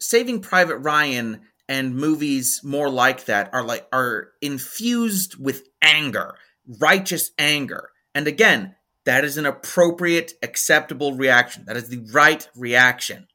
Saving 0.00 0.40
Private 0.40 0.78
Ryan 0.78 1.42
and 1.68 1.96
movies 1.96 2.60
more 2.62 2.90
like 2.90 3.24
that 3.26 3.52
are 3.52 3.62
like 3.62 3.86
are 3.92 4.32
infused 4.42 5.36
with 5.42 5.66
anger, 5.82 6.34
righteous 6.80 7.30
anger. 7.38 7.90
And 8.14 8.26
again, 8.26 8.74
that 9.04 9.24
is 9.24 9.36
an 9.36 9.46
appropriate, 9.46 10.32
acceptable 10.42 11.14
reaction. 11.14 11.64
That 11.66 11.76
is 11.76 11.88
the 11.88 12.06
right 12.12 12.46
reaction. 12.54 13.28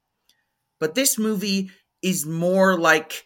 But 0.80 0.96
this 0.96 1.18
movie 1.18 1.72
is 2.02 2.26
more 2.26 2.78
like 2.78 3.26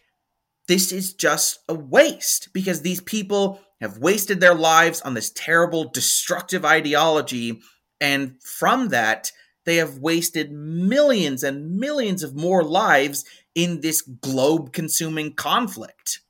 this 0.66 0.92
is 0.92 1.12
just 1.12 1.60
a 1.68 1.74
waste 1.74 2.48
because 2.52 2.82
these 2.82 3.00
people 3.00 3.60
have 3.80 3.98
wasted 3.98 4.40
their 4.40 4.54
lives 4.54 5.00
on 5.02 5.14
this 5.14 5.30
terrible, 5.30 5.90
destructive 5.90 6.64
ideology. 6.64 7.60
And 8.00 8.36
from 8.42 8.88
that, 8.88 9.30
they 9.64 9.76
have 9.76 9.98
wasted 9.98 10.52
millions 10.52 11.42
and 11.42 11.78
millions 11.78 12.22
of 12.22 12.34
more 12.34 12.62
lives 12.62 13.24
in 13.54 13.80
this 13.80 14.00
globe 14.00 14.72
consuming 14.72 15.32
conflict. 15.32 16.20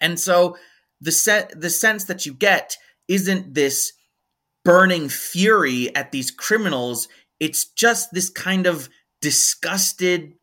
And 0.00 0.18
so 0.18 0.56
the 1.00 1.12
set 1.12 1.58
the 1.58 1.70
sense 1.70 2.04
that 2.04 2.26
you 2.26 2.34
get 2.34 2.76
isn't 3.08 3.54
this 3.54 3.92
burning 4.64 5.08
fury 5.08 5.94
at 5.94 6.12
these 6.12 6.30
criminals, 6.30 7.08
it's 7.40 7.64
just 7.64 8.12
this 8.12 8.30
kind 8.30 8.66
of 8.66 8.88
disgusted 9.20 10.34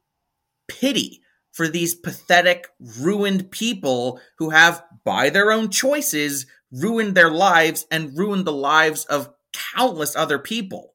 pity 0.67 1.21
for 1.51 1.67
these 1.67 1.95
pathetic, 1.95 2.67
ruined 2.99 3.51
people 3.51 4.19
who 4.37 4.49
have, 4.51 4.83
by 5.03 5.29
their 5.29 5.51
own 5.51 5.69
choices, 5.69 6.45
ruined 6.71 7.15
their 7.15 7.31
lives 7.31 7.85
and 7.91 8.17
ruined 8.17 8.45
the 8.45 8.53
lives 8.53 9.05
of 9.05 9.29
countless 9.53 10.15
other 10.15 10.39
people 10.39 10.93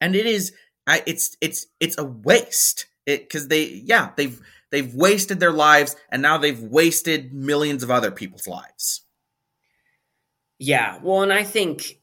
and 0.00 0.14
it 0.14 0.26
is 0.26 0.52
it's 1.06 1.36
it's 1.40 1.66
it's 1.80 1.98
a 1.98 2.04
waste. 2.04 2.86
It 3.06 3.22
because 3.22 3.48
they 3.48 3.64
yeah 3.64 4.10
they've 4.16 4.40
they've 4.70 4.94
wasted 4.94 5.40
their 5.40 5.52
lives 5.52 5.96
and 6.10 6.22
now 6.22 6.38
they've 6.38 6.60
wasted 6.60 7.32
millions 7.32 7.82
of 7.82 7.90
other 7.90 8.10
people's 8.10 8.46
lives. 8.46 9.02
Yeah. 10.58 10.98
Well 11.02 11.22
and 11.22 11.32
i 11.32 11.44
think 11.44 12.00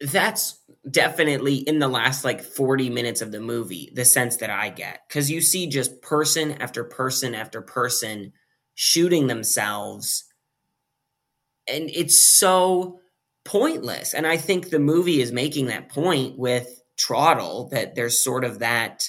that's 0.00 0.58
definitely 0.90 1.56
in 1.56 1.78
the 1.78 1.86
last 1.86 2.24
like 2.24 2.42
40 2.42 2.90
minutes 2.90 3.22
of 3.22 3.30
the 3.30 3.40
movie 3.40 3.92
the 3.94 4.04
sense 4.04 4.38
that 4.38 4.50
i 4.50 4.68
get. 4.68 5.00
Because 5.08 5.30
you 5.30 5.40
see 5.40 5.66
just 5.68 6.02
person 6.02 6.52
after 6.52 6.84
person 6.84 7.34
after 7.34 7.62
person 7.62 8.32
shooting 8.74 9.26
themselves. 9.26 10.24
And 11.68 11.90
it's 11.90 12.18
so 12.18 13.00
pointless. 13.44 14.14
And 14.14 14.26
i 14.26 14.36
think 14.36 14.70
the 14.70 14.80
movie 14.80 15.20
is 15.20 15.30
making 15.30 15.66
that 15.66 15.88
point 15.88 16.38
with 16.38 16.81
Traudl 17.02 17.70
that 17.70 17.94
there's 17.94 18.22
sort 18.22 18.44
of 18.44 18.60
that 18.60 19.08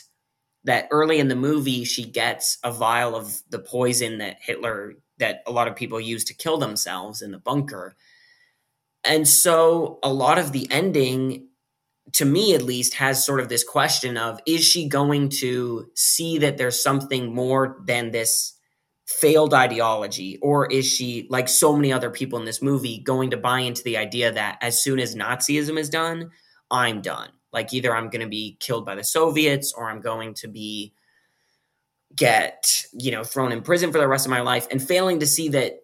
that 0.65 0.87
early 0.91 1.19
in 1.19 1.27
the 1.27 1.35
movie 1.35 1.83
she 1.83 2.05
gets 2.05 2.57
a 2.63 2.71
vial 2.71 3.15
of 3.15 3.41
the 3.49 3.59
poison 3.59 4.19
that 4.19 4.37
Hitler 4.39 4.93
that 5.17 5.43
a 5.45 5.51
lot 5.51 5.67
of 5.67 5.75
people 5.75 5.99
use 5.99 6.23
to 6.25 6.33
kill 6.33 6.57
themselves 6.57 7.21
in 7.21 7.31
the 7.31 7.37
bunker. 7.37 7.95
And 9.03 9.27
so 9.27 9.99
a 10.01 10.11
lot 10.11 10.37
of 10.37 10.51
the 10.51 10.67
ending 10.71 11.47
to 12.13 12.25
me 12.25 12.53
at 12.53 12.61
least 12.61 12.95
has 12.95 13.23
sort 13.23 13.39
of 13.39 13.49
this 13.49 13.63
question 13.63 14.17
of 14.17 14.39
is 14.45 14.63
she 14.63 14.87
going 14.87 15.29
to 15.29 15.89
see 15.95 16.37
that 16.39 16.57
there's 16.57 16.81
something 16.81 17.33
more 17.33 17.81
than 17.85 18.11
this 18.11 18.53
failed 19.05 19.53
ideology 19.53 20.37
or 20.41 20.65
is 20.71 20.85
she 20.85 21.27
like 21.29 21.47
so 21.47 21.75
many 21.75 21.91
other 21.91 22.09
people 22.09 22.39
in 22.39 22.45
this 22.45 22.61
movie 22.61 22.99
going 22.99 23.29
to 23.29 23.37
buy 23.37 23.59
into 23.59 23.83
the 23.83 23.97
idea 23.97 24.31
that 24.31 24.57
as 24.61 24.81
soon 24.81 24.97
as 24.97 25.13
nazism 25.13 25.77
is 25.77 25.89
done 25.89 26.31
i'm 26.71 27.01
done 27.01 27.29
like 27.53 27.73
either 27.73 27.95
I'm 27.95 28.09
going 28.09 28.21
to 28.21 28.27
be 28.27 28.57
killed 28.59 28.85
by 28.85 28.95
the 28.95 29.03
Soviets 29.03 29.73
or 29.73 29.89
I'm 29.89 30.01
going 30.01 30.33
to 30.35 30.47
be 30.47 30.93
get, 32.15 32.85
you 32.93 33.11
know, 33.11 33.23
thrown 33.23 33.51
in 33.51 33.61
prison 33.61 33.91
for 33.91 33.99
the 33.99 34.07
rest 34.07 34.25
of 34.25 34.31
my 34.31 34.41
life 34.41 34.67
and 34.71 34.85
failing 34.85 35.19
to 35.19 35.27
see 35.27 35.49
that 35.49 35.79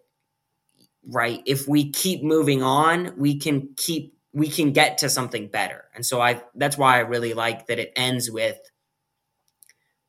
right, 1.06 1.42
if 1.46 1.66
we 1.66 1.90
keep 1.90 2.22
moving 2.22 2.62
on, 2.62 3.14
we 3.16 3.38
can 3.38 3.70
keep 3.76 4.14
we 4.32 4.48
can 4.48 4.72
get 4.72 4.98
to 4.98 5.08
something 5.08 5.48
better. 5.48 5.84
And 5.94 6.04
so 6.06 6.20
I 6.20 6.42
that's 6.54 6.78
why 6.78 6.96
I 6.96 7.00
really 7.00 7.34
like 7.34 7.66
that 7.66 7.78
it 7.78 7.92
ends 7.96 8.30
with 8.30 8.58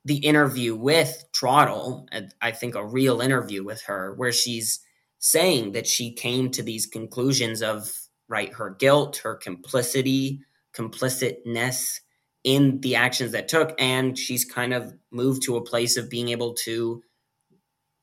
the 0.04 0.18
interview 0.18 0.76
with 0.76 1.26
Traudl, 1.32 2.08
I 2.42 2.52
think 2.52 2.76
a 2.76 2.86
real 2.86 3.22
interview 3.22 3.64
with 3.64 3.84
her, 3.84 4.16
where 4.16 4.32
she's 4.32 4.80
saying 5.20 5.74
that 5.74 5.86
she 5.86 6.12
came 6.12 6.50
to 6.52 6.64
these 6.64 6.88
conclusions 6.88 7.62
of 7.62 7.92
right 8.28 8.52
her 8.54 8.72
guilt, 8.72 9.18
her 9.18 9.36
complicity, 9.36 10.42
complicitness 10.74 12.00
in 12.44 12.80
the 12.82 12.96
actions 12.96 13.34
that 13.34 13.48
took 13.48 13.80
and 13.80 14.18
she's 14.18 14.46
kind 14.46 14.74
of 14.74 14.94
moved 15.12 15.44
to 15.44 15.58
a 15.58 15.64
place 15.64 15.96
of 15.96 16.10
being 16.10 16.30
able 16.30 16.54
to 16.54 17.04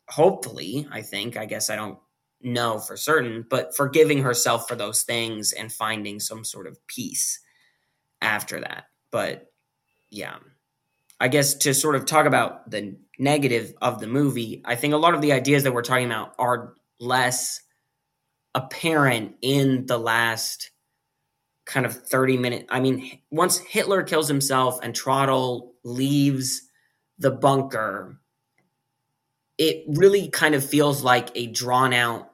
hopefully 0.09 0.87
i 0.93 1.03
think 1.03 1.37
i 1.37 1.45
guess 1.45 1.71
i 1.71 1.77
don't 1.77 1.99
know 2.41 2.79
for 2.79 2.97
certain 2.97 3.45
but 3.51 3.75
forgiving 3.77 4.23
herself 4.23 4.69
for 4.69 4.77
those 4.77 5.03
things 5.03 5.53
and 5.53 5.73
finding 5.73 6.21
some 6.21 6.45
sort 6.45 6.69
of 6.69 6.79
peace 6.87 7.41
after 8.21 8.61
that. 8.61 8.85
But 9.11 9.51
yeah. 10.11 10.37
I 11.21 11.29
guess 11.29 11.55
to 11.55 11.75
sort 11.75 11.97
of 11.97 12.07
talk 12.07 12.27
about 12.27 12.71
the 12.71 12.97
negative 13.19 13.75
of 13.83 13.99
the 13.99 14.07
movie 14.07 14.62
i 14.64 14.77
think 14.77 14.95
a 14.95 14.97
lot 14.97 15.12
of 15.12 15.21
the 15.21 15.33
ideas 15.33 15.64
that 15.64 15.73
we're 15.73 15.83
talking 15.83 16.07
about 16.07 16.33
are 16.39 16.75
less 17.01 17.61
apparent 18.55 19.35
in 19.43 19.85
the 19.87 19.99
last 19.99 20.71
kind 21.69 21.85
of 21.87 21.95
30 21.95 22.39
minute. 22.39 22.66
I 22.71 22.81
mean, 22.81 23.21
once 23.31 23.59
Hitler 23.59 24.03
kills 24.03 24.27
himself 24.27 24.81
and 24.83 24.95
Traudl 24.95 25.69
leaves 25.85 26.62
the 27.19 27.31
bunker, 27.31 28.19
it 29.59 29.85
really 29.87 30.29
kind 30.29 30.55
of 30.55 30.64
feels 30.64 31.05
like 31.05 31.29
a 31.35 31.47
drawn 31.47 31.93
out, 31.93 32.33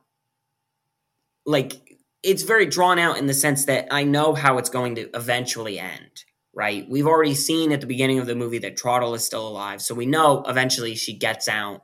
like 1.44 1.98
it's 2.22 2.44
very 2.44 2.64
drawn 2.66 2.98
out 2.98 3.18
in 3.18 3.26
the 3.26 3.34
sense 3.34 3.64
that 3.64 3.88
I 3.90 4.04
know 4.04 4.34
how 4.34 4.58
it's 4.58 4.70
going 4.70 4.94
to 4.94 5.10
eventually 5.14 5.78
end, 5.78 6.24
right? 6.54 6.88
We've 6.88 7.06
already 7.06 7.34
seen 7.34 7.72
at 7.72 7.80
the 7.80 7.86
beginning 7.86 8.20
of 8.20 8.26
the 8.26 8.36
movie 8.36 8.58
that 8.60 8.76
Traudl 8.76 9.16
is 9.16 9.26
still 9.26 9.46
alive. 9.48 9.82
So 9.82 9.94
we 9.94 10.06
know 10.06 10.44
eventually 10.46 10.94
she 10.94 11.18
gets 11.18 11.48
out 11.48 11.82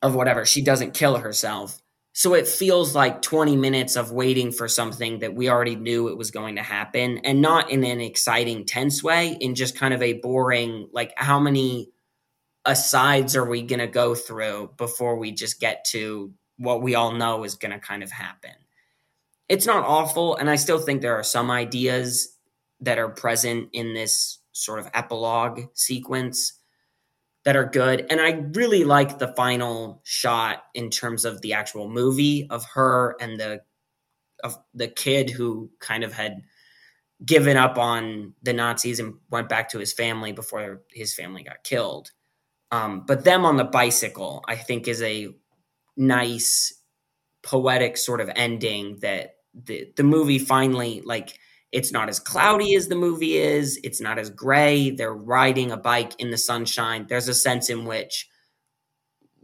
of 0.00 0.14
whatever. 0.14 0.46
She 0.46 0.62
doesn't 0.62 0.94
kill 0.94 1.18
herself. 1.18 1.82
So 2.18 2.34
it 2.34 2.48
feels 2.48 2.96
like 2.96 3.22
20 3.22 3.54
minutes 3.54 3.94
of 3.94 4.10
waiting 4.10 4.50
for 4.50 4.66
something 4.66 5.20
that 5.20 5.36
we 5.36 5.48
already 5.48 5.76
knew 5.76 6.08
it 6.08 6.16
was 6.16 6.32
going 6.32 6.56
to 6.56 6.64
happen 6.64 7.18
and 7.18 7.40
not 7.40 7.70
in 7.70 7.84
an 7.84 8.00
exciting, 8.00 8.64
tense 8.64 9.04
way, 9.04 9.38
in 9.40 9.54
just 9.54 9.78
kind 9.78 9.94
of 9.94 10.02
a 10.02 10.14
boring, 10.14 10.88
like, 10.92 11.12
how 11.16 11.38
many 11.38 11.92
asides 12.64 13.36
are 13.36 13.48
we 13.48 13.62
going 13.62 13.78
to 13.78 13.86
go 13.86 14.16
through 14.16 14.72
before 14.76 15.16
we 15.16 15.30
just 15.30 15.60
get 15.60 15.84
to 15.90 16.32
what 16.56 16.82
we 16.82 16.96
all 16.96 17.12
know 17.12 17.44
is 17.44 17.54
going 17.54 17.70
to 17.70 17.78
kind 17.78 18.02
of 18.02 18.10
happen? 18.10 18.50
It's 19.48 19.66
not 19.66 19.84
awful. 19.84 20.34
And 20.34 20.50
I 20.50 20.56
still 20.56 20.80
think 20.80 21.02
there 21.02 21.14
are 21.14 21.22
some 21.22 21.52
ideas 21.52 22.36
that 22.80 22.98
are 22.98 23.10
present 23.10 23.68
in 23.72 23.94
this 23.94 24.40
sort 24.50 24.80
of 24.80 24.90
epilogue 24.92 25.60
sequence 25.74 26.57
that 27.44 27.56
are 27.56 27.64
good. 27.64 28.06
And 28.10 28.20
I 28.20 28.42
really 28.52 28.84
like 28.84 29.18
the 29.18 29.32
final 29.34 30.00
shot 30.04 30.64
in 30.74 30.90
terms 30.90 31.24
of 31.24 31.40
the 31.40 31.54
actual 31.54 31.88
movie 31.88 32.46
of 32.50 32.64
her 32.74 33.16
and 33.20 33.38
the 33.38 33.62
of 34.44 34.56
the 34.74 34.88
kid 34.88 35.30
who 35.30 35.70
kind 35.80 36.04
of 36.04 36.12
had 36.12 36.42
given 37.24 37.56
up 37.56 37.78
on 37.78 38.34
the 38.42 38.52
Nazis 38.52 39.00
and 39.00 39.14
went 39.30 39.48
back 39.48 39.68
to 39.70 39.78
his 39.78 39.92
family 39.92 40.32
before 40.32 40.82
his 40.92 41.14
family 41.14 41.42
got 41.42 41.64
killed. 41.64 42.12
Um, 42.70 43.04
but 43.06 43.24
them 43.24 43.44
on 43.44 43.56
the 43.56 43.64
bicycle, 43.64 44.44
I 44.46 44.54
think, 44.54 44.86
is 44.86 45.02
a 45.02 45.28
nice 45.96 46.72
poetic 47.42 47.96
sort 47.96 48.20
of 48.20 48.30
ending 48.36 48.98
that 49.00 49.36
the 49.54 49.90
the 49.96 50.02
movie 50.02 50.38
finally 50.38 51.00
like 51.04 51.38
it's 51.70 51.92
not 51.92 52.08
as 52.08 52.18
cloudy 52.18 52.74
as 52.74 52.88
the 52.88 52.96
movie 52.96 53.36
is. 53.36 53.78
It's 53.84 54.00
not 54.00 54.18
as 54.18 54.30
gray. 54.30 54.90
They're 54.90 55.12
riding 55.12 55.70
a 55.70 55.76
bike 55.76 56.12
in 56.18 56.30
the 56.30 56.38
sunshine. 56.38 57.06
There's 57.08 57.28
a 57.28 57.34
sense 57.34 57.68
in 57.68 57.84
which, 57.84 58.28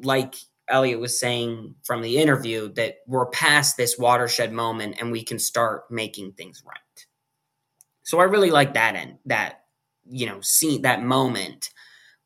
like 0.03 0.35
Elliot 0.69 1.01
was 1.01 1.21
saying 1.21 1.75
from 1.85 2.01
the 2.01 2.17
interview, 2.17 2.73
that 2.75 2.97
we're 3.07 3.27
past 3.27 3.77
this 3.77 3.99
watershed 3.99 4.53
moment 4.53 4.97
and 4.99 5.13
we 5.13 5.23
can 5.23 5.39
start 5.39 5.85
making 5.91 6.33
things 6.33 6.63
right. 6.67 6.79
So 8.05 8.21
I 8.21 8.25
really 8.25 8.51
like 8.51 8.75
that 8.75 8.97
and 8.97 9.19
that, 9.27 9.61
you 10.07 10.27
know, 10.27 10.41
see 10.41 10.79
that 10.79 11.03
moment. 11.03 11.69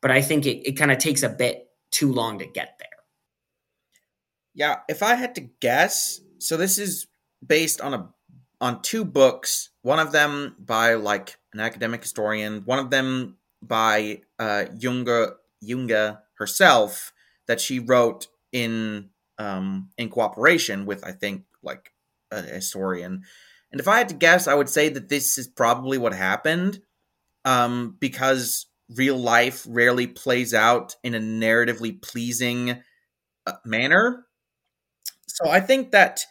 but 0.01 0.11
I 0.11 0.21
think 0.21 0.45
it, 0.45 0.67
it 0.67 0.73
kind 0.73 0.91
of 0.91 0.97
takes 0.97 1.23
a 1.23 1.29
bit 1.29 1.67
too 1.91 2.11
long 2.11 2.39
to 2.39 2.45
get 2.45 2.75
there. 2.79 2.87
Yeah, 4.53 4.77
if 4.87 5.03
I 5.03 5.15
had 5.15 5.35
to 5.35 5.41
guess, 5.41 6.19
so 6.39 6.57
this 6.57 6.77
is 6.77 7.07
based 7.45 7.81
on 7.81 7.93
a 7.93 8.09
on 8.61 8.81
two 8.81 9.05
books. 9.05 9.69
One 9.81 9.99
of 9.99 10.11
them 10.11 10.55
by 10.59 10.95
like 10.95 11.37
an 11.53 11.59
academic 11.59 12.01
historian, 12.01 12.63
one 12.65 12.79
of 12.79 12.89
them 12.89 13.37
by 13.61 14.21
uh, 14.37 14.65
Junge 14.77 15.33
Junge 15.63 16.19
herself 16.37 17.11
that 17.47 17.59
she 17.61 17.79
wrote 17.79 18.27
in 18.51 19.09
um, 19.37 19.89
in 19.97 20.09
cooperation 20.09 20.85
with 20.85 21.03
I 21.05 21.11
think 21.11 21.43
like 21.63 21.91
a 22.31 22.41
historian. 22.41 23.23
And 23.71 23.79
if 23.79 23.87
I 23.87 23.97
had 23.99 24.09
to 24.09 24.15
guess, 24.15 24.47
I 24.47 24.55
would 24.55 24.69
say 24.69 24.89
that 24.89 25.09
this 25.09 25.37
is 25.37 25.47
probably 25.47 25.97
what 25.97 26.13
happened 26.13 26.81
um, 27.45 27.97
because 27.99 28.67
real 28.95 29.17
life 29.17 29.65
rarely 29.69 30.07
plays 30.07 30.53
out 30.53 30.95
in 31.03 31.15
a 31.15 31.19
narratively 31.19 32.01
pleasing 32.01 32.81
uh, 33.47 33.53
manner. 33.65 34.25
So 35.27 35.49
I 35.49 35.59
think 35.59 35.91
that 35.91 36.21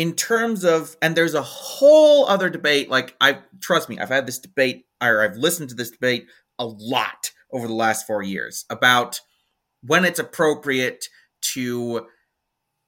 in 0.00 0.14
terms 0.14 0.64
of 0.64 0.96
and 1.02 1.14
there's 1.14 1.34
a 1.34 1.42
whole 1.42 2.24
other 2.24 2.48
debate 2.48 2.88
like 2.88 3.14
I 3.20 3.40
trust 3.60 3.90
me, 3.90 3.98
I've 3.98 4.08
had 4.08 4.26
this 4.26 4.38
debate 4.38 4.86
or 5.02 5.20
I've 5.20 5.36
listened 5.36 5.68
to 5.68 5.74
this 5.74 5.90
debate 5.90 6.24
a 6.58 6.64
lot 6.64 7.32
over 7.52 7.66
the 7.66 7.74
last 7.74 8.06
4 8.06 8.22
years 8.22 8.64
about 8.70 9.20
when 9.82 10.06
it's 10.06 10.18
appropriate 10.18 11.04
to 11.52 12.06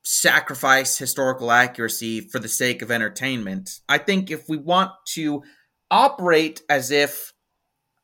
sacrifice 0.02 0.96
historical 0.96 1.52
accuracy 1.52 2.22
for 2.22 2.38
the 2.38 2.48
sake 2.48 2.80
of 2.80 2.90
entertainment. 2.90 3.80
I 3.90 3.98
think 3.98 4.30
if 4.30 4.48
we 4.48 4.56
want 4.56 4.92
to 5.08 5.42
operate 5.90 6.62
as 6.70 6.90
if 6.90 7.34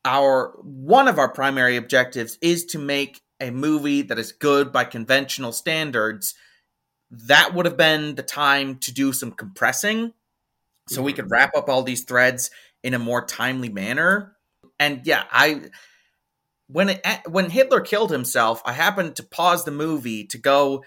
our 0.05 0.53
one 0.63 1.09
of 1.09 1.19
our 1.19 1.33
primary 1.33 1.79
objectives 1.79 2.37
is 2.43 2.67
to 2.67 2.79
make 2.79 3.23
a 3.41 3.51
movie 3.51 4.03
that 4.03 4.19
is 4.19 4.33
good 4.33 4.71
by 4.71 4.85
conventional 4.85 5.53
standards, 5.53 6.35
that 7.11 7.55
would 7.55 7.67
have 7.67 7.77
been 7.77 8.15
the 8.15 8.23
time 8.23 8.77
to 8.79 8.93
do 8.93 9.13
some 9.13 9.33
compressing 9.33 10.13
so 10.89 11.03
we 11.03 11.13
could 11.13 11.27
mm-hmm. 11.27 11.35
wrap 11.35 11.57
up 11.57 11.69
all 11.69 11.83
these 11.83 12.05
threads 12.05 12.51
in 12.83 12.95
a 12.95 12.99
more 12.99 13.25
timely 13.25 13.69
manner. 13.69 14.37
And 14.79 15.03
yeah, 15.05 15.25
I 15.31 15.63
when 16.69 16.91
it 16.91 17.07
when 17.29 17.51
Hitler 17.51 17.81
killed 17.81 18.11
himself, 18.11 18.63
I 18.65 18.73
happened 18.73 19.17
to 19.17 19.23
pause 19.23 19.65
the 19.65 19.71
movie 19.71 20.25
to 20.27 20.39
go 20.39 20.85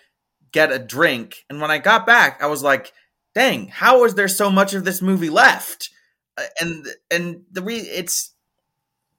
get 0.51 0.71
a 0.71 0.79
drink, 0.79 1.45
and 1.49 1.61
when 1.61 1.71
I 1.71 1.77
got 1.77 2.05
back, 2.05 2.41
I 2.41 2.47
was 2.47 2.63
like, 2.63 2.93
"Dang, 3.35 3.67
how 3.67 4.03
is 4.05 4.15
there 4.15 4.27
so 4.27 4.49
much 4.49 4.73
of 4.73 4.85
this 4.85 5.01
movie 5.01 5.29
left?" 5.29 5.89
Uh, 6.37 6.43
and 6.59 6.87
and 7.09 7.43
the 7.51 7.61
re 7.61 7.77
it's 7.77 8.33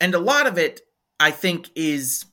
and 0.01 0.15
a 0.15 0.19
lot 0.19 0.47
of 0.47 0.57
it 0.57 0.81
I 1.21 1.31
think 1.31 1.71
is 1.75 2.25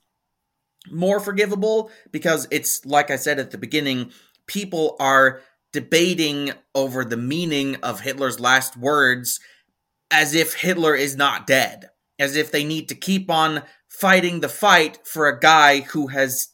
more 0.89 1.19
forgivable 1.19 1.91
because 2.11 2.47
it's 2.51 2.85
like 2.85 3.11
I 3.11 3.15
said 3.17 3.39
at 3.39 3.51
the 3.51 3.57
beginning, 3.57 4.11
people 4.49 4.97
are 4.99 5.41
debating 5.71 6.51
over 6.75 7.05
the 7.05 7.15
meaning 7.15 7.77
of 7.77 8.01
Hitler's 8.01 8.39
last 8.39 8.75
words 8.75 9.39
as 10.11 10.33
if 10.33 10.55
Hitler 10.55 10.95
is 10.95 11.15
not 11.15 11.47
dead, 11.47 11.89
as 12.17 12.35
if 12.35 12.51
they 12.51 12.63
need 12.63 12.89
to 12.89 12.95
keep 12.95 13.29
on 13.29 13.61
fighting 13.87 14.39
the 14.39 14.49
fight 14.49 14.99
for 15.05 15.27
a 15.27 15.39
guy 15.39 15.81
who 15.81 16.07
has 16.07 16.49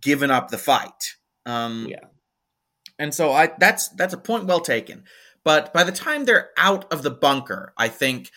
given 0.00 0.30
up 0.30 0.48
the 0.48 0.58
fight. 0.58 1.14
Um, 1.44 1.86
yeah. 1.88 2.06
And 2.98 3.14
so 3.14 3.30
I 3.32 3.52
that's 3.58 3.88
that's 3.90 4.14
a 4.14 4.18
point 4.18 4.46
well 4.46 4.60
taken. 4.60 5.04
But 5.44 5.72
by 5.74 5.84
the 5.84 5.92
time 5.92 6.24
they're 6.24 6.50
out 6.56 6.90
of 6.92 7.02
the 7.02 7.10
bunker, 7.10 7.74
I 7.76 7.88
think 7.88 8.30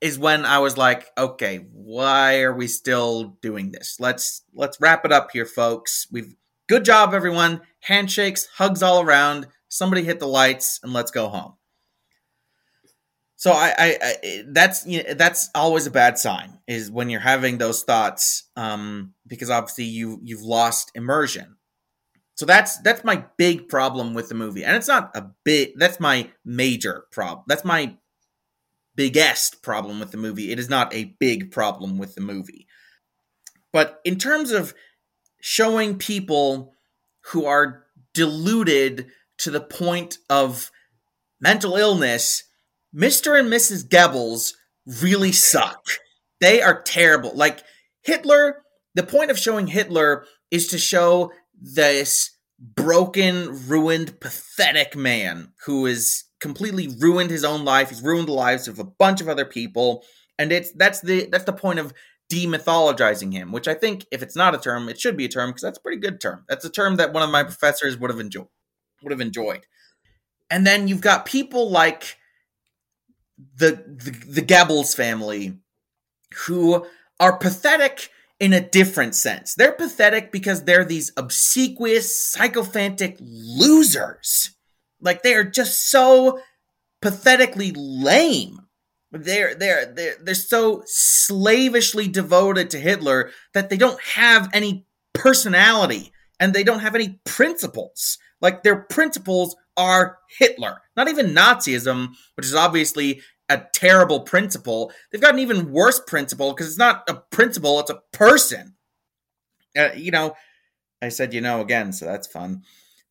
is 0.00 0.18
when 0.18 0.44
I 0.44 0.58
was 0.58 0.76
like, 0.76 1.06
okay, 1.18 1.66
why 1.72 2.42
are 2.42 2.54
we 2.54 2.68
still 2.68 3.36
doing 3.42 3.72
this? 3.72 3.96
Let's 3.98 4.42
let's 4.54 4.80
wrap 4.80 5.04
it 5.04 5.12
up 5.12 5.30
here, 5.32 5.46
folks. 5.46 6.06
We've 6.12 6.34
good 6.68 6.84
job, 6.84 7.14
everyone. 7.14 7.62
Handshakes, 7.84 8.46
hugs 8.56 8.82
all 8.82 9.00
around. 9.00 9.46
Somebody 9.68 10.04
hit 10.04 10.18
the 10.20 10.28
lights, 10.28 10.80
and 10.82 10.92
let's 10.92 11.10
go 11.10 11.28
home. 11.28 11.54
So 13.36 13.52
I, 13.52 13.74
I, 13.76 13.98
I 14.02 14.44
that's 14.48 14.86
you 14.86 15.02
know, 15.02 15.14
that's 15.14 15.50
always 15.54 15.86
a 15.86 15.90
bad 15.90 16.18
sign 16.18 16.58
is 16.66 16.90
when 16.90 17.10
you're 17.10 17.20
having 17.20 17.58
those 17.58 17.82
thoughts, 17.82 18.44
um, 18.56 19.12
because 19.26 19.50
obviously 19.50 19.84
you 19.84 20.18
you've 20.22 20.42
lost 20.42 20.92
immersion. 20.94 21.56
So 22.36 22.46
that's 22.46 22.78
that's 22.78 23.04
my 23.04 23.24
big 23.36 23.68
problem 23.68 24.14
with 24.14 24.30
the 24.30 24.34
movie, 24.34 24.64
and 24.64 24.76
it's 24.76 24.88
not 24.88 25.14
a 25.14 25.30
big. 25.44 25.72
That's 25.76 26.00
my 26.00 26.30
major 26.42 27.04
problem. 27.10 27.44
That's 27.46 27.66
my 27.66 27.96
biggest 28.96 29.62
problem 29.62 30.00
with 30.00 30.10
the 30.10 30.16
movie. 30.16 30.50
It 30.50 30.58
is 30.58 30.70
not 30.70 30.94
a 30.94 31.14
big 31.18 31.50
problem 31.50 31.98
with 31.98 32.14
the 32.14 32.22
movie, 32.22 32.66
but 33.72 34.00
in 34.04 34.16
terms 34.16 34.52
of 34.52 34.72
showing 35.40 35.98
people 35.98 36.73
who 37.32 37.46
are 37.46 37.84
deluded 38.12 39.06
to 39.38 39.50
the 39.50 39.60
point 39.60 40.18
of 40.30 40.70
mental 41.40 41.76
illness, 41.76 42.44
Mr. 42.94 43.38
and 43.38 43.48
Mrs. 43.48 43.88
Goebbels 43.88 44.52
really 45.02 45.32
suck. 45.32 45.84
They 46.40 46.62
are 46.62 46.82
terrible. 46.82 47.34
Like 47.34 47.62
Hitler, 48.02 48.62
the 48.94 49.02
point 49.02 49.30
of 49.30 49.38
showing 49.38 49.66
Hitler 49.66 50.26
is 50.50 50.68
to 50.68 50.78
show 50.78 51.32
this 51.60 52.30
broken, 52.58 53.66
ruined, 53.66 54.20
pathetic 54.20 54.96
man 54.96 55.52
who 55.66 55.86
has 55.86 56.24
completely 56.40 56.88
ruined 56.98 57.30
his 57.30 57.44
own 57.44 57.64
life. 57.64 57.88
He's 57.90 58.02
ruined 58.02 58.28
the 58.28 58.32
lives 58.32 58.68
of 58.68 58.78
a 58.78 58.84
bunch 58.84 59.20
of 59.20 59.28
other 59.28 59.44
people, 59.44 60.04
and 60.38 60.52
it's 60.52 60.72
that's 60.72 61.00
the 61.00 61.26
that's 61.26 61.44
the 61.44 61.52
point 61.52 61.78
of 61.78 61.92
demythologizing 62.34 63.32
him. 63.32 63.52
Which 63.52 63.68
I 63.68 63.74
think, 63.74 64.06
if 64.10 64.22
it's 64.22 64.36
not 64.36 64.54
a 64.54 64.58
term, 64.58 64.88
it 64.88 65.00
should 65.00 65.16
be 65.16 65.24
a 65.24 65.28
term 65.28 65.50
because 65.50 65.62
that's 65.62 65.78
a 65.78 65.82
pretty 65.82 66.00
good 66.00 66.20
term. 66.20 66.44
That's 66.48 66.64
a 66.64 66.70
term 66.70 66.96
that 66.96 67.12
one 67.12 67.22
of 67.22 67.30
my 67.30 67.44
professors 67.44 67.96
would 67.98 68.10
have 68.10 68.20
enjoyed. 68.20 68.48
Would 69.02 69.12
have 69.12 69.20
enjoyed. 69.20 69.66
And 70.50 70.66
then 70.66 70.88
you've 70.88 71.00
got 71.00 71.26
people 71.26 71.70
like 71.70 72.16
the 73.56 73.70
the, 73.70 74.40
the 74.40 74.42
Goebbels 74.42 74.94
family 74.94 75.58
who 76.46 76.86
are 77.20 77.36
pathetic 77.36 78.10
in 78.40 78.52
a 78.52 78.60
different 78.60 79.14
sense. 79.14 79.54
They're 79.54 79.72
pathetic 79.72 80.32
because 80.32 80.64
they're 80.64 80.84
these 80.84 81.12
obsequious, 81.16 82.32
sycophantic 82.32 83.16
losers. 83.20 84.50
Like 85.00 85.22
they 85.22 85.34
are 85.34 85.44
just 85.44 85.88
so 85.88 86.40
pathetically 87.00 87.72
lame. 87.72 88.60
They're 89.14 89.54
they're 89.54 89.86
they're 89.86 90.16
they're 90.20 90.34
so 90.34 90.82
slavishly 90.86 92.08
devoted 92.08 92.68
to 92.70 92.78
Hitler 92.80 93.30
that 93.52 93.70
they 93.70 93.76
don't 93.76 94.00
have 94.00 94.50
any 94.52 94.86
personality 95.12 96.12
and 96.40 96.52
they 96.52 96.64
don't 96.64 96.80
have 96.80 96.96
any 96.96 97.20
principles. 97.24 98.18
Like 98.40 98.64
their 98.64 98.76
principles 98.76 99.54
are 99.76 100.18
Hitler, 100.28 100.82
not 100.96 101.08
even 101.08 101.34
Nazism, 101.34 102.08
which 102.34 102.46
is 102.46 102.54
obviously 102.54 103.22
a 103.48 103.62
terrible 103.72 104.20
principle. 104.20 104.92
They've 105.10 105.20
got 105.20 105.34
an 105.34 105.40
even 105.40 105.70
worse 105.70 106.00
principle 106.00 106.52
because 106.52 106.66
it's 106.66 106.78
not 106.78 107.08
a 107.08 107.14
principle, 107.14 107.78
it's 107.80 107.90
a 107.90 108.02
person. 108.12 108.74
Uh, 109.78 109.90
you 109.96 110.10
know, 110.10 110.34
I 111.00 111.08
said, 111.08 111.32
you 111.32 111.40
know, 111.40 111.60
again, 111.60 111.92
so 111.92 112.04
that's 112.04 112.26
fun. 112.26 112.62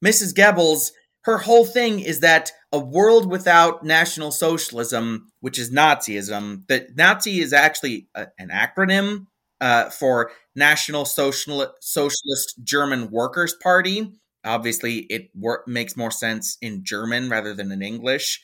Mrs. 0.04 0.34
Goebbels, 0.34 0.92
her 1.22 1.38
whole 1.38 1.66
thing 1.66 2.00
is 2.00 2.20
that 2.22 2.52
a 2.74 2.80
world 2.80 3.30
without 3.30 3.86
National 3.86 4.32
Socialism, 4.32 5.30
which 5.40 5.58
is 5.58 5.72
Nazism, 5.72 6.68
that 6.68 6.98
Nazi 6.98 7.40
is 7.40 7.54
actually 7.54 8.10
a, 8.16 8.28
an 8.38 8.50
acronym 8.50 9.28
uh, 9.62 9.90
for 9.90 10.32
National 10.56 11.06
Social 11.06 11.74
Socialist 11.80 12.56
German 12.64 13.12
Workers' 13.12 13.54
Party. 13.54 14.12
Obviously, 14.44 15.00
it 15.10 15.30
wor- 15.34 15.64
makes 15.68 15.96
more 15.96 16.12
sense 16.12 16.58
in 16.62 16.84
German 16.84 17.30
rather 17.30 17.54
than 17.54 17.72
in 17.72 17.82
English 17.82 18.44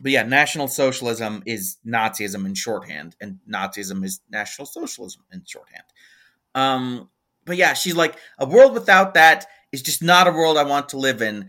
but 0.00 0.12
yeah, 0.12 0.22
National 0.22 0.68
Socialism 0.68 1.42
is 1.44 1.76
Nazism 1.86 2.46
in 2.46 2.54
shorthand, 2.54 3.16
and 3.20 3.38
Nazism 3.50 4.04
is 4.04 4.20
National 4.30 4.66
Socialism 4.66 5.22
in 5.32 5.42
shorthand. 5.44 5.82
Um, 6.54 7.10
but 7.44 7.56
yeah, 7.56 7.74
she's 7.74 7.96
like, 7.96 8.16
a 8.38 8.46
world 8.46 8.74
without 8.74 9.14
that 9.14 9.46
is 9.72 9.82
just 9.82 10.02
not 10.02 10.28
a 10.28 10.32
world 10.32 10.56
I 10.56 10.64
want 10.64 10.90
to 10.90 10.98
live 10.98 11.20
in. 11.20 11.48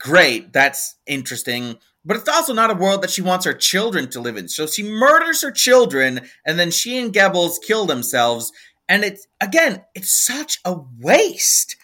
Great, 0.00 0.52
that's 0.52 0.96
interesting. 1.06 1.76
But 2.04 2.16
it's 2.16 2.28
also 2.28 2.54
not 2.54 2.70
a 2.70 2.74
world 2.74 3.02
that 3.02 3.10
she 3.10 3.20
wants 3.22 3.44
her 3.44 3.52
children 3.52 4.08
to 4.10 4.20
live 4.20 4.38
in. 4.38 4.48
So 4.48 4.66
she 4.66 4.82
murders 4.82 5.42
her 5.42 5.50
children, 5.52 6.22
and 6.46 6.58
then 6.58 6.70
she 6.70 6.98
and 6.98 7.12
Goebbels 7.12 7.56
kill 7.64 7.84
themselves. 7.84 8.50
And 8.88 9.04
it's 9.04 9.26
again, 9.40 9.84
it's 9.94 10.10
such 10.10 10.58
a 10.64 10.74
waste 10.98 11.76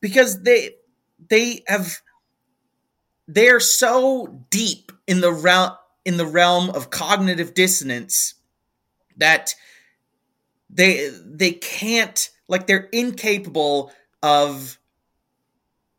because 0.00 0.42
they 0.42 0.70
they 1.28 1.62
have 1.66 2.00
they're 3.26 3.60
so 3.60 4.44
deep 4.50 4.92
in 5.06 5.20
the 5.20 5.32
realm 5.32 5.72
in 6.04 6.16
the 6.16 6.26
realm 6.26 6.70
of 6.70 6.90
cognitive 6.90 7.54
dissonance 7.54 8.34
that 9.16 9.54
they 10.70 11.10
they 11.24 11.52
can't 11.52 12.30
like 12.48 12.66
they're 12.66 12.88
incapable 12.92 13.90
of 14.22 14.78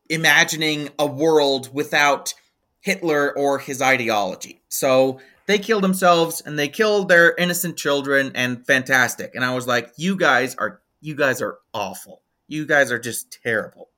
imagining 0.09 0.89
a 0.99 1.05
world 1.05 1.69
without 1.73 2.33
Hitler 2.81 3.35
or 3.35 3.59
his 3.59 3.81
ideology. 3.81 4.61
So 4.69 5.19
they 5.47 5.59
killed 5.59 5.83
themselves 5.83 6.41
and 6.41 6.57
they 6.57 6.67
killed 6.67 7.09
their 7.09 7.35
innocent 7.35 7.77
children 7.77 8.31
and 8.35 8.65
fantastic. 8.65 9.35
And 9.35 9.43
I 9.43 9.55
was 9.55 9.67
like, 9.67 9.91
you 9.97 10.15
guys 10.17 10.55
are 10.55 10.81
you 11.01 11.15
guys 11.15 11.41
are 11.41 11.57
awful. 11.73 12.21
You 12.47 12.65
guys 12.65 12.91
are 12.91 12.99
just 12.99 13.39
terrible. 13.43 13.89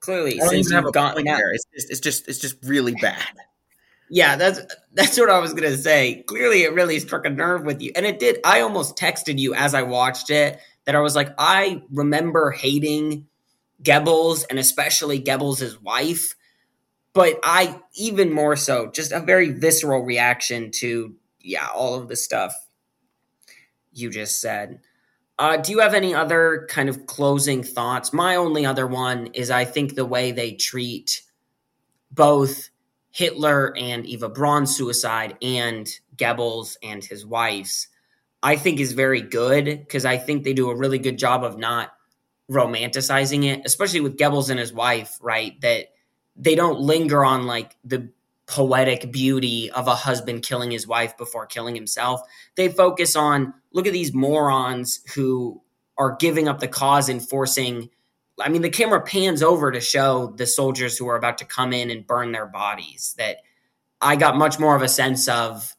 Clearly, 0.00 0.38
since 0.40 0.70
have 0.72 0.82
you've 0.82 0.90
a 0.90 0.92
gotten 0.92 1.24
that, 1.24 1.36
there. 1.36 1.52
It's 1.52 1.64
just 1.74 1.90
it's 1.90 2.00
just 2.00 2.28
it's 2.28 2.38
just 2.38 2.56
really 2.64 2.94
bad. 3.00 3.26
yeah, 4.10 4.36
that's 4.36 4.60
that's 4.92 5.18
what 5.18 5.30
I 5.30 5.38
was 5.38 5.54
gonna 5.54 5.76
say. 5.76 6.24
Clearly, 6.26 6.62
it 6.62 6.72
really 6.72 6.98
struck 6.98 7.24
a 7.24 7.30
nerve 7.30 7.64
with 7.64 7.82
you, 7.82 7.92
and 7.94 8.04
it 8.06 8.18
did. 8.18 8.38
I 8.44 8.60
almost 8.60 8.96
texted 8.96 9.38
you 9.38 9.54
as 9.54 9.74
I 9.74 9.82
watched 9.82 10.30
it 10.30 10.58
that 10.86 10.96
I 10.96 11.00
was 11.00 11.14
like, 11.14 11.34
I 11.38 11.82
remember 11.92 12.50
hating 12.50 13.27
Goebbels 13.82 14.44
and 14.50 14.58
especially 14.58 15.20
Goebbels' 15.20 15.80
wife, 15.82 16.34
but 17.12 17.38
I 17.42 17.80
even 17.94 18.32
more 18.32 18.56
so 18.56 18.90
just 18.90 19.12
a 19.12 19.20
very 19.20 19.50
visceral 19.50 20.02
reaction 20.02 20.70
to 20.72 21.14
yeah 21.40 21.68
all 21.74 21.94
of 21.94 22.08
the 22.08 22.16
stuff 22.16 22.54
you 23.92 24.10
just 24.10 24.40
said. 24.40 24.80
Uh, 25.38 25.56
do 25.56 25.70
you 25.70 25.78
have 25.78 25.94
any 25.94 26.14
other 26.14 26.66
kind 26.68 26.88
of 26.88 27.06
closing 27.06 27.62
thoughts? 27.62 28.12
My 28.12 28.34
only 28.34 28.66
other 28.66 28.86
one 28.86 29.28
is 29.34 29.50
I 29.50 29.64
think 29.64 29.94
the 29.94 30.04
way 30.04 30.32
they 30.32 30.52
treat 30.52 31.22
both 32.10 32.70
Hitler 33.10 33.76
and 33.76 34.04
Eva 34.04 34.28
Braun's 34.28 34.76
suicide 34.76 35.36
and 35.40 35.88
Goebbels 36.16 36.76
and 36.82 37.04
his 37.04 37.24
wife's, 37.24 37.88
I 38.42 38.56
think 38.56 38.80
is 38.80 38.92
very 38.92 39.22
good 39.22 39.64
because 39.64 40.04
I 40.04 40.16
think 40.16 40.42
they 40.42 40.52
do 40.52 40.70
a 40.70 40.76
really 40.76 40.98
good 40.98 41.18
job 41.18 41.44
of 41.44 41.56
not 41.56 41.92
romanticizing 42.50 43.44
it, 43.44 43.62
especially 43.64 44.00
with 44.00 44.16
Goebbels 44.16 44.50
and 44.50 44.58
his 44.58 44.72
wife, 44.72 45.18
right? 45.20 45.60
That 45.60 45.88
they 46.36 46.54
don't 46.54 46.80
linger 46.80 47.24
on 47.24 47.46
like 47.46 47.76
the 47.84 48.10
poetic 48.46 49.12
beauty 49.12 49.70
of 49.70 49.86
a 49.86 49.94
husband 49.94 50.42
killing 50.42 50.70
his 50.70 50.86
wife 50.86 51.16
before 51.18 51.46
killing 51.46 51.74
himself. 51.74 52.22
They 52.56 52.68
focus 52.68 53.14
on 53.14 53.52
look 53.72 53.86
at 53.86 53.92
these 53.92 54.14
morons 54.14 55.00
who 55.14 55.62
are 55.98 56.16
giving 56.18 56.48
up 56.48 56.58
the 56.58 56.68
cause 56.68 57.08
and 57.08 57.26
forcing 57.26 57.90
I 58.40 58.48
mean 58.48 58.62
the 58.62 58.70
camera 58.70 59.02
pans 59.02 59.42
over 59.42 59.70
to 59.70 59.80
show 59.80 60.32
the 60.36 60.46
soldiers 60.46 60.96
who 60.96 61.08
are 61.08 61.16
about 61.16 61.38
to 61.38 61.44
come 61.44 61.72
in 61.72 61.90
and 61.90 62.06
burn 62.06 62.32
their 62.32 62.46
bodies 62.46 63.14
that 63.18 63.38
I 64.00 64.16
got 64.16 64.38
much 64.38 64.58
more 64.58 64.76
of 64.76 64.82
a 64.82 64.88
sense 64.88 65.28
of 65.28 65.74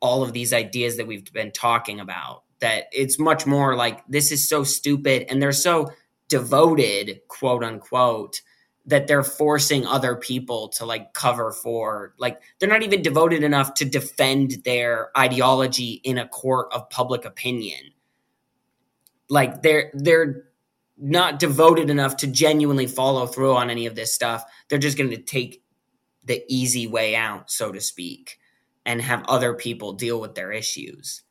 all 0.00 0.22
of 0.22 0.32
these 0.32 0.52
ideas 0.52 0.96
that 0.96 1.06
we've 1.06 1.32
been 1.32 1.52
talking 1.52 2.00
about 2.00 2.42
that 2.58 2.84
it's 2.92 3.18
much 3.18 3.46
more 3.46 3.74
like 3.76 4.04
this 4.06 4.32
is 4.32 4.48
so 4.48 4.64
stupid 4.64 5.26
and 5.30 5.40
they're 5.40 5.52
so 5.52 5.90
devoted 6.32 7.20
quote 7.28 7.62
unquote 7.62 8.40
that 8.86 9.06
they're 9.06 9.22
forcing 9.22 9.86
other 9.86 10.16
people 10.16 10.68
to 10.68 10.86
like 10.86 11.12
cover 11.12 11.52
for 11.52 12.14
like 12.18 12.40
they're 12.58 12.70
not 12.70 12.82
even 12.82 13.02
devoted 13.02 13.42
enough 13.44 13.74
to 13.74 13.84
defend 13.84 14.62
their 14.64 15.10
ideology 15.16 16.00
in 16.04 16.16
a 16.16 16.26
court 16.26 16.68
of 16.72 16.88
public 16.88 17.26
opinion. 17.26 17.92
Like 19.28 19.60
they're 19.60 19.90
they're 19.92 20.44
not 20.96 21.38
devoted 21.38 21.90
enough 21.90 22.16
to 22.18 22.26
genuinely 22.26 22.86
follow 22.86 23.26
through 23.26 23.56
on 23.56 23.68
any 23.68 23.84
of 23.84 23.94
this 23.94 24.14
stuff. 24.14 24.42
They're 24.68 24.78
just 24.78 24.96
going 24.96 25.10
to 25.10 25.18
take 25.18 25.62
the 26.24 26.42
easy 26.48 26.86
way 26.86 27.14
out 27.14 27.50
so 27.50 27.72
to 27.72 27.80
speak 27.80 28.38
and 28.86 29.02
have 29.02 29.22
other 29.28 29.52
people 29.52 29.92
deal 29.92 30.18
with 30.18 30.34
their 30.34 30.50
issues. 30.50 31.22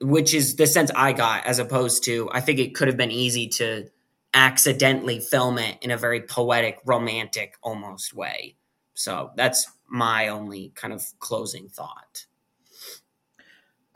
Which 0.00 0.34
is 0.34 0.56
the 0.56 0.66
sense 0.66 0.90
i 0.94 1.12
got 1.12 1.46
as 1.46 1.58
opposed 1.58 2.04
to 2.04 2.28
i 2.32 2.40
think 2.40 2.58
it 2.58 2.74
could 2.74 2.88
have 2.88 2.96
been 2.96 3.12
easy 3.12 3.46
to 3.48 3.88
accidentally 4.34 5.20
film 5.20 5.58
it 5.58 5.78
in 5.80 5.90
a 5.90 5.96
very 5.96 6.20
poetic, 6.20 6.80
romantic 6.84 7.54
almost 7.62 8.12
way. 8.12 8.56
So 8.94 9.30
that's 9.36 9.70
my 9.88 10.28
only 10.28 10.72
kind 10.74 10.92
of 10.92 11.04
closing 11.20 11.68
thought. 11.68 12.26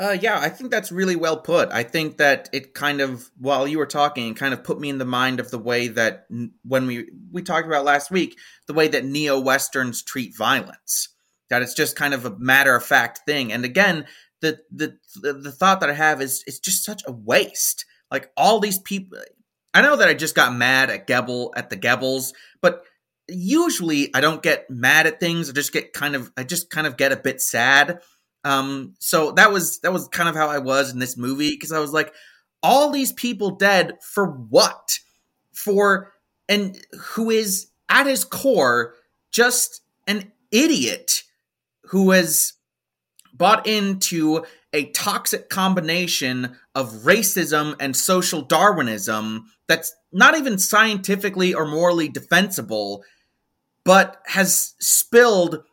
Uh, 0.00 0.16
yeah, 0.20 0.38
I 0.38 0.48
think 0.48 0.70
that's 0.70 0.92
really 0.92 1.16
well 1.16 1.38
put. 1.38 1.70
I 1.72 1.82
think 1.82 2.18
that 2.18 2.48
it 2.52 2.72
kind 2.72 3.00
of, 3.00 3.28
while 3.36 3.66
you 3.66 3.78
were 3.78 3.86
talking, 3.86 4.32
kind 4.34 4.54
of 4.54 4.62
put 4.62 4.78
me 4.78 4.88
in 4.90 4.98
the 4.98 5.04
mind 5.04 5.40
of 5.40 5.50
the 5.50 5.58
way 5.58 5.88
that 5.88 6.26
when 6.62 6.86
we 6.86 7.10
we 7.32 7.42
talked 7.42 7.66
about 7.66 7.84
last 7.84 8.08
week, 8.08 8.38
the 8.68 8.74
way 8.74 8.86
that 8.86 9.04
neo 9.04 9.40
westerns 9.40 10.04
treat 10.04 10.36
violence. 10.36 11.08
That 11.50 11.62
it's 11.62 11.74
just 11.74 11.96
kind 11.96 12.14
of 12.14 12.24
a 12.24 12.38
matter 12.38 12.76
of 12.76 12.84
fact 12.84 13.22
thing. 13.26 13.52
And 13.52 13.64
again, 13.64 14.06
the 14.40 14.60
the 14.70 14.96
the 15.20 15.50
thought 15.50 15.80
that 15.80 15.90
I 15.90 15.94
have 15.94 16.22
is 16.22 16.44
it's 16.46 16.60
just 16.60 16.84
such 16.84 17.02
a 17.04 17.12
waste. 17.12 17.84
Like 18.08 18.30
all 18.36 18.60
these 18.60 18.78
people, 18.78 19.18
I 19.74 19.82
know 19.82 19.96
that 19.96 20.08
I 20.08 20.14
just 20.14 20.34
got 20.34 20.54
mad 20.54 20.90
at 20.90 21.06
Goebbels 21.06 21.50
at 21.56 21.70
the 21.70 21.76
Goebbels, 21.76 22.32
but 22.60 22.84
usually 23.28 24.14
I 24.14 24.20
don't 24.20 24.42
get 24.42 24.68
mad 24.70 25.06
at 25.06 25.20
things. 25.20 25.50
I 25.50 25.52
just 25.52 25.72
get 25.72 25.92
kind 25.92 26.14
of 26.16 26.32
I 26.36 26.44
just 26.44 26.70
kind 26.70 26.86
of 26.86 26.96
get 26.96 27.12
a 27.12 27.16
bit 27.16 27.40
sad. 27.40 28.00
Um, 28.44 28.94
so 28.98 29.32
that 29.32 29.52
was 29.52 29.80
that 29.80 29.92
was 29.92 30.08
kind 30.08 30.28
of 30.28 30.34
how 30.34 30.48
I 30.48 30.58
was 30.58 30.92
in 30.92 30.98
this 30.98 31.16
movie 31.16 31.50
because 31.50 31.72
I 31.72 31.80
was 31.80 31.92
like, 31.92 32.12
all 32.62 32.90
these 32.90 33.12
people 33.12 33.50
dead 33.50 33.98
for 34.02 34.26
what? 34.26 34.98
For 35.52 36.12
and 36.48 36.80
who 36.98 37.30
is 37.30 37.68
at 37.88 38.06
his 38.06 38.24
core 38.24 38.94
just 39.30 39.82
an 40.06 40.32
idiot 40.50 41.24
who 41.84 42.10
has 42.10 42.54
bought 43.32 43.66
into 43.66 44.44
a 44.72 44.90
toxic 44.90 45.48
combination 45.48 46.56
of 46.74 46.92
racism 47.04 47.74
and 47.80 47.96
social 47.96 48.42
Darwinism 48.42 49.46
that's 49.66 49.94
not 50.12 50.36
even 50.36 50.58
scientifically 50.58 51.54
or 51.54 51.66
morally 51.66 52.08
defensible, 52.08 53.02
but 53.84 54.20
has 54.26 54.74
spilled 54.78 55.64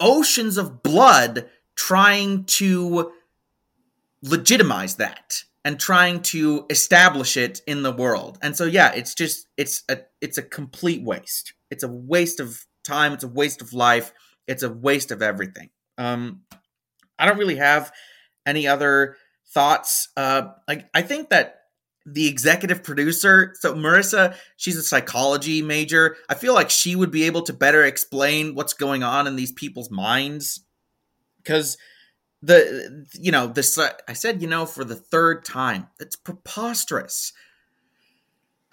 oceans 0.00 0.56
of 0.56 0.82
blood 0.82 1.48
trying 1.74 2.44
to 2.44 3.12
legitimize 4.22 4.96
that 4.96 5.44
and 5.64 5.78
trying 5.78 6.20
to 6.20 6.66
establish 6.70 7.36
it 7.36 7.60
in 7.66 7.82
the 7.82 7.92
world. 7.92 8.38
And 8.42 8.56
so 8.56 8.64
yeah, 8.64 8.92
it's 8.92 9.14
just 9.14 9.46
it's 9.56 9.84
a 9.88 10.00
it's 10.20 10.38
a 10.38 10.42
complete 10.42 11.02
waste. 11.02 11.54
It's 11.70 11.84
a 11.84 11.88
waste 11.88 12.40
of 12.40 12.66
time, 12.84 13.12
it's 13.12 13.24
a 13.24 13.28
waste 13.28 13.62
of 13.62 13.72
life, 13.72 14.12
it's 14.46 14.62
a 14.62 14.72
waste 14.72 15.10
of 15.10 15.22
everything. 15.22 15.70
Um 15.98 16.42
I 17.18 17.26
don't 17.26 17.38
really 17.38 17.56
have 17.56 17.92
any 18.46 18.66
other 18.66 19.16
thoughts? 19.52 20.08
Uh, 20.16 20.48
like 20.68 20.88
I 20.94 21.02
think 21.02 21.30
that 21.30 21.60
the 22.04 22.28
executive 22.28 22.82
producer, 22.82 23.54
so 23.60 23.74
Marissa, 23.74 24.34
she's 24.56 24.76
a 24.76 24.82
psychology 24.82 25.62
major. 25.62 26.16
I 26.28 26.34
feel 26.34 26.54
like 26.54 26.70
she 26.70 26.96
would 26.96 27.10
be 27.10 27.24
able 27.24 27.42
to 27.42 27.52
better 27.52 27.84
explain 27.84 28.54
what's 28.54 28.72
going 28.72 29.02
on 29.02 29.26
in 29.26 29.36
these 29.36 29.52
people's 29.52 29.90
minds 29.90 30.64
because 31.38 31.76
the 32.42 33.06
you 33.14 33.30
know 33.30 33.46
this 33.46 33.78
I 33.78 34.12
said 34.14 34.42
you 34.42 34.48
know 34.48 34.66
for 34.66 34.84
the 34.84 34.96
third 34.96 35.44
time. 35.44 35.88
It's 36.00 36.16
preposterous. 36.16 37.32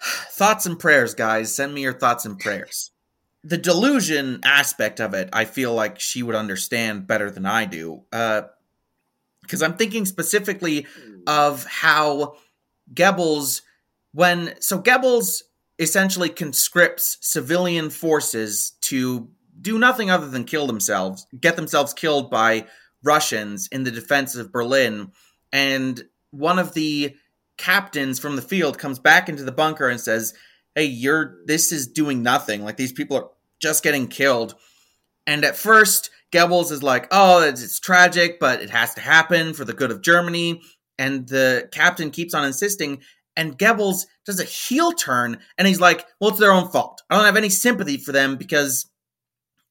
thoughts 0.00 0.66
and 0.66 0.78
prayers, 0.78 1.14
guys. 1.14 1.54
Send 1.54 1.74
me 1.74 1.82
your 1.82 1.92
thoughts 1.92 2.24
and 2.24 2.38
prayers. 2.38 2.90
The 3.42 3.58
delusion 3.58 4.40
aspect 4.44 5.00
of 5.00 5.14
it, 5.14 5.30
I 5.32 5.46
feel 5.46 5.72
like 5.72 5.98
she 5.98 6.22
would 6.22 6.34
understand 6.34 7.06
better 7.06 7.30
than 7.30 7.46
I 7.46 7.64
do. 7.64 8.02
Uh, 8.12 8.42
because 9.50 9.62
I'm 9.62 9.76
thinking 9.76 10.06
specifically 10.06 10.82
hmm. 10.82 11.22
of 11.26 11.64
how 11.64 12.36
Goebbels, 12.94 13.62
when 14.12 14.54
so 14.60 14.80
Goebbels 14.80 15.42
essentially 15.80 16.28
conscripts 16.28 17.18
civilian 17.20 17.90
forces 17.90 18.72
to 18.82 19.28
do 19.60 19.76
nothing 19.76 20.08
other 20.08 20.28
than 20.28 20.44
kill 20.44 20.68
themselves, 20.68 21.26
get 21.38 21.56
themselves 21.56 21.92
killed 21.92 22.30
by 22.30 22.66
Russians 23.02 23.66
in 23.72 23.82
the 23.82 23.90
defense 23.90 24.36
of 24.36 24.52
Berlin, 24.52 25.10
and 25.52 26.04
one 26.30 26.60
of 26.60 26.74
the 26.74 27.16
captains 27.56 28.20
from 28.20 28.36
the 28.36 28.42
field 28.42 28.78
comes 28.78 29.00
back 29.00 29.28
into 29.28 29.42
the 29.42 29.50
bunker 29.50 29.88
and 29.88 30.00
says, 30.00 30.32
"Hey, 30.76 30.84
you're 30.84 31.38
this 31.46 31.72
is 31.72 31.88
doing 31.88 32.22
nothing. 32.22 32.62
Like 32.62 32.76
these 32.76 32.92
people 32.92 33.16
are 33.16 33.30
just 33.58 33.82
getting 33.82 34.06
killed." 34.06 34.54
And 35.26 35.44
at 35.44 35.56
first, 35.56 36.10
Goebbels 36.32 36.70
is 36.70 36.82
like, 36.82 37.08
oh, 37.10 37.42
it's, 37.42 37.62
it's, 37.62 37.80
tragic, 37.80 38.38
but 38.38 38.62
it 38.62 38.70
has 38.70 38.94
to 38.94 39.00
happen 39.00 39.54
for 39.54 39.64
the 39.64 39.72
good 39.72 39.90
of 39.90 40.02
Germany. 40.02 40.62
And 40.98 41.26
the 41.26 41.68
captain 41.72 42.10
keeps 42.10 42.34
on 42.34 42.44
insisting. 42.44 43.00
And 43.36 43.58
Goebbels 43.58 44.06
does 44.26 44.40
a 44.40 44.44
heel 44.44 44.92
turn 44.92 45.38
and 45.56 45.66
he's 45.66 45.80
like, 45.80 46.06
well, 46.20 46.30
it's 46.30 46.38
their 46.38 46.52
own 46.52 46.68
fault. 46.68 47.02
I 47.08 47.16
don't 47.16 47.24
have 47.24 47.36
any 47.36 47.48
sympathy 47.48 47.96
for 47.96 48.12
them 48.12 48.36
because 48.36 48.90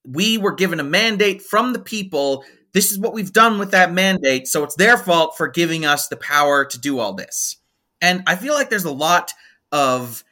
we 0.05 0.37
were 0.37 0.53
given 0.53 0.79
a 0.79 0.83
mandate 0.83 1.41
from 1.41 1.73
the 1.73 1.79
people. 1.79 2.43
This 2.73 2.91
is 2.91 2.97
what 2.97 3.13
we've 3.13 3.33
done 3.33 3.59
with 3.59 3.71
that 3.71 3.93
mandate. 3.93 4.47
So 4.47 4.63
it's 4.63 4.75
their 4.75 4.97
fault 4.97 5.37
for 5.37 5.47
giving 5.47 5.85
us 5.85 6.07
the 6.07 6.17
power 6.17 6.65
to 6.65 6.79
do 6.79 6.99
all 6.99 7.13
this. 7.13 7.57
And 8.01 8.23
I 8.27 8.35
feel 8.35 8.53
like 8.53 8.69
there's 8.69 8.85
a 8.85 8.91
lot 8.91 9.31
of 9.71 10.23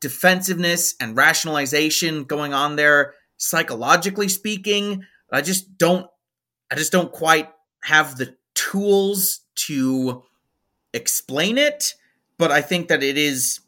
defensiveness 0.00 0.94
and 1.00 1.16
rationalization 1.16 2.24
going 2.24 2.52
on 2.52 2.76
there, 2.76 3.14
psychologically 3.36 4.28
speaking 4.28 5.04
I 5.32 5.42
just 5.42 5.78
don't 5.78 6.06
I 6.70 6.74
just 6.74 6.92
don't 6.92 7.12
quite 7.12 7.50
have 7.84 8.16
the 8.16 8.36
tools 8.54 9.40
to 9.54 10.22
explain 10.94 11.58
it, 11.58 11.94
but 12.38 12.50
I 12.50 12.62
think 12.62 12.88
that 12.88 13.02
it 13.02 13.18
is 13.18 13.60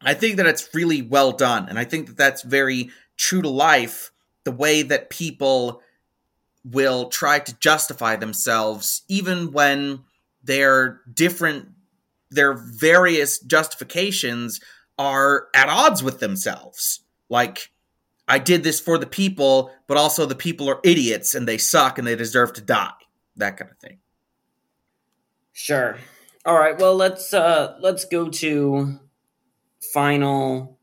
I 0.00 0.14
think 0.14 0.36
that 0.36 0.46
it's 0.46 0.74
really 0.74 1.02
well 1.02 1.32
done 1.32 1.68
and 1.68 1.78
I 1.78 1.84
think 1.84 2.06
that 2.08 2.16
that's 2.16 2.42
very 2.42 2.90
true 3.16 3.42
to 3.42 3.48
life 3.48 4.12
the 4.44 4.52
way 4.52 4.82
that 4.82 5.10
people 5.10 5.82
will 6.64 7.08
try 7.08 7.38
to 7.38 7.58
justify 7.58 8.16
themselves 8.16 9.02
even 9.08 9.52
when 9.52 10.04
their 10.42 11.00
different 11.12 11.68
their 12.30 12.54
various 12.54 13.38
justifications 13.38 14.60
are 14.98 15.48
at 15.54 15.68
odds 15.68 16.02
with 16.02 16.20
themselves. 16.20 17.00
Like 17.28 17.70
I 18.28 18.38
did 18.38 18.62
this 18.62 18.78
for 18.78 18.98
the 18.98 19.06
people, 19.06 19.72
but 19.86 19.96
also 19.96 20.26
the 20.26 20.34
people 20.34 20.68
are 20.68 20.80
idiots 20.84 21.34
and 21.34 21.48
they 21.48 21.58
suck 21.58 21.98
and 21.98 22.06
they 22.06 22.14
deserve 22.14 22.52
to 22.54 22.60
die. 22.60 22.92
That 23.36 23.56
kind 23.56 23.70
of 23.70 23.78
thing. 23.78 23.98
Sure. 25.52 25.96
All 26.44 26.58
right. 26.58 26.78
Well, 26.78 26.94
let's 26.94 27.32
uh 27.34 27.76
let's 27.80 28.04
go 28.04 28.28
to 28.28 28.98
final 29.92 30.78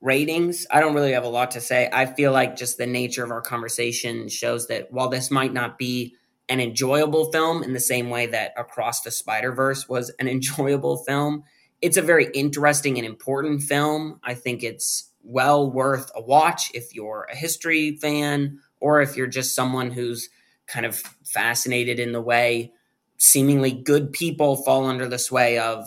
ratings. 0.00 0.66
I 0.70 0.80
don't 0.80 0.94
really 0.94 1.12
have 1.12 1.24
a 1.24 1.28
lot 1.28 1.52
to 1.52 1.60
say. 1.60 1.88
I 1.92 2.06
feel 2.06 2.32
like 2.32 2.56
just 2.56 2.78
the 2.78 2.86
nature 2.86 3.24
of 3.24 3.30
our 3.30 3.42
conversation 3.42 4.28
shows 4.28 4.68
that 4.68 4.92
while 4.92 5.08
this 5.08 5.30
might 5.30 5.52
not 5.52 5.78
be 5.78 6.14
an 6.48 6.60
enjoyable 6.60 7.30
film 7.30 7.62
in 7.62 7.72
the 7.72 7.80
same 7.80 8.10
way 8.10 8.26
that 8.26 8.52
Across 8.56 9.02
the 9.02 9.10
Spider 9.10 9.52
Verse 9.52 9.88
was 9.88 10.10
an 10.18 10.28
enjoyable 10.28 10.98
film, 10.98 11.44
it's 11.80 11.96
a 11.96 12.02
very 12.02 12.28
interesting 12.34 12.98
and 12.98 13.06
important 13.06 13.62
film. 13.62 14.20
I 14.22 14.34
think 14.34 14.62
it's 14.62 15.09
well 15.22 15.70
worth 15.70 16.10
a 16.14 16.20
watch 16.20 16.70
if 16.74 16.94
you're 16.94 17.26
a 17.30 17.36
history 17.36 17.96
fan 17.96 18.58
or 18.80 19.00
if 19.00 19.16
you're 19.16 19.26
just 19.26 19.54
someone 19.54 19.90
who's 19.90 20.28
kind 20.66 20.86
of 20.86 20.96
fascinated 21.24 21.98
in 21.98 22.12
the 22.12 22.20
way 22.20 22.72
seemingly 23.18 23.72
good 23.72 24.12
people 24.12 24.56
fall 24.56 24.86
under 24.86 25.06
the 25.06 25.18
sway 25.18 25.58
of 25.58 25.86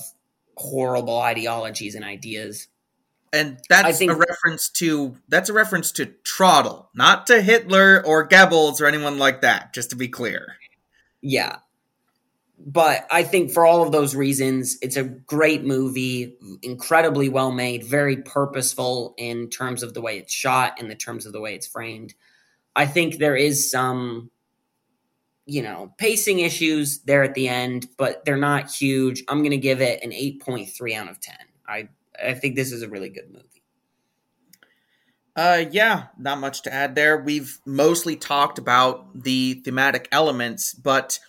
horrible 0.55 1.19
ideologies 1.19 1.95
and 1.95 2.05
ideas. 2.05 2.67
And 3.31 3.59
that's 3.67 3.97
think, 3.97 4.11
a 4.11 4.15
reference 4.15 4.69
to 4.73 5.17
that's 5.27 5.49
a 5.49 5.53
reference 5.53 5.91
to 5.93 6.05
Traudl, 6.05 6.85
not 6.93 7.25
to 7.27 7.41
Hitler 7.41 8.05
or 8.05 8.27
Goebbels 8.27 8.79
or 8.79 8.85
anyone 8.85 9.17
like 9.17 9.41
that, 9.41 9.73
just 9.73 9.89
to 9.89 9.95
be 9.95 10.07
clear. 10.07 10.57
Yeah 11.21 11.57
but 12.59 13.07
I 13.11 13.23
think 13.23 13.51
for 13.51 13.65
all 13.65 13.83
of 13.83 13.91
those 13.91 14.15
reasons, 14.15 14.77
it's 14.81 14.95
a 14.95 15.03
great 15.03 15.63
movie, 15.63 16.37
incredibly 16.61 17.29
well 17.29 17.51
made, 17.51 17.83
very 17.83 18.17
purposeful 18.17 19.15
in 19.17 19.49
terms 19.49 19.83
of 19.83 19.93
the 19.93 20.01
way 20.01 20.17
it's 20.17 20.33
shot, 20.33 20.79
in 20.79 20.87
the 20.87 20.95
terms 20.95 21.25
of 21.25 21.33
the 21.33 21.41
way 21.41 21.55
it's 21.55 21.67
framed. 21.67 22.13
I 22.75 22.85
think 22.85 23.17
there 23.17 23.35
is 23.35 23.69
some, 23.69 24.31
you 25.45 25.61
know, 25.61 25.93
pacing 25.97 26.39
issues 26.39 26.99
there 27.01 27.23
at 27.23 27.33
the 27.33 27.49
end, 27.49 27.87
but 27.97 28.23
they're 28.25 28.37
not 28.37 28.71
huge. 28.71 29.23
I'm 29.27 29.39
going 29.39 29.51
to 29.51 29.57
give 29.57 29.81
it 29.81 30.03
an 30.03 30.11
8.3 30.11 30.95
out 30.95 31.09
of 31.09 31.19
10. 31.19 31.35
I 31.67 31.89
I 32.23 32.33
think 32.33 32.55
this 32.55 32.71
is 32.71 32.83
a 32.83 32.89
really 32.89 33.09
good 33.09 33.31
movie. 33.31 33.47
Uh, 35.35 35.65
yeah, 35.71 36.05
not 36.17 36.39
much 36.39 36.61
to 36.61 36.73
add 36.73 36.93
there. 36.93 37.17
We've 37.17 37.59
mostly 37.65 38.15
talked 38.15 38.59
about 38.59 39.23
the 39.23 39.55
thematic 39.65 40.07
elements, 40.11 40.75
but 40.75 41.19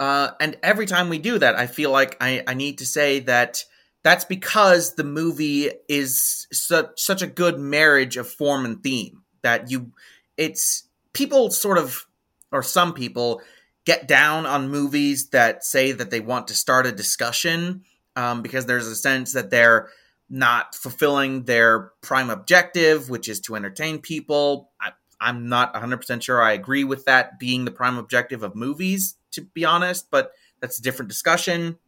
uh, 0.00 0.32
and 0.40 0.56
every 0.62 0.86
time 0.86 1.10
we 1.10 1.18
do 1.18 1.38
that, 1.38 1.56
I 1.56 1.66
feel 1.66 1.90
like 1.90 2.16
I, 2.20 2.42
I 2.48 2.54
need 2.54 2.78
to 2.78 2.86
say 2.86 3.20
that 3.20 3.62
that's 4.02 4.24
because 4.24 4.94
the 4.94 5.04
movie 5.04 5.70
is 5.88 6.46
such 6.50 6.98
such 6.98 7.20
a 7.20 7.26
good 7.26 7.58
marriage 7.58 8.16
of 8.16 8.26
form 8.26 8.64
and 8.64 8.82
theme 8.82 9.22
that 9.42 9.70
you 9.70 9.92
it's 10.38 10.84
people 11.12 11.50
sort 11.50 11.76
of 11.76 12.06
or 12.50 12.62
some 12.62 12.94
people 12.94 13.42
get 13.84 14.08
down 14.08 14.46
on 14.46 14.70
movies 14.70 15.28
that 15.30 15.64
say 15.64 15.92
that 15.92 16.10
they 16.10 16.20
want 16.20 16.48
to 16.48 16.54
start 16.54 16.86
a 16.86 16.92
discussion 16.92 17.82
um, 18.16 18.40
because 18.40 18.64
there's 18.64 18.86
a 18.86 18.96
sense 18.96 19.34
that 19.34 19.50
they're 19.50 19.90
not 20.30 20.74
fulfilling 20.74 21.42
their 21.42 21.90
prime 22.00 22.30
objective, 22.30 23.10
which 23.10 23.28
is 23.28 23.40
to 23.40 23.56
entertain 23.56 23.98
people. 23.98 24.70
I, 24.80 24.92
I'm 25.20 25.48
not 25.48 25.74
100% 25.74 26.22
sure 26.22 26.40
I 26.40 26.52
agree 26.52 26.84
with 26.84 27.04
that 27.04 27.38
being 27.38 27.64
the 27.64 27.70
prime 27.70 27.98
objective 27.98 28.42
of 28.42 28.54
movies 28.54 29.16
to 29.32 29.42
be 29.42 29.64
honest, 29.64 30.10
but 30.10 30.32
that's 30.60 30.78
a 30.78 30.82
different 30.82 31.08
discussion. 31.08 31.78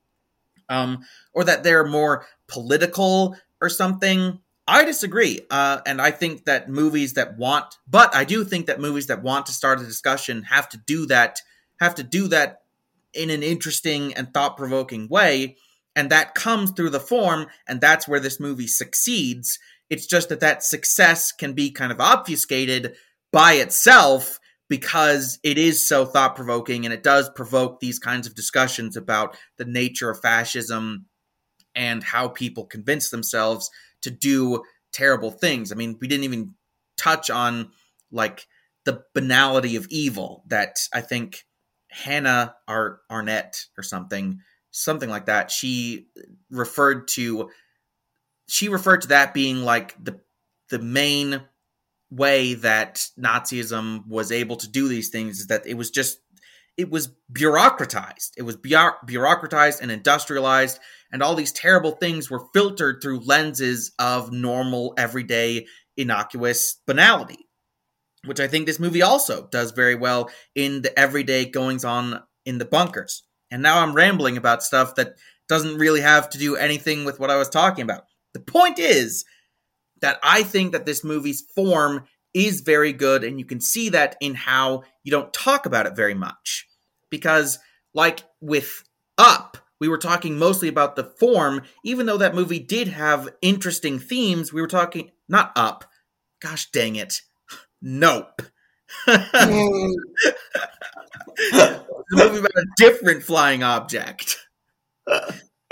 Um, 0.69 1.05
or 1.35 1.45
that 1.45 1.65
they're 1.65 1.85
more 1.85 2.27
political 2.47 3.37
or 3.61 3.69
something. 3.69 4.39
I 4.67 4.85
disagree. 4.85 5.41
Uh, 5.51 5.81
and 5.85 6.01
I 6.01 6.11
think 6.11 6.45
that 6.45 6.71
movies 6.71 7.15
that 7.15 7.37
want, 7.37 7.79
but 7.87 8.15
I 8.15 8.25
do 8.25 8.45
think 8.45 8.67
that 8.67 8.81
movies 8.81 9.09
that 9.09 9.23
want 9.23 9.47
to 9.47 9.53
start 9.53 9.81
a 9.81 9.85
discussion 9.85 10.45
have 10.45 10.69
to 10.71 10.79
do 10.79 11.05
that, 11.07 11.41
have 11.81 11.95
to 11.97 12.03
do 12.03 12.29
that 12.29 12.63
in 13.13 13.29
an 13.29 13.43
interesting 13.43 14.15
and 14.15 14.33
thought 14.33 14.57
provoking 14.57 15.09
way. 15.09 15.57
And 15.95 16.09
that 16.11 16.35
comes 16.35 16.71
through 16.71 16.91
the 16.91 17.01
form, 17.01 17.49
and 17.69 17.81
that's 17.81 18.09
where 18.09 18.21
this 18.21 18.41
movie 18.41 18.69
succeeds. 18.69 19.59
It's 19.91 20.07
just 20.07 20.31
that 20.31 20.41
that 20.41 20.63
success 20.63 21.33
can 21.33 21.53
be 21.53 21.71
kind 21.71 21.93
of 21.93 22.01
obfuscated 22.01 22.95
by 23.33 23.55
itself 23.55 24.39
because 24.69 25.39
it 25.43 25.59
is 25.59 25.87
so 25.87 26.07
thought 26.07 26.37
provoking 26.37 26.85
and 26.85 26.95
it 26.95 27.03
does 27.03 27.29
provoke 27.31 27.81
these 27.81 27.99
kinds 27.99 28.27
of 28.27 28.35
discussions 28.35 28.97
about 28.97 29.37
the 29.59 29.65
nature 29.65 30.11
of 30.11 30.21
fascism 30.21 31.07
and 31.75 32.03
how 32.03 32.29
people 32.29 32.65
convince 32.65 33.11
themselves 33.11 33.71
to 34.03 34.11
do 34.11 34.63
terrible 34.93 35.31
things. 35.31 35.73
I 35.73 35.75
mean, 35.75 35.99
we 36.01 36.09
didn't 36.09 36.25
even 36.25 36.55
touch 36.97 37.31
on 37.31 37.71
like 38.11 38.47
the 38.85 39.03
banality 39.15 39.77
of 39.77 39.87
evil 39.91 40.45
that 40.49 40.77
I 40.93 41.01
think 41.01 41.45
Hannah 41.91 42.55
Ar- 42.69 43.01
Arnett 43.11 43.67
or 43.77 43.83
something 43.83 44.41
something 44.75 45.11
like 45.11 45.27
that 45.27 45.51
she 45.51 46.07
referred 46.51 47.07
to 47.07 47.51
she 48.49 48.71
referred 48.71 49.03
to 49.03 49.09
that 49.09 49.35
being 49.35 49.63
like 49.63 49.95
the 50.03 50.19
the 50.71 50.79
main 50.79 51.43
way 52.13 52.55
that 52.55 53.07
Nazism 53.19 54.07
was 54.07 54.31
able 54.31 54.57
to 54.57 54.69
do 54.69 54.87
these 54.87 55.09
things 55.09 55.41
is 55.41 55.47
that 55.47 55.67
it 55.67 55.75
was 55.75 55.91
just 55.91 56.19
it 56.77 56.91
was 56.91 57.13
bureaucratized. 57.31 58.31
It 58.37 58.43
was 58.43 58.57
bureaucratized 58.57 59.81
and 59.81 59.91
industrialized, 59.91 60.79
and 61.13 61.23
all 61.23 61.35
these 61.35 61.53
terrible 61.53 61.93
things 61.93 62.31
were 62.31 62.47
filtered 62.55 63.03
through 63.03 63.21
lenses 63.21 63.93
of 63.99 64.33
normal, 64.33 64.95
everyday, 64.97 65.67
innocuous 65.97 66.81
banality, 66.87 67.47
which 68.25 68.41
I 68.41 68.49
think 68.49 68.67
this 68.67 68.81
movie 68.81 69.03
also 69.03 69.49
does 69.49 69.73
very 69.73 69.95
well 69.95 70.31
in 70.55 70.81
the 70.81 70.99
everyday 70.99 71.45
goings 71.45 71.85
on 71.85 72.23
in 72.47 72.59
the 72.59 72.65
bunkers. 72.65 73.23
And 73.51 73.63
now 73.63 73.81
I'm 73.81 73.95
rambling 73.95 74.39
about 74.39 74.63
stuff 74.63 74.95
that 74.95 75.17
doesn't 75.49 75.77
really 75.77 76.01
have 76.01 76.31
to 76.31 76.39
do 76.39 76.57
anything 76.57 77.05
with 77.05 77.21
what 77.21 77.31
I 77.31 77.37
was 77.37 77.51
talking 77.51 77.83
about. 77.83 78.05
The 78.33 78.41
point 78.41 78.79
is 78.79 79.27
that 80.03 80.19
I 80.23 80.43
think 80.43 80.73
that 80.73 80.87
this 80.87 81.03
movie's 81.03 81.43
form 81.55 82.05
is 82.35 82.61
very 82.61 82.93
good, 82.93 83.25
and 83.25 83.39
you 83.39 83.45
can 83.45 83.61
see 83.61 83.89
that 83.91 84.17
in 84.21 84.35
how 84.35 84.83
you 85.03 85.11
don't 85.11 85.33
talk 85.33 85.67
about 85.67 85.87
it 85.87 85.97
very 85.97 86.15
much. 86.15 86.67
Because, 87.11 87.59
like 87.95 88.25
with 88.41 88.85
Up, 89.19 89.57
we 89.81 89.89
were 89.89 89.99
talking 89.99 90.39
mostly 90.39 90.69
about 90.69 90.97
the 90.97 91.05
form, 91.05 91.63
even 91.85 92.07
though 92.07 92.19
that 92.19 92.35
movie 92.35 92.61
did 92.61 92.89
have 92.89 93.29
interesting 93.43 93.99
themes. 93.99 94.53
We 94.53 94.61
were 94.61 94.69
talking, 94.69 95.11
not 95.29 95.53
Up, 95.57 95.85
gosh 96.41 96.71
dang 96.71 96.97
it, 96.97 97.21
Nope. 97.81 98.43
the 99.07 100.03
movie 102.13 102.39
about 102.39 102.53
a 102.55 102.67
different 102.77 103.25
flying 103.25 103.63
object. 103.63 104.39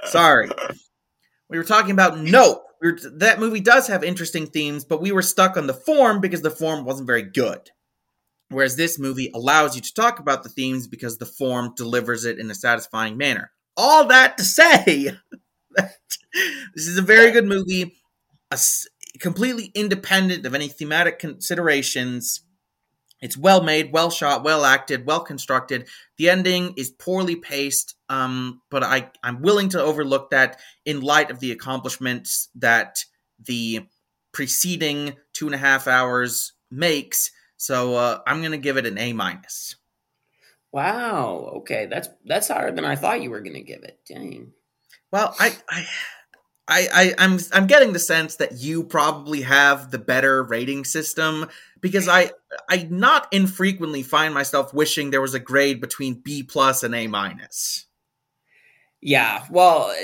Sorry. 0.04 0.50
We 1.48 1.58
were 1.58 1.64
talking 1.64 1.92
about 1.92 2.18
Nope, 2.18 2.64
we 2.80 2.92
that 3.16 3.40
movie 3.40 3.60
does 3.60 3.86
have 3.88 4.02
interesting 4.02 4.46
themes, 4.46 4.84
but 4.84 5.00
we 5.00 5.12
were 5.12 5.22
stuck 5.22 5.56
on 5.56 5.66
the 5.66 5.74
form 5.74 6.20
because 6.20 6.42
the 6.42 6.50
form 6.50 6.84
wasn't 6.84 7.06
very 7.06 7.22
good. 7.22 7.70
Whereas 8.48 8.76
this 8.76 8.98
movie 8.98 9.30
allows 9.34 9.76
you 9.76 9.82
to 9.82 9.94
talk 9.94 10.18
about 10.18 10.42
the 10.42 10.48
themes 10.48 10.88
because 10.88 11.18
the 11.18 11.26
form 11.26 11.72
delivers 11.76 12.24
it 12.24 12.38
in 12.38 12.50
a 12.50 12.54
satisfying 12.54 13.16
manner. 13.16 13.52
All 13.76 14.06
that 14.06 14.38
to 14.38 14.44
say 14.44 15.12
that 15.76 15.94
this 16.74 16.88
is 16.88 16.98
a 16.98 17.02
very 17.02 17.30
good 17.30 17.44
movie, 17.46 17.96
a, 18.50 18.58
completely 19.20 19.70
independent 19.74 20.46
of 20.46 20.54
any 20.54 20.68
thematic 20.68 21.18
considerations 21.18 22.42
it's 23.20 23.36
well 23.36 23.62
made, 23.62 23.92
well 23.92 24.10
shot, 24.10 24.42
well 24.42 24.64
acted, 24.64 25.06
well 25.06 25.20
constructed. 25.20 25.88
The 26.16 26.30
ending 26.30 26.74
is 26.76 26.90
poorly 26.90 27.36
paced, 27.36 27.94
um, 28.10 28.60
but 28.70 28.82
I, 28.82 29.10
I'm 29.22 29.40
willing 29.40 29.70
to 29.70 29.80
overlook 29.80 30.30
that 30.30 30.58
in 30.84 31.00
light 31.00 31.30
of 31.30 31.38
the 31.38 31.52
accomplishments 31.52 32.48
that 32.56 33.04
the 33.46 33.86
preceding 34.32 35.14
two 35.32 35.46
and 35.46 35.54
a 35.54 35.58
half 35.58 35.86
hours 35.86 36.52
makes. 36.70 37.30
So 37.56 37.94
uh, 37.94 38.18
I'm 38.26 38.40
going 38.40 38.52
to 38.52 38.58
give 38.58 38.76
it 38.76 38.86
an 38.86 38.98
A 38.98 39.12
minus. 39.12 39.76
Wow. 40.72 41.52
Okay, 41.58 41.86
that's 41.86 42.08
that's 42.24 42.48
higher 42.48 42.72
than 42.72 42.84
I 42.84 42.96
thought 42.96 43.22
you 43.22 43.30
were 43.30 43.40
going 43.40 43.54
to 43.54 43.62
give 43.62 43.84
it. 43.84 44.00
Dang. 44.06 44.52
Well, 45.12 45.34
I, 45.38 45.52
I 45.68 45.86
I, 46.68 46.88
I 46.92 47.14
I'm 47.18 47.38
I'm 47.52 47.66
getting 47.66 47.92
the 47.92 47.98
sense 47.98 48.36
that 48.36 48.60
you 48.60 48.84
probably 48.84 49.42
have 49.42 49.90
the 49.90 49.98
better 49.98 50.42
rating 50.42 50.84
system 50.84 51.48
because 51.80 52.08
I 52.08 52.30
I 52.68 52.88
not 52.90 53.26
infrequently 53.32 54.02
find 54.02 54.34
myself 54.34 54.72
wishing 54.72 55.10
there 55.10 55.20
was 55.20 55.34
a 55.34 55.40
grade 55.40 55.80
between 55.80 56.22
B 56.22 56.42
plus 56.42 56.82
and 56.82 56.94
A 56.94 57.08
minus. 57.08 57.86
Yeah, 59.00 59.44
well, 59.50 59.94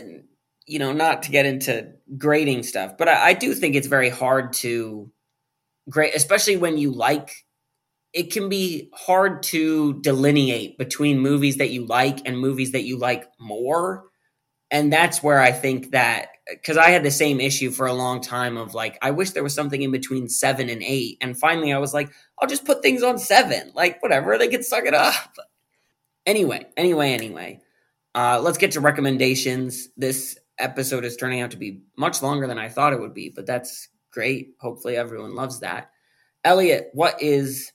you 0.67 0.79
know, 0.79 0.93
not 0.93 1.25
to 1.25 1.31
get 1.31 1.47
into 1.47 1.93
grading 2.17 2.63
stuff, 2.63 2.97
but 2.99 3.09
I, 3.09 3.29
I 3.29 3.33
do 3.35 3.55
think 3.55 3.75
it's 3.75 3.87
very 3.87 4.09
hard 4.09 4.53
to 4.55 5.11
grade, 5.91 6.13
especially 6.15 6.57
when 6.57 6.79
you 6.79 6.93
like 6.93 7.47
it 8.17 8.33
can 8.33 8.49
be 8.49 8.89
hard 8.95 9.43
to 9.43 10.01
delineate 10.01 10.79
between 10.79 11.19
movies 11.21 11.59
that 11.59 11.71
you 11.71 11.85
like 11.85 12.27
and 12.27 12.39
movies 12.39 12.73
that 12.73 12.85
you 12.85 12.99
like 12.99 13.27
more. 13.39 14.05
And 14.71 14.93
that's 14.93 15.23
where 15.23 15.41
I 15.41 15.53
think 15.53 15.91
that 15.93 16.29
because 16.51 16.79
I 16.79 16.91
had 16.91 17.05
the 17.05 17.11
same 17.11 17.41
issue 17.41 17.71
for 17.71 17.87
a 17.87 17.93
long 17.93 18.23
time 18.23 18.57
of 18.57 18.75
like, 18.75 18.99
I 19.03 19.11
wish 19.11 19.33
there 19.33 19.43
was 19.43 19.55
something 19.55 19.83
in 19.83 19.91
between 19.93 20.29
seven 20.29 20.71
and 20.71 20.83
eight. 20.83 21.19
And 21.21 21.39
finally, 21.39 21.73
I 21.75 21.79
was 21.79 21.93
like, 21.95 22.11
I'll 22.41 22.49
just 22.49 22.65
put 22.65 22.83
things 22.83 23.03
on 23.03 23.19
seven. 23.19 23.73
Like, 23.75 24.03
whatever, 24.03 24.39
they 24.39 24.49
can 24.49 24.63
suck 24.63 24.85
it 24.87 24.95
up. 24.95 25.37
Anyway, 26.27 26.67
anyway, 26.77 27.13
anyway, 27.13 27.61
uh, 28.17 28.41
let's 28.43 28.57
get 28.57 28.73
to 28.73 28.81
recommendations. 28.81 29.89
This 29.97 30.39
episode 30.59 31.05
is 31.05 31.17
turning 31.17 31.43
out 31.43 31.51
to 31.51 31.59
be 31.59 31.83
much 31.99 32.23
longer 32.23 32.47
than 32.47 32.59
I 32.59 32.71
thought 32.71 32.95
it 32.95 33.01
would 33.01 33.13
be, 33.13 33.31
but 33.35 33.45
that's 33.45 33.89
great. 34.11 34.55
Hopefully, 34.59 34.97
everyone 34.97 35.35
loves 35.35 35.61
that. 35.61 35.91
Elliot, 36.43 36.89
what 36.95 37.23
is 37.23 37.73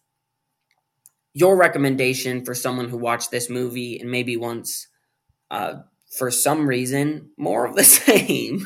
your 1.34 1.56
recommendation 1.56 2.44
for 2.44 2.56
someone 2.56 2.90
who 2.90 2.98
watched 2.98 3.30
this 3.30 3.52
movie 3.52 4.00
and 4.00 4.10
maybe 4.10 4.36
wants, 4.36 4.88
uh, 5.52 5.76
for 6.18 6.32
some 6.32 6.68
reason, 6.68 7.30
more 7.38 7.68
of 7.68 7.76
the 7.76 7.84
same? 7.84 8.66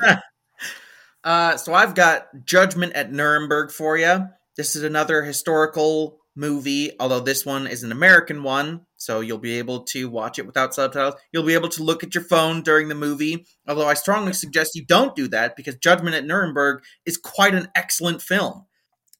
uh, 1.25 1.57
so 1.57 1.73
I've 1.73 1.93
got 1.93 2.27
Judgment 2.45 2.93
at 2.93 3.11
Nuremberg 3.11 3.69
for 3.69 3.97
you. 3.97 4.29
This 4.55 4.77
is 4.77 4.83
another 4.83 5.23
historical 5.23 6.21
movie, 6.35 6.91
although 6.99 7.19
this 7.19 7.45
one 7.45 7.67
is 7.67 7.83
an 7.83 7.91
American 7.91 8.43
one, 8.43 8.85
so 8.97 9.21
you'll 9.21 9.37
be 9.37 9.57
able 9.57 9.83
to 9.83 10.09
watch 10.09 10.37
it 10.37 10.45
without 10.45 10.73
subtitles. 10.73 11.15
You'll 11.31 11.43
be 11.43 11.53
able 11.53 11.69
to 11.69 11.83
look 11.83 12.03
at 12.03 12.13
your 12.13 12.23
phone 12.23 12.61
during 12.61 12.89
the 12.89 12.95
movie, 12.95 13.45
although 13.67 13.87
I 13.87 13.93
strongly 13.93 14.33
suggest 14.33 14.75
you 14.75 14.85
don't 14.85 15.15
do 15.15 15.27
that 15.29 15.55
because 15.55 15.75
Judgment 15.75 16.15
at 16.15 16.25
Nuremberg 16.25 16.83
is 17.05 17.17
quite 17.17 17.55
an 17.55 17.69
excellent 17.75 18.21
film. 18.21 18.65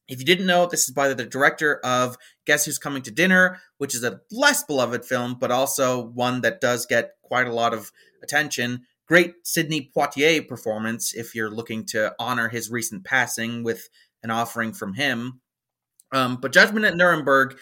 If 0.08 0.20
you 0.20 0.24
didn't 0.24 0.46
know, 0.46 0.66
this 0.66 0.88
is 0.88 0.94
by 0.94 1.12
the 1.12 1.24
director 1.24 1.80
of 1.84 2.16
Guess 2.46 2.66
Who's 2.66 2.78
Coming 2.78 3.02
to 3.02 3.10
Dinner, 3.10 3.60
which 3.78 3.94
is 3.94 4.04
a 4.04 4.20
less 4.30 4.62
beloved 4.62 5.04
film, 5.04 5.36
but 5.40 5.50
also 5.50 6.00
one 6.00 6.42
that 6.42 6.60
does 6.60 6.86
get 6.86 7.12
quite 7.22 7.48
a 7.48 7.52
lot 7.52 7.74
of 7.74 7.90
attention. 8.22 8.82
Great 9.08 9.34
Sidney 9.42 9.90
Poitier 9.96 10.46
performance 10.46 11.12
if 11.14 11.34
you're 11.34 11.50
looking 11.50 11.84
to 11.86 12.14
honor 12.18 12.48
his 12.48 12.70
recent 12.70 13.04
passing 13.04 13.64
with 13.64 13.88
an 14.22 14.30
offering 14.30 14.72
from 14.72 14.94
him. 14.94 15.40
Um, 16.12 16.36
but 16.36 16.52
Judgment 16.52 16.86
at 16.86 16.96
Nuremberg, 16.96 17.56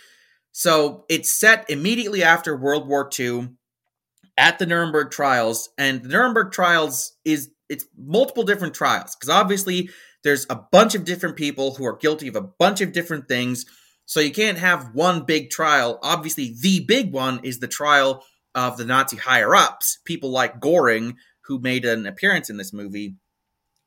so 0.53 1.05
it's 1.09 1.33
set 1.33 1.69
immediately 1.69 2.23
after 2.23 2.57
World 2.57 2.89
War 2.89 3.09
II 3.19 3.51
at 4.37 4.59
the 4.59 4.67
Nuremberg 4.67 5.11
trials, 5.11 5.71
and 5.79 6.03
the 6.03 6.09
Nuremberg 6.09 6.53
trials 6.53 7.13
is 7.25 7.51
it's 7.69 7.87
multiple 7.97 8.43
different 8.43 8.75
trials 8.75 9.17
because 9.17 9.31
obviously 9.31 9.89
there's 10.23 10.47
a 10.51 10.57
bunch 10.57 10.95
of 10.95 11.05
different 11.05 11.37
people 11.37 11.75
who 11.75 11.87
are 11.87 11.97
guilty 11.97 12.29
of 12.29 12.37
a 12.37 12.41
bunch 12.41 12.81
of 12.81 12.93
different 12.93 13.29
things. 13.29 13.65
So 14.07 14.21
you 14.21 14.33
can't 14.33 14.59
have 14.59 14.95
one 14.95 15.25
big 15.25 15.51
trial. 15.51 15.99
Obviously, 16.03 16.55
the 16.61 16.85
big 16.87 17.13
one 17.13 17.41
is 17.43 17.59
the 17.59 17.69
trial 17.69 18.25
of 18.55 18.77
the 18.77 18.85
Nazi 18.85 19.17
higher 19.17 19.55
ups, 19.55 19.99
people 20.05 20.31
like 20.31 20.61
Goring, 20.61 21.17
who 21.43 21.59
made 21.59 21.85
an 21.85 22.07
appearance 22.07 22.51
in 22.51 22.57
this 22.57 22.73
movie. 22.73 23.17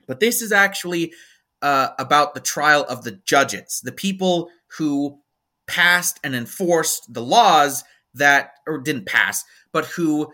But 0.07 0.19
this 0.19 0.41
is 0.41 0.51
actually 0.51 1.13
uh, 1.61 1.89
about 1.97 2.33
the 2.33 2.39
trial 2.39 2.85
of 2.87 3.03
the 3.03 3.19
judges, 3.25 3.81
the 3.83 3.91
people 3.91 4.49
who 4.77 5.19
passed 5.67 6.19
and 6.23 6.35
enforced 6.35 7.13
the 7.13 7.21
laws 7.21 7.83
that, 8.13 8.51
or 8.65 8.79
didn't 8.79 9.05
pass, 9.05 9.43
but 9.71 9.85
who 9.85 10.31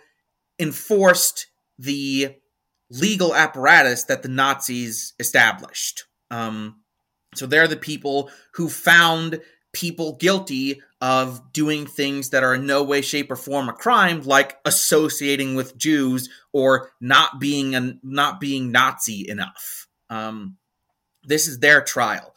enforced 0.60 1.48
the 1.80 2.36
legal 2.90 3.34
apparatus 3.36 4.04
that 4.06 4.22
the 4.22 4.30
Nazis 4.30 5.14
established. 5.20 6.06
Um, 6.30 6.82
so 7.36 7.46
they're 7.46 7.68
the 7.68 7.76
people 7.76 8.30
who 8.54 8.70
found 8.70 9.42
people 9.74 10.18
guilty 10.18 10.82
of 11.02 11.52
doing 11.52 11.88
things 11.88 12.30
that 12.30 12.44
are 12.44 12.54
in 12.54 12.68
no 12.68 12.84
way, 12.84 13.02
shape, 13.02 13.32
or 13.32 13.36
form 13.36 13.68
a 13.68 13.74
crime, 13.74 14.22
like 14.22 14.58
associating 14.66 15.56
with 15.56 15.78
Jews 15.78 16.30
or 16.54 16.92
not 17.02 17.40
being 17.40 17.76
a, 17.76 17.96
not 18.04 18.40
being 18.40 18.72
Nazi 18.72 19.28
enough. 19.28 19.88
Um, 20.10 20.58
this 21.26 21.48
is 21.48 21.60
their 21.60 21.82
trial, 21.82 22.36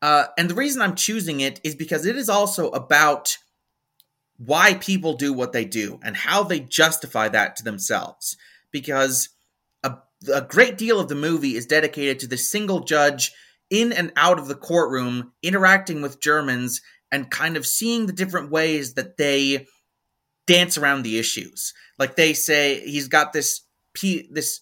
uh, 0.00 0.26
and 0.36 0.50
the 0.50 0.54
reason 0.54 0.82
I'm 0.82 0.96
choosing 0.96 1.40
it 1.40 1.60
is 1.62 1.74
because 1.74 2.06
it 2.06 2.16
is 2.16 2.28
also 2.28 2.70
about 2.70 3.36
why 4.38 4.74
people 4.74 5.14
do 5.14 5.32
what 5.32 5.52
they 5.52 5.64
do 5.64 6.00
and 6.02 6.16
how 6.16 6.42
they 6.42 6.60
justify 6.60 7.28
that 7.28 7.56
to 7.56 7.62
themselves. 7.64 8.36
Because 8.72 9.28
a 10.32 10.42
great 10.42 10.78
deal 10.78 11.00
of 11.00 11.08
the 11.08 11.14
movie 11.14 11.56
is 11.56 11.66
dedicated 11.66 12.20
to 12.20 12.26
the 12.26 12.36
single 12.36 12.80
judge 12.80 13.32
in 13.70 13.92
and 13.92 14.12
out 14.16 14.38
of 14.38 14.48
the 14.48 14.54
courtroom 14.54 15.32
interacting 15.42 16.02
with 16.02 16.20
Germans 16.20 16.82
and 17.10 17.30
kind 17.30 17.56
of 17.56 17.66
seeing 17.66 18.06
the 18.06 18.12
different 18.12 18.50
ways 18.50 18.94
that 18.94 19.16
they 19.16 19.66
dance 20.46 20.76
around 20.76 21.02
the 21.02 21.18
issues. 21.18 21.72
Like 21.98 22.16
they 22.16 22.32
say 22.32 22.80
he's 22.80 23.08
got 23.08 23.32
this 23.32 23.62
this 24.30 24.60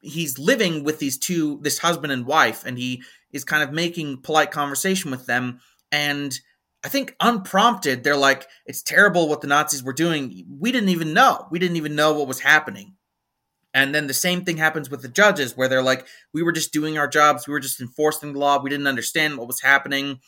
he's 0.00 0.38
living 0.38 0.84
with 0.84 0.98
these 0.98 1.18
two 1.18 1.58
this 1.62 1.78
husband 1.78 2.12
and 2.12 2.26
wife 2.26 2.64
and 2.64 2.78
he 2.78 3.02
is 3.32 3.44
kind 3.44 3.62
of 3.62 3.72
making 3.72 4.20
polite 4.22 4.50
conversation 4.50 5.10
with 5.10 5.26
them 5.26 5.60
and 5.92 6.40
I 6.82 6.88
think 6.88 7.14
unprompted 7.20 8.02
they're 8.02 8.16
like 8.16 8.46
it's 8.66 8.82
terrible 8.82 9.28
what 9.28 9.42
the 9.42 9.46
Nazis 9.46 9.82
were 9.82 9.92
doing. 9.92 10.46
We 10.58 10.72
didn't 10.72 10.88
even 10.88 11.12
know. 11.12 11.46
We 11.50 11.58
didn't 11.58 11.76
even 11.76 11.94
know 11.94 12.14
what 12.14 12.28
was 12.28 12.40
happening. 12.40 12.94
And 13.72 13.94
then 13.94 14.06
the 14.06 14.14
same 14.14 14.44
thing 14.44 14.56
happens 14.56 14.90
with 14.90 15.02
the 15.02 15.08
judges, 15.08 15.56
where 15.56 15.68
they're 15.68 15.82
like, 15.82 16.06
we 16.32 16.42
were 16.42 16.52
just 16.52 16.72
doing 16.72 16.98
our 16.98 17.06
jobs, 17.06 17.46
we 17.46 17.52
were 17.52 17.60
just 17.60 17.80
enforcing 17.80 18.32
the 18.32 18.38
law, 18.38 18.60
we 18.60 18.70
didn't 18.70 18.88
understand 18.88 19.38
what 19.38 19.46
was 19.46 19.60
happening. 19.60 20.20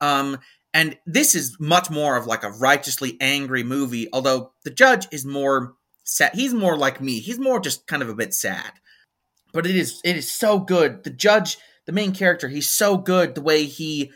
Um, 0.00 0.38
and 0.72 0.96
this 1.06 1.34
is 1.34 1.56
much 1.58 1.90
more 1.90 2.16
of 2.16 2.26
like 2.26 2.44
a 2.44 2.50
righteously 2.50 3.16
angry 3.20 3.64
movie, 3.64 4.08
although 4.12 4.52
the 4.64 4.70
judge 4.70 5.08
is 5.10 5.24
more 5.24 5.74
sad. 6.04 6.32
He's 6.34 6.54
more 6.54 6.76
like 6.76 7.00
me. 7.00 7.18
He's 7.18 7.38
more 7.38 7.58
just 7.58 7.86
kind 7.86 8.02
of 8.02 8.08
a 8.08 8.14
bit 8.14 8.34
sad. 8.34 8.72
But 9.52 9.66
it 9.66 9.76
is 9.76 10.00
it 10.04 10.16
is 10.16 10.30
so 10.30 10.58
good. 10.58 11.04
The 11.04 11.10
judge, 11.10 11.58
the 11.86 11.92
main 11.92 12.12
character, 12.12 12.48
he's 12.48 12.68
so 12.68 12.96
good. 12.96 13.34
The 13.34 13.42
way 13.42 13.64
he 13.64 14.12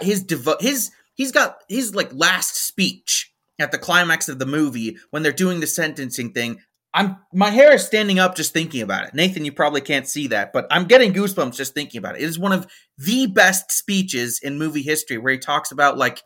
his 0.00 0.24
devo- 0.24 0.60
his 0.60 0.90
he's 1.14 1.32
got 1.32 1.58
his 1.68 1.94
like 1.94 2.10
last 2.12 2.56
speech 2.56 3.32
at 3.58 3.70
the 3.70 3.78
climax 3.78 4.28
of 4.28 4.38
the 4.38 4.46
movie 4.46 4.96
when 5.10 5.22
they're 5.22 5.32
doing 5.32 5.60
the 5.60 5.66
sentencing 5.66 6.32
thing 6.32 6.58
I'm 6.94 7.16
my 7.32 7.50
hair 7.50 7.74
is 7.74 7.84
standing 7.84 8.20
up 8.20 8.36
just 8.36 8.52
thinking 8.52 8.80
about 8.80 9.08
it. 9.08 9.14
Nathan, 9.14 9.44
you 9.44 9.52
probably 9.52 9.80
can't 9.80 10.06
see 10.06 10.28
that, 10.28 10.52
but 10.52 10.66
I'm 10.70 10.84
getting 10.84 11.12
goosebumps 11.12 11.56
just 11.56 11.74
thinking 11.74 11.98
about 11.98 12.14
it. 12.14 12.22
It 12.22 12.26
is 12.26 12.38
one 12.38 12.52
of 12.52 12.68
the 12.96 13.26
best 13.26 13.72
speeches 13.72 14.38
in 14.40 14.58
movie 14.58 14.82
history 14.82 15.18
where 15.18 15.32
he 15.32 15.38
talks 15.38 15.72
about 15.72 15.98
like 15.98 16.22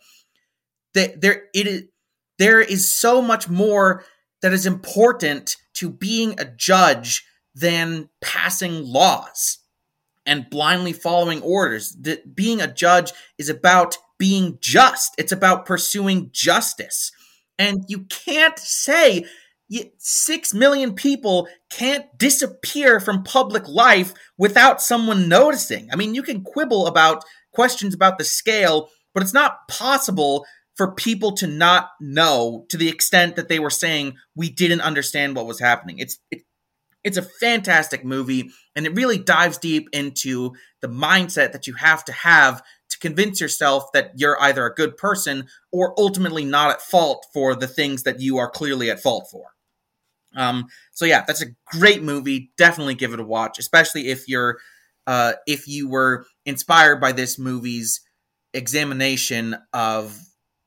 that 0.93 1.23
there 1.23 1.45
it 1.55 1.67
is 1.67 1.83
there 2.39 2.61
is 2.61 2.95
so 2.95 3.23
much 3.23 3.49
more 3.49 4.05
that 4.43 4.53
is 4.53 4.67
important 4.67 5.57
to 5.75 5.91
being 5.91 6.39
a 6.39 6.45
judge 6.45 7.25
than 7.59 8.09
passing 8.21 8.85
laws 8.85 9.59
and 10.27 10.51
blindly 10.51 10.93
following 10.93 11.43
orders. 11.43 11.97
That 12.01 12.37
being 12.37 12.61
a 12.61 12.73
judge 12.73 13.13
is 13.39 13.49
about 13.49 13.97
being 14.19 14.59
just. 14.61 15.15
It's 15.19 15.33
about 15.33 15.67
pursuing 15.67 16.31
justice. 16.33 17.13
And 17.59 17.85
you 17.89 18.01
can't 18.05 18.59
say 18.59 19.25
six 19.99 20.55
million 20.55 20.95
people 20.95 21.49
can't 21.71 22.07
disappear 22.17 23.01
from 23.01 23.23
public 23.23 23.69
life 23.69 24.15
without 24.37 24.81
someone 24.81 25.29
noticing. 25.29 25.89
I 25.93 25.97
mean, 25.97 26.15
you 26.15 26.23
can 26.23 26.43
quibble 26.43 26.87
about 26.87 27.25
questions 27.53 27.95
about 27.95 28.19
the 28.19 28.25
scale, 28.25 28.89
but 29.13 29.23
it's 29.23 29.35
not 29.35 29.67
possible 29.69 30.47
for 30.77 30.93
people 30.95 31.33
to 31.33 31.47
not 31.47 31.91
know 32.01 32.65
to 32.69 32.77
the 32.77 32.89
extent 32.89 33.35
that 33.37 33.49
they 33.49 33.59
were 33.59 33.71
saying 33.71 34.17
we 34.37 34.49
didn't 34.49 34.81
understand 34.81 35.35
what 35.35 35.47
was 35.47 35.59
happening. 35.59 35.99
It's 35.99 36.19
it, 36.31 36.43
it's 37.05 37.17
a 37.17 37.23
fantastic 37.23 38.05
movie 38.05 38.51
and 38.75 38.87
it 38.87 38.95
really 38.95 39.19
dives 39.19 39.59
deep 39.59 39.89
into 39.93 40.53
the 40.81 40.89
mindset 40.89 41.53
that 41.53 41.67
you 41.67 41.75
have 41.75 42.05
to 42.05 42.13
have 42.13 42.63
to 42.91 42.99
convince 42.99 43.41
yourself 43.41 43.85
that 43.93 44.13
you're 44.17 44.41
either 44.43 44.67
a 44.67 44.75
good 44.75 44.97
person 44.97 45.47
or 45.73 45.95
ultimately 45.99 46.45
not 46.45 46.71
at 46.71 46.83
fault 46.83 47.27
for 47.33 47.55
the 47.55 47.67
things 47.67 48.03
that 48.03 48.21
you 48.21 48.39
are 48.39 48.51
clearly 48.51 48.91
at 48.91 49.01
fault 49.01 49.29
for. 49.31 49.47
Um, 50.37 50.67
so 50.93 51.05
yeah, 51.05 51.25
that's 51.27 51.43
a 51.43 51.49
great 51.67 52.03
movie. 52.03 52.51
Definitely 52.57 52.95
give 52.95 53.13
it 53.13 53.21
a 53.21 53.25
watch, 53.25 53.59
especially 53.59 54.09
if 54.09 54.29
you're 54.29 54.59
uh, 55.07 55.33
if 55.47 55.67
you 55.67 55.89
were 55.89 56.27
inspired 56.45 57.01
by 57.01 57.13
this 57.13 57.39
movie's 57.39 58.03
examination 58.53 59.57
of 59.73 60.19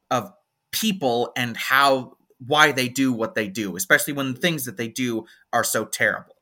of 0.10 0.32
people 0.72 1.32
and 1.36 1.56
how 1.56 2.14
why 2.46 2.72
they 2.72 2.88
do 2.88 3.14
what 3.14 3.36
they 3.36 3.48
do, 3.48 3.76
especially 3.76 4.14
when 4.14 4.34
the 4.34 4.39
things 4.39 4.66
that 4.66 4.78
they 4.78 4.88
do 4.88 5.26
are 5.54 5.64
so 5.64 5.86
terrible. 5.86 6.36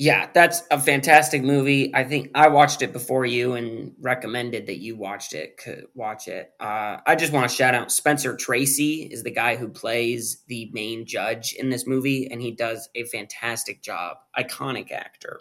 Yeah, 0.00 0.28
that's 0.32 0.62
a 0.70 0.78
fantastic 0.78 1.42
movie. 1.42 1.92
I 1.92 2.04
think 2.04 2.30
I 2.32 2.46
watched 2.46 2.82
it 2.82 2.92
before 2.92 3.26
you 3.26 3.54
and 3.54 3.94
recommended 4.00 4.68
that 4.68 4.78
you 4.78 4.96
watched 4.96 5.34
it. 5.34 5.60
Watch 5.92 6.28
it. 6.28 6.52
Uh, 6.60 6.98
I 7.04 7.16
just 7.16 7.32
want 7.32 7.50
to 7.50 7.56
shout 7.56 7.74
out 7.74 7.90
Spencer 7.90 8.36
Tracy 8.36 9.08
is 9.10 9.24
the 9.24 9.32
guy 9.32 9.56
who 9.56 9.68
plays 9.68 10.44
the 10.46 10.70
main 10.72 11.04
judge 11.04 11.52
in 11.52 11.70
this 11.70 11.84
movie, 11.84 12.28
and 12.30 12.40
he 12.40 12.52
does 12.52 12.88
a 12.94 13.02
fantastic 13.06 13.82
job. 13.82 14.18
Iconic 14.38 14.92
actor. 14.92 15.40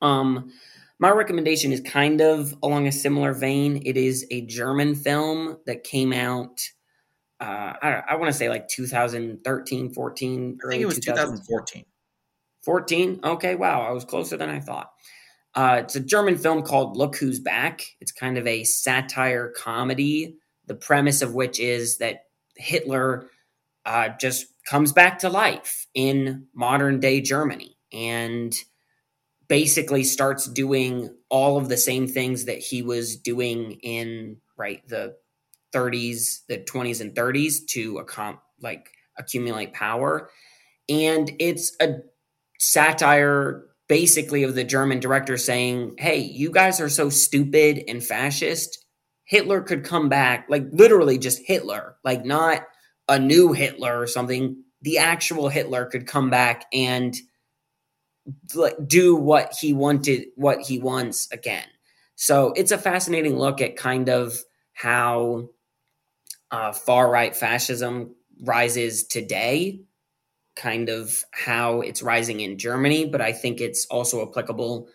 Um, 0.00 0.52
my 1.00 1.10
recommendation 1.10 1.72
is 1.72 1.80
kind 1.80 2.20
of 2.20 2.54
along 2.62 2.86
a 2.86 2.92
similar 2.92 3.32
vein. 3.32 3.82
It 3.84 3.96
is 3.96 4.24
a 4.30 4.42
German 4.42 4.94
film 4.94 5.58
that 5.66 5.82
came 5.82 6.12
out. 6.12 6.60
Uh, 7.42 7.74
I, 7.82 8.02
I 8.10 8.14
want 8.14 8.30
to 8.30 8.38
say 8.38 8.48
like 8.48 8.68
2013, 8.68 9.90
14. 9.90 10.58
I 10.64 10.68
think 10.68 10.82
it 10.82 10.86
was 10.86 11.00
2014. 11.00 11.84
14? 12.62 13.20
Okay, 13.24 13.56
wow. 13.56 13.82
I 13.82 13.90
was 13.90 14.04
closer 14.04 14.36
than 14.36 14.48
I 14.48 14.60
thought. 14.60 14.92
Uh, 15.52 15.80
it's 15.82 15.96
a 15.96 16.00
German 16.00 16.38
film 16.38 16.62
called 16.62 16.96
Look 16.96 17.16
Who's 17.16 17.40
Back. 17.40 17.84
It's 18.00 18.12
kind 18.12 18.38
of 18.38 18.46
a 18.46 18.62
satire 18.62 19.52
comedy, 19.56 20.36
the 20.66 20.76
premise 20.76 21.20
of 21.20 21.34
which 21.34 21.58
is 21.58 21.98
that 21.98 22.26
Hitler 22.56 23.28
uh, 23.84 24.10
just 24.20 24.46
comes 24.64 24.92
back 24.92 25.18
to 25.18 25.28
life 25.28 25.88
in 25.94 26.46
modern 26.54 27.00
day 27.00 27.20
Germany 27.20 27.76
and 27.92 28.54
basically 29.48 30.04
starts 30.04 30.46
doing 30.46 31.12
all 31.28 31.58
of 31.58 31.68
the 31.68 31.76
same 31.76 32.06
things 32.06 32.44
that 32.44 32.58
he 32.58 32.82
was 32.82 33.16
doing 33.16 33.72
in 33.82 34.36
right 34.56 34.86
the 34.88 35.16
30s, 35.72 36.40
the 36.48 36.58
20s 36.58 37.00
and 37.00 37.14
30s 37.14 37.66
to 37.70 37.94
accom- 37.94 38.40
like 38.60 38.88
accumulate 39.18 39.72
power. 39.72 40.30
And 40.88 41.30
it's 41.38 41.74
a 41.80 41.96
satire 42.58 43.64
basically 43.88 44.42
of 44.42 44.54
the 44.54 44.64
German 44.64 45.00
director 45.00 45.36
saying, 45.36 45.96
"Hey, 45.98 46.18
you 46.18 46.50
guys 46.50 46.80
are 46.80 46.88
so 46.88 47.10
stupid 47.10 47.84
and 47.88 48.02
fascist. 48.02 48.84
Hitler 49.24 49.62
could 49.62 49.84
come 49.84 50.08
back, 50.08 50.46
like 50.48 50.64
literally 50.72 51.18
just 51.18 51.42
Hitler, 51.44 51.96
like 52.04 52.24
not 52.24 52.62
a 53.08 53.18
new 53.18 53.52
Hitler 53.52 54.00
or 54.00 54.06
something. 54.06 54.62
The 54.82 54.98
actual 54.98 55.48
Hitler 55.48 55.86
could 55.86 56.06
come 56.06 56.30
back 56.30 56.66
and 56.72 57.14
like 58.54 58.76
do 58.86 59.14
what 59.16 59.54
he 59.60 59.72
wanted, 59.72 60.26
what 60.36 60.60
he 60.60 60.78
wants 60.78 61.28
again. 61.32 61.66
So 62.14 62.52
it's 62.56 62.72
a 62.72 62.78
fascinating 62.78 63.38
look 63.38 63.60
at 63.60 63.76
kind 63.76 64.08
of 64.08 64.38
how 64.74 65.48
uh, 66.52 66.72
far 66.72 67.10
right 67.10 67.36
fascism 67.36 68.14
rises 68.42 69.04
today, 69.04 69.82
kind 70.56 70.90
of 70.90 71.24
how 71.32 71.80
it's 71.80 72.02
rising 72.02 72.40
in 72.40 72.58
Germany, 72.58 73.06
but 73.06 73.20
I 73.20 73.32
think 73.32 73.60
it's 73.60 73.86
also 73.86 74.26
applicable 74.28 74.88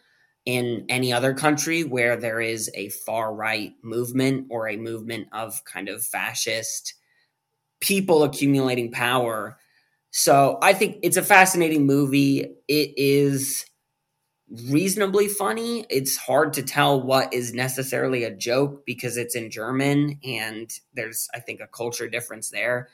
in 0.45 0.86
any 0.89 1.14
other 1.14 1.34
country 1.34 1.84
where 1.84 2.16
there 2.18 2.41
is 2.41 2.72
a 2.76 2.89
far 2.89 3.34
right 3.34 3.74
movement 3.84 4.47
or 4.49 4.70
a 4.70 4.78
movement 4.78 5.28
of 5.34 5.64
kind 5.66 5.89
of 5.89 6.05
fascist 6.05 6.93
people 7.82 8.24
accumulating 8.24 8.91
power. 8.91 9.58
So 10.12 10.60
I 10.62 10.74
think 10.74 10.99
it's 11.03 11.18
a 11.18 11.24
fascinating 11.24 11.86
movie. 11.86 12.41
It 12.68 12.93
is 12.97 13.66
reasonably 14.50 15.28
funny. 15.28 15.86
It's 15.89 16.18
hard 16.18 16.54
to 16.54 16.64
tell 16.64 17.02
what 17.02 17.34
is 17.34 17.54
necessarily 17.54 18.24
a 18.24 18.36
joke 18.36 18.86
because 18.86 19.18
it's 19.18 19.36
in 19.36 19.52
German 19.52 20.20
and 20.24 20.72
there's, 20.93 21.28
I 21.34 21.39
think, 21.39 21.60
a 21.60 21.68
culture 21.68 22.08
difference 22.08 22.50
there. 22.50 22.89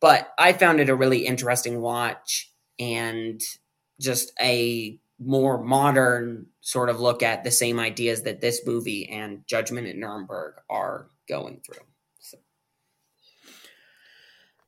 But 0.00 0.32
I 0.38 0.52
found 0.52 0.80
it 0.80 0.90
a 0.90 0.94
really 0.94 1.26
interesting 1.26 1.80
watch 1.80 2.52
and 2.78 3.40
just 4.00 4.32
a 4.40 4.98
more 5.18 5.62
modern 5.62 6.46
sort 6.60 6.88
of 6.88 7.00
look 7.00 7.22
at 7.22 7.42
the 7.42 7.50
same 7.50 7.80
ideas 7.80 8.22
that 8.22 8.40
this 8.40 8.60
movie 8.64 9.08
and 9.08 9.42
Judgment 9.46 9.88
at 9.88 9.96
Nuremberg 9.96 10.54
are 10.70 11.08
going 11.28 11.60
through. 11.66 11.87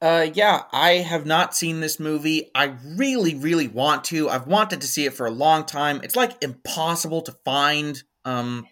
Uh, 0.03 0.27
yeah, 0.33 0.63
I 0.73 0.93
have 0.93 1.27
not 1.27 1.55
seen 1.55 1.81
this 1.81 2.01
movie. 2.01 2.51
I 2.55 2.75
really, 2.97 3.35
really 3.35 3.69
want 3.69 4.05
to. 4.05 4.31
I've 4.31 4.47
wanted 4.47 4.81
to 4.81 4.87
see 4.87 5.05
it 5.05 5.13
for 5.13 5.27
a 5.27 5.31
long 5.31 5.65
time. 5.65 6.01
It's 6.03 6.17
like 6.17 6.43
impossible 6.43 7.21
to 7.23 7.33
find. 7.45 8.03
Um, 8.25 8.67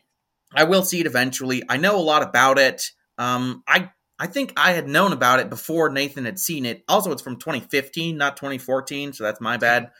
I 0.54 0.64
will 0.64 0.84
see 0.84 1.00
it 1.00 1.06
eventually. 1.06 1.62
I 1.68 1.76
know 1.76 1.96
a 1.98 2.02
lot 2.02 2.22
about 2.22 2.58
it. 2.58 2.90
Um, 3.18 3.62
I 3.68 3.90
I 4.18 4.26
think 4.26 4.54
I 4.56 4.72
had 4.72 4.88
known 4.88 5.12
about 5.12 5.40
it 5.40 5.50
before 5.50 5.90
Nathan 5.90 6.24
had 6.24 6.38
seen 6.38 6.66
it. 6.66 6.82
Also, 6.88 7.12
it's 7.12 7.22
from 7.22 7.36
2015, 7.36 8.16
not 8.16 8.36
2014, 8.38 9.12
so 9.12 9.24
that's 9.24 9.40
my 9.40 9.58
bad. 9.58 9.90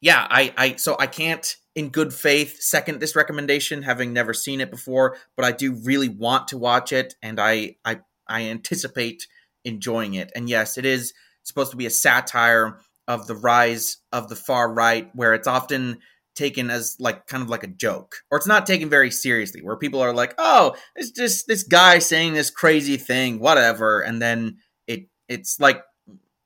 Yeah, 0.00 0.26
I 0.28 0.52
I 0.56 0.76
so 0.76 0.96
I 0.98 1.06
can't 1.06 1.56
in 1.74 1.90
good 1.90 2.12
faith 2.12 2.60
second 2.60 3.00
this 3.00 3.16
recommendation 3.16 3.82
having 3.82 4.12
never 4.12 4.34
seen 4.34 4.60
it 4.60 4.70
before, 4.70 5.16
but 5.36 5.44
I 5.44 5.52
do 5.52 5.72
really 5.72 6.08
want 6.08 6.48
to 6.48 6.58
watch 6.58 6.92
it 6.92 7.14
and 7.22 7.40
I 7.40 7.76
I 7.84 8.00
I 8.28 8.44
anticipate 8.44 9.26
enjoying 9.66 10.14
it. 10.14 10.32
And 10.34 10.48
yes, 10.48 10.78
it 10.78 10.86
is 10.86 11.12
supposed 11.42 11.72
to 11.72 11.76
be 11.76 11.86
a 11.86 11.90
satire 11.90 12.78
of 13.06 13.26
the 13.26 13.34
rise 13.36 13.98
of 14.12 14.28
the 14.28 14.36
far 14.36 14.72
right, 14.72 15.10
where 15.14 15.34
it's 15.34 15.46
often 15.46 15.98
taken 16.34 16.70
as 16.70 16.96
like 16.98 17.26
kind 17.26 17.42
of 17.42 17.48
like 17.48 17.64
a 17.64 17.68
joke, 17.68 18.16
or 18.30 18.38
it's 18.38 18.46
not 18.46 18.66
taken 18.66 18.88
very 18.88 19.10
seriously, 19.10 19.62
where 19.62 19.76
people 19.76 20.00
are 20.00 20.14
like, 20.14 20.34
"Oh, 20.38 20.74
it's 20.94 21.10
just 21.10 21.46
this 21.46 21.62
guy 21.62 21.98
saying 21.98 22.34
this 22.34 22.50
crazy 22.50 22.96
thing, 22.96 23.38
whatever," 23.38 24.00
and 24.00 24.22
then 24.22 24.58
it 24.86 25.08
it's 25.28 25.60
like 25.60 25.82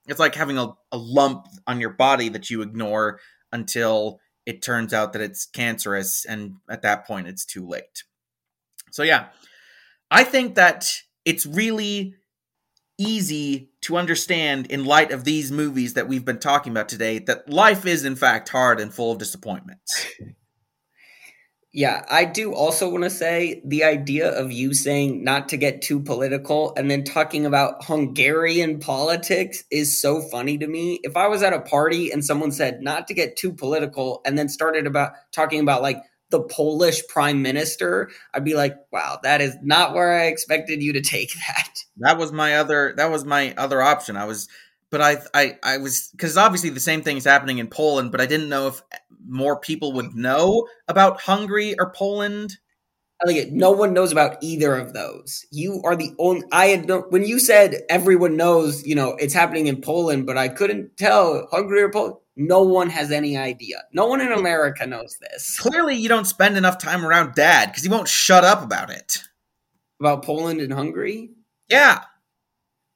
it's 0.07 0.21
like 0.21 0.35
having 0.35 0.59
a, 0.59 0.68
a 0.93 0.99
lump 0.99 1.47
on 1.66 1.81
your 1.81 1.91
body 1.91 2.29
that 2.31 2.51
you 2.51 2.62
ignore 2.62 3.21
until 3.53 4.21
it 4.47 4.62
turns 4.62 4.93
out 4.93 5.12
that 5.12 5.23
it's 5.23 5.47
cancerous, 5.47 6.25
and 6.25 6.57
at 6.68 6.83
that 6.83 7.07
point, 7.07 7.29
it's 7.29 7.45
too 7.45 7.66
late. 7.66 8.05
So 8.91 9.03
yeah, 9.03 9.29
I 10.11 10.25
think 10.25 10.57
that 10.57 10.91
it's 11.25 11.47
really 11.47 12.16
easy 13.01 13.71
to 13.81 13.97
understand 13.97 14.67
in 14.67 14.85
light 14.85 15.11
of 15.11 15.25
these 15.25 15.51
movies 15.51 15.95
that 15.95 16.07
we've 16.07 16.25
been 16.25 16.39
talking 16.39 16.71
about 16.71 16.89
today 16.89 17.19
that 17.19 17.49
life 17.49 17.87
is 17.87 18.05
in 18.05 18.15
fact 18.15 18.51
hard 18.51 18.79
and 18.79 18.93
full 18.93 19.13
of 19.13 19.19
disappointments. 19.19 20.07
Yeah, 21.73 22.05
I 22.11 22.25
do 22.25 22.53
also 22.53 22.89
want 22.89 23.05
to 23.05 23.11
say 23.11 23.63
the 23.65 23.85
idea 23.85 24.29
of 24.29 24.51
you 24.51 24.75
saying 24.75 25.23
not 25.23 25.51
to 25.51 25.57
get 25.57 25.83
too 25.83 26.01
political 26.01 26.75
and 26.77 26.91
then 26.91 27.05
talking 27.05 27.47
about 27.47 27.85
Hungarian 27.85 28.81
politics 28.81 29.63
is 29.71 30.01
so 30.01 30.21
funny 30.21 30.59
to 30.59 30.67
me. 30.67 30.99
If 31.05 31.17
I 31.17 31.29
was 31.29 31.45
at 31.45 31.53
a 31.53 31.61
party 31.61 32.11
and 32.11 32.25
someone 32.25 32.51
said 32.51 32.83
not 32.83 33.07
to 33.07 33.15
get 33.15 33.37
too 33.37 33.53
political 33.53 34.21
and 34.27 34.37
then 34.37 34.49
started 34.49 34.89
about 34.89 35.13
talking 35.31 35.61
about 35.61 35.81
like 35.81 36.03
the 36.31 36.43
Polish 36.43 37.07
prime 37.09 37.43
minister, 37.43 38.11
I'd 38.33 38.45
be 38.45 38.55
like, 38.55 38.76
wow, 38.93 39.18
that 39.22 39.41
is 39.41 39.57
not 39.62 39.95
where 39.95 40.18
I 40.18 40.26
expected 40.26 40.83
you 40.83 40.93
to 40.95 41.01
take 41.01 41.33
that. 41.49 41.78
That 41.99 42.18
was 42.18 42.33
my 42.33 42.57
other 42.57 42.95
that 42.97 43.11
was 43.11 43.24
my 43.24 43.55
other 43.57 43.83
option. 43.83 44.16
I 44.16 44.24
was 44.24 44.49
but 44.91 45.01
I 45.01 45.18
I 45.35 45.59
I 45.62 45.78
was 45.78 46.12
cuz 46.18 46.37
obviously 46.37 46.70
the 46.70 46.81
same 46.81 47.03
thing 47.03 47.16
is 47.16 47.24
happening 47.24 47.59
in 47.59 47.68
Poland, 47.68 48.12
but 48.12 48.20
I 48.20 48.26
didn't 48.26 48.49
know 48.49 48.68
if 48.68 48.83
more 49.26 49.59
people 49.59 49.93
would 49.93 50.14
know 50.14 50.66
about 50.89 51.20
Hungary 51.20 51.78
or 51.78 51.93
Poland. 51.93 52.59
I 53.23 53.27
think 53.27 53.53
no 53.53 53.71
one 53.71 53.93
knows 53.93 54.12
about 54.12 54.39
either 54.41 54.75
of 54.77 54.95
those. 54.95 55.45
You 55.51 55.83
are 55.85 55.95
the 55.95 56.14
only. 56.18 56.47
I 56.53 56.66
had 56.66 56.89
no, 56.89 57.01
when 57.11 57.25
you 57.25 57.39
said 57.39 57.83
everyone 57.91 58.37
knows, 58.37 58.87
you 58.87 58.95
know, 58.95 59.11
it's 59.16 59.35
happening 59.35 59.66
in 59.66 59.81
Poland, 59.83 60.27
but 60.27 60.39
I 60.39 60.49
couldn't 60.49 60.97
tell 60.97 61.47
Hungary 61.51 61.83
or 61.83 61.91
Poland. 61.91 62.16
No 62.37 62.62
one 62.62 62.89
has 62.89 63.11
any 63.11 63.37
idea. 63.37 63.83
No 63.93 64.07
one 64.07 64.23
in 64.23 64.33
America 64.33 64.87
knows 64.87 65.18
this. 65.21 65.59
Clearly, 65.61 65.97
you 65.97 66.09
don't 66.09 66.27
spend 66.27 66.57
enough 66.57 66.79
time 66.79 67.05
around 67.05 67.35
Dad 67.35 67.66
because 67.66 67.83
he 67.83 67.91
won't 67.91 68.09
shut 68.09 68.45
up 68.45 68.63
about 68.63 68.91
it. 68.91 69.18
About 70.01 70.25
Poland 70.25 70.63
and 70.63 70.72
Hungary. 70.72 71.30
Yeah. 71.68 72.01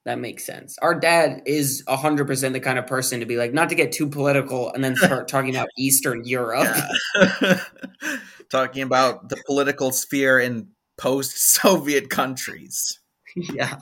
That 0.05 0.19
makes 0.19 0.45
sense. 0.45 0.77
Our 0.83 0.95
dad 0.99 1.43
is 1.47 1.83
100% 1.89 2.53
the 2.53 2.61
kind 2.61 2.79
of 2.79 2.87
person 2.87 3.21
to 3.21 3.27
be 3.27 3.37
like, 3.37 3.55
not 3.55 3.71
to 3.71 3.75
get 3.75 3.93
too 3.93 4.09
political 4.09 4.71
and 4.73 4.85
then 4.85 4.97
start 4.97 5.29
talking 5.29 5.51
about 5.57 5.69
Eastern 5.79 6.25
Europe. 6.25 6.69
Yeah. 7.17 7.61
talking 8.51 8.83
about 8.83 9.31
the 9.31 9.43
political 9.47 9.93
sphere 9.93 10.39
in 10.39 10.69
post 10.99 11.39
Soviet 11.39 12.11
countries. 12.11 13.01
Yeah. 13.37 13.81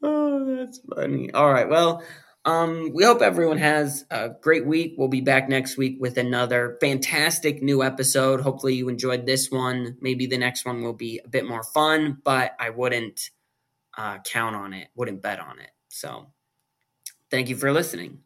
Oh, 0.00 0.44
that's 0.44 0.80
funny. 0.94 1.32
All 1.32 1.52
right. 1.52 1.68
Well, 1.68 2.04
um, 2.44 2.92
we 2.94 3.02
hope 3.02 3.20
everyone 3.20 3.58
has 3.58 4.04
a 4.12 4.30
great 4.40 4.64
week. 4.64 4.94
We'll 4.96 5.08
be 5.08 5.22
back 5.22 5.48
next 5.48 5.76
week 5.76 5.96
with 5.98 6.16
another 6.16 6.78
fantastic 6.80 7.64
new 7.64 7.82
episode. 7.82 8.42
Hopefully, 8.42 8.74
you 8.74 8.88
enjoyed 8.88 9.26
this 9.26 9.50
one. 9.50 9.96
Maybe 10.00 10.26
the 10.26 10.38
next 10.38 10.64
one 10.64 10.82
will 10.82 10.92
be 10.92 11.20
a 11.24 11.28
bit 11.28 11.48
more 11.48 11.64
fun, 11.64 12.18
but 12.22 12.54
I 12.60 12.70
wouldn't 12.70 13.30
uh, 13.96 14.18
count 14.24 14.56
on 14.56 14.72
it, 14.72 14.88
wouldn't 14.94 15.22
bet 15.22 15.40
on 15.40 15.58
it. 15.58 15.70
So, 15.88 16.32
thank 17.30 17.48
you 17.48 17.56
for 17.56 17.72
listening. 17.72 18.20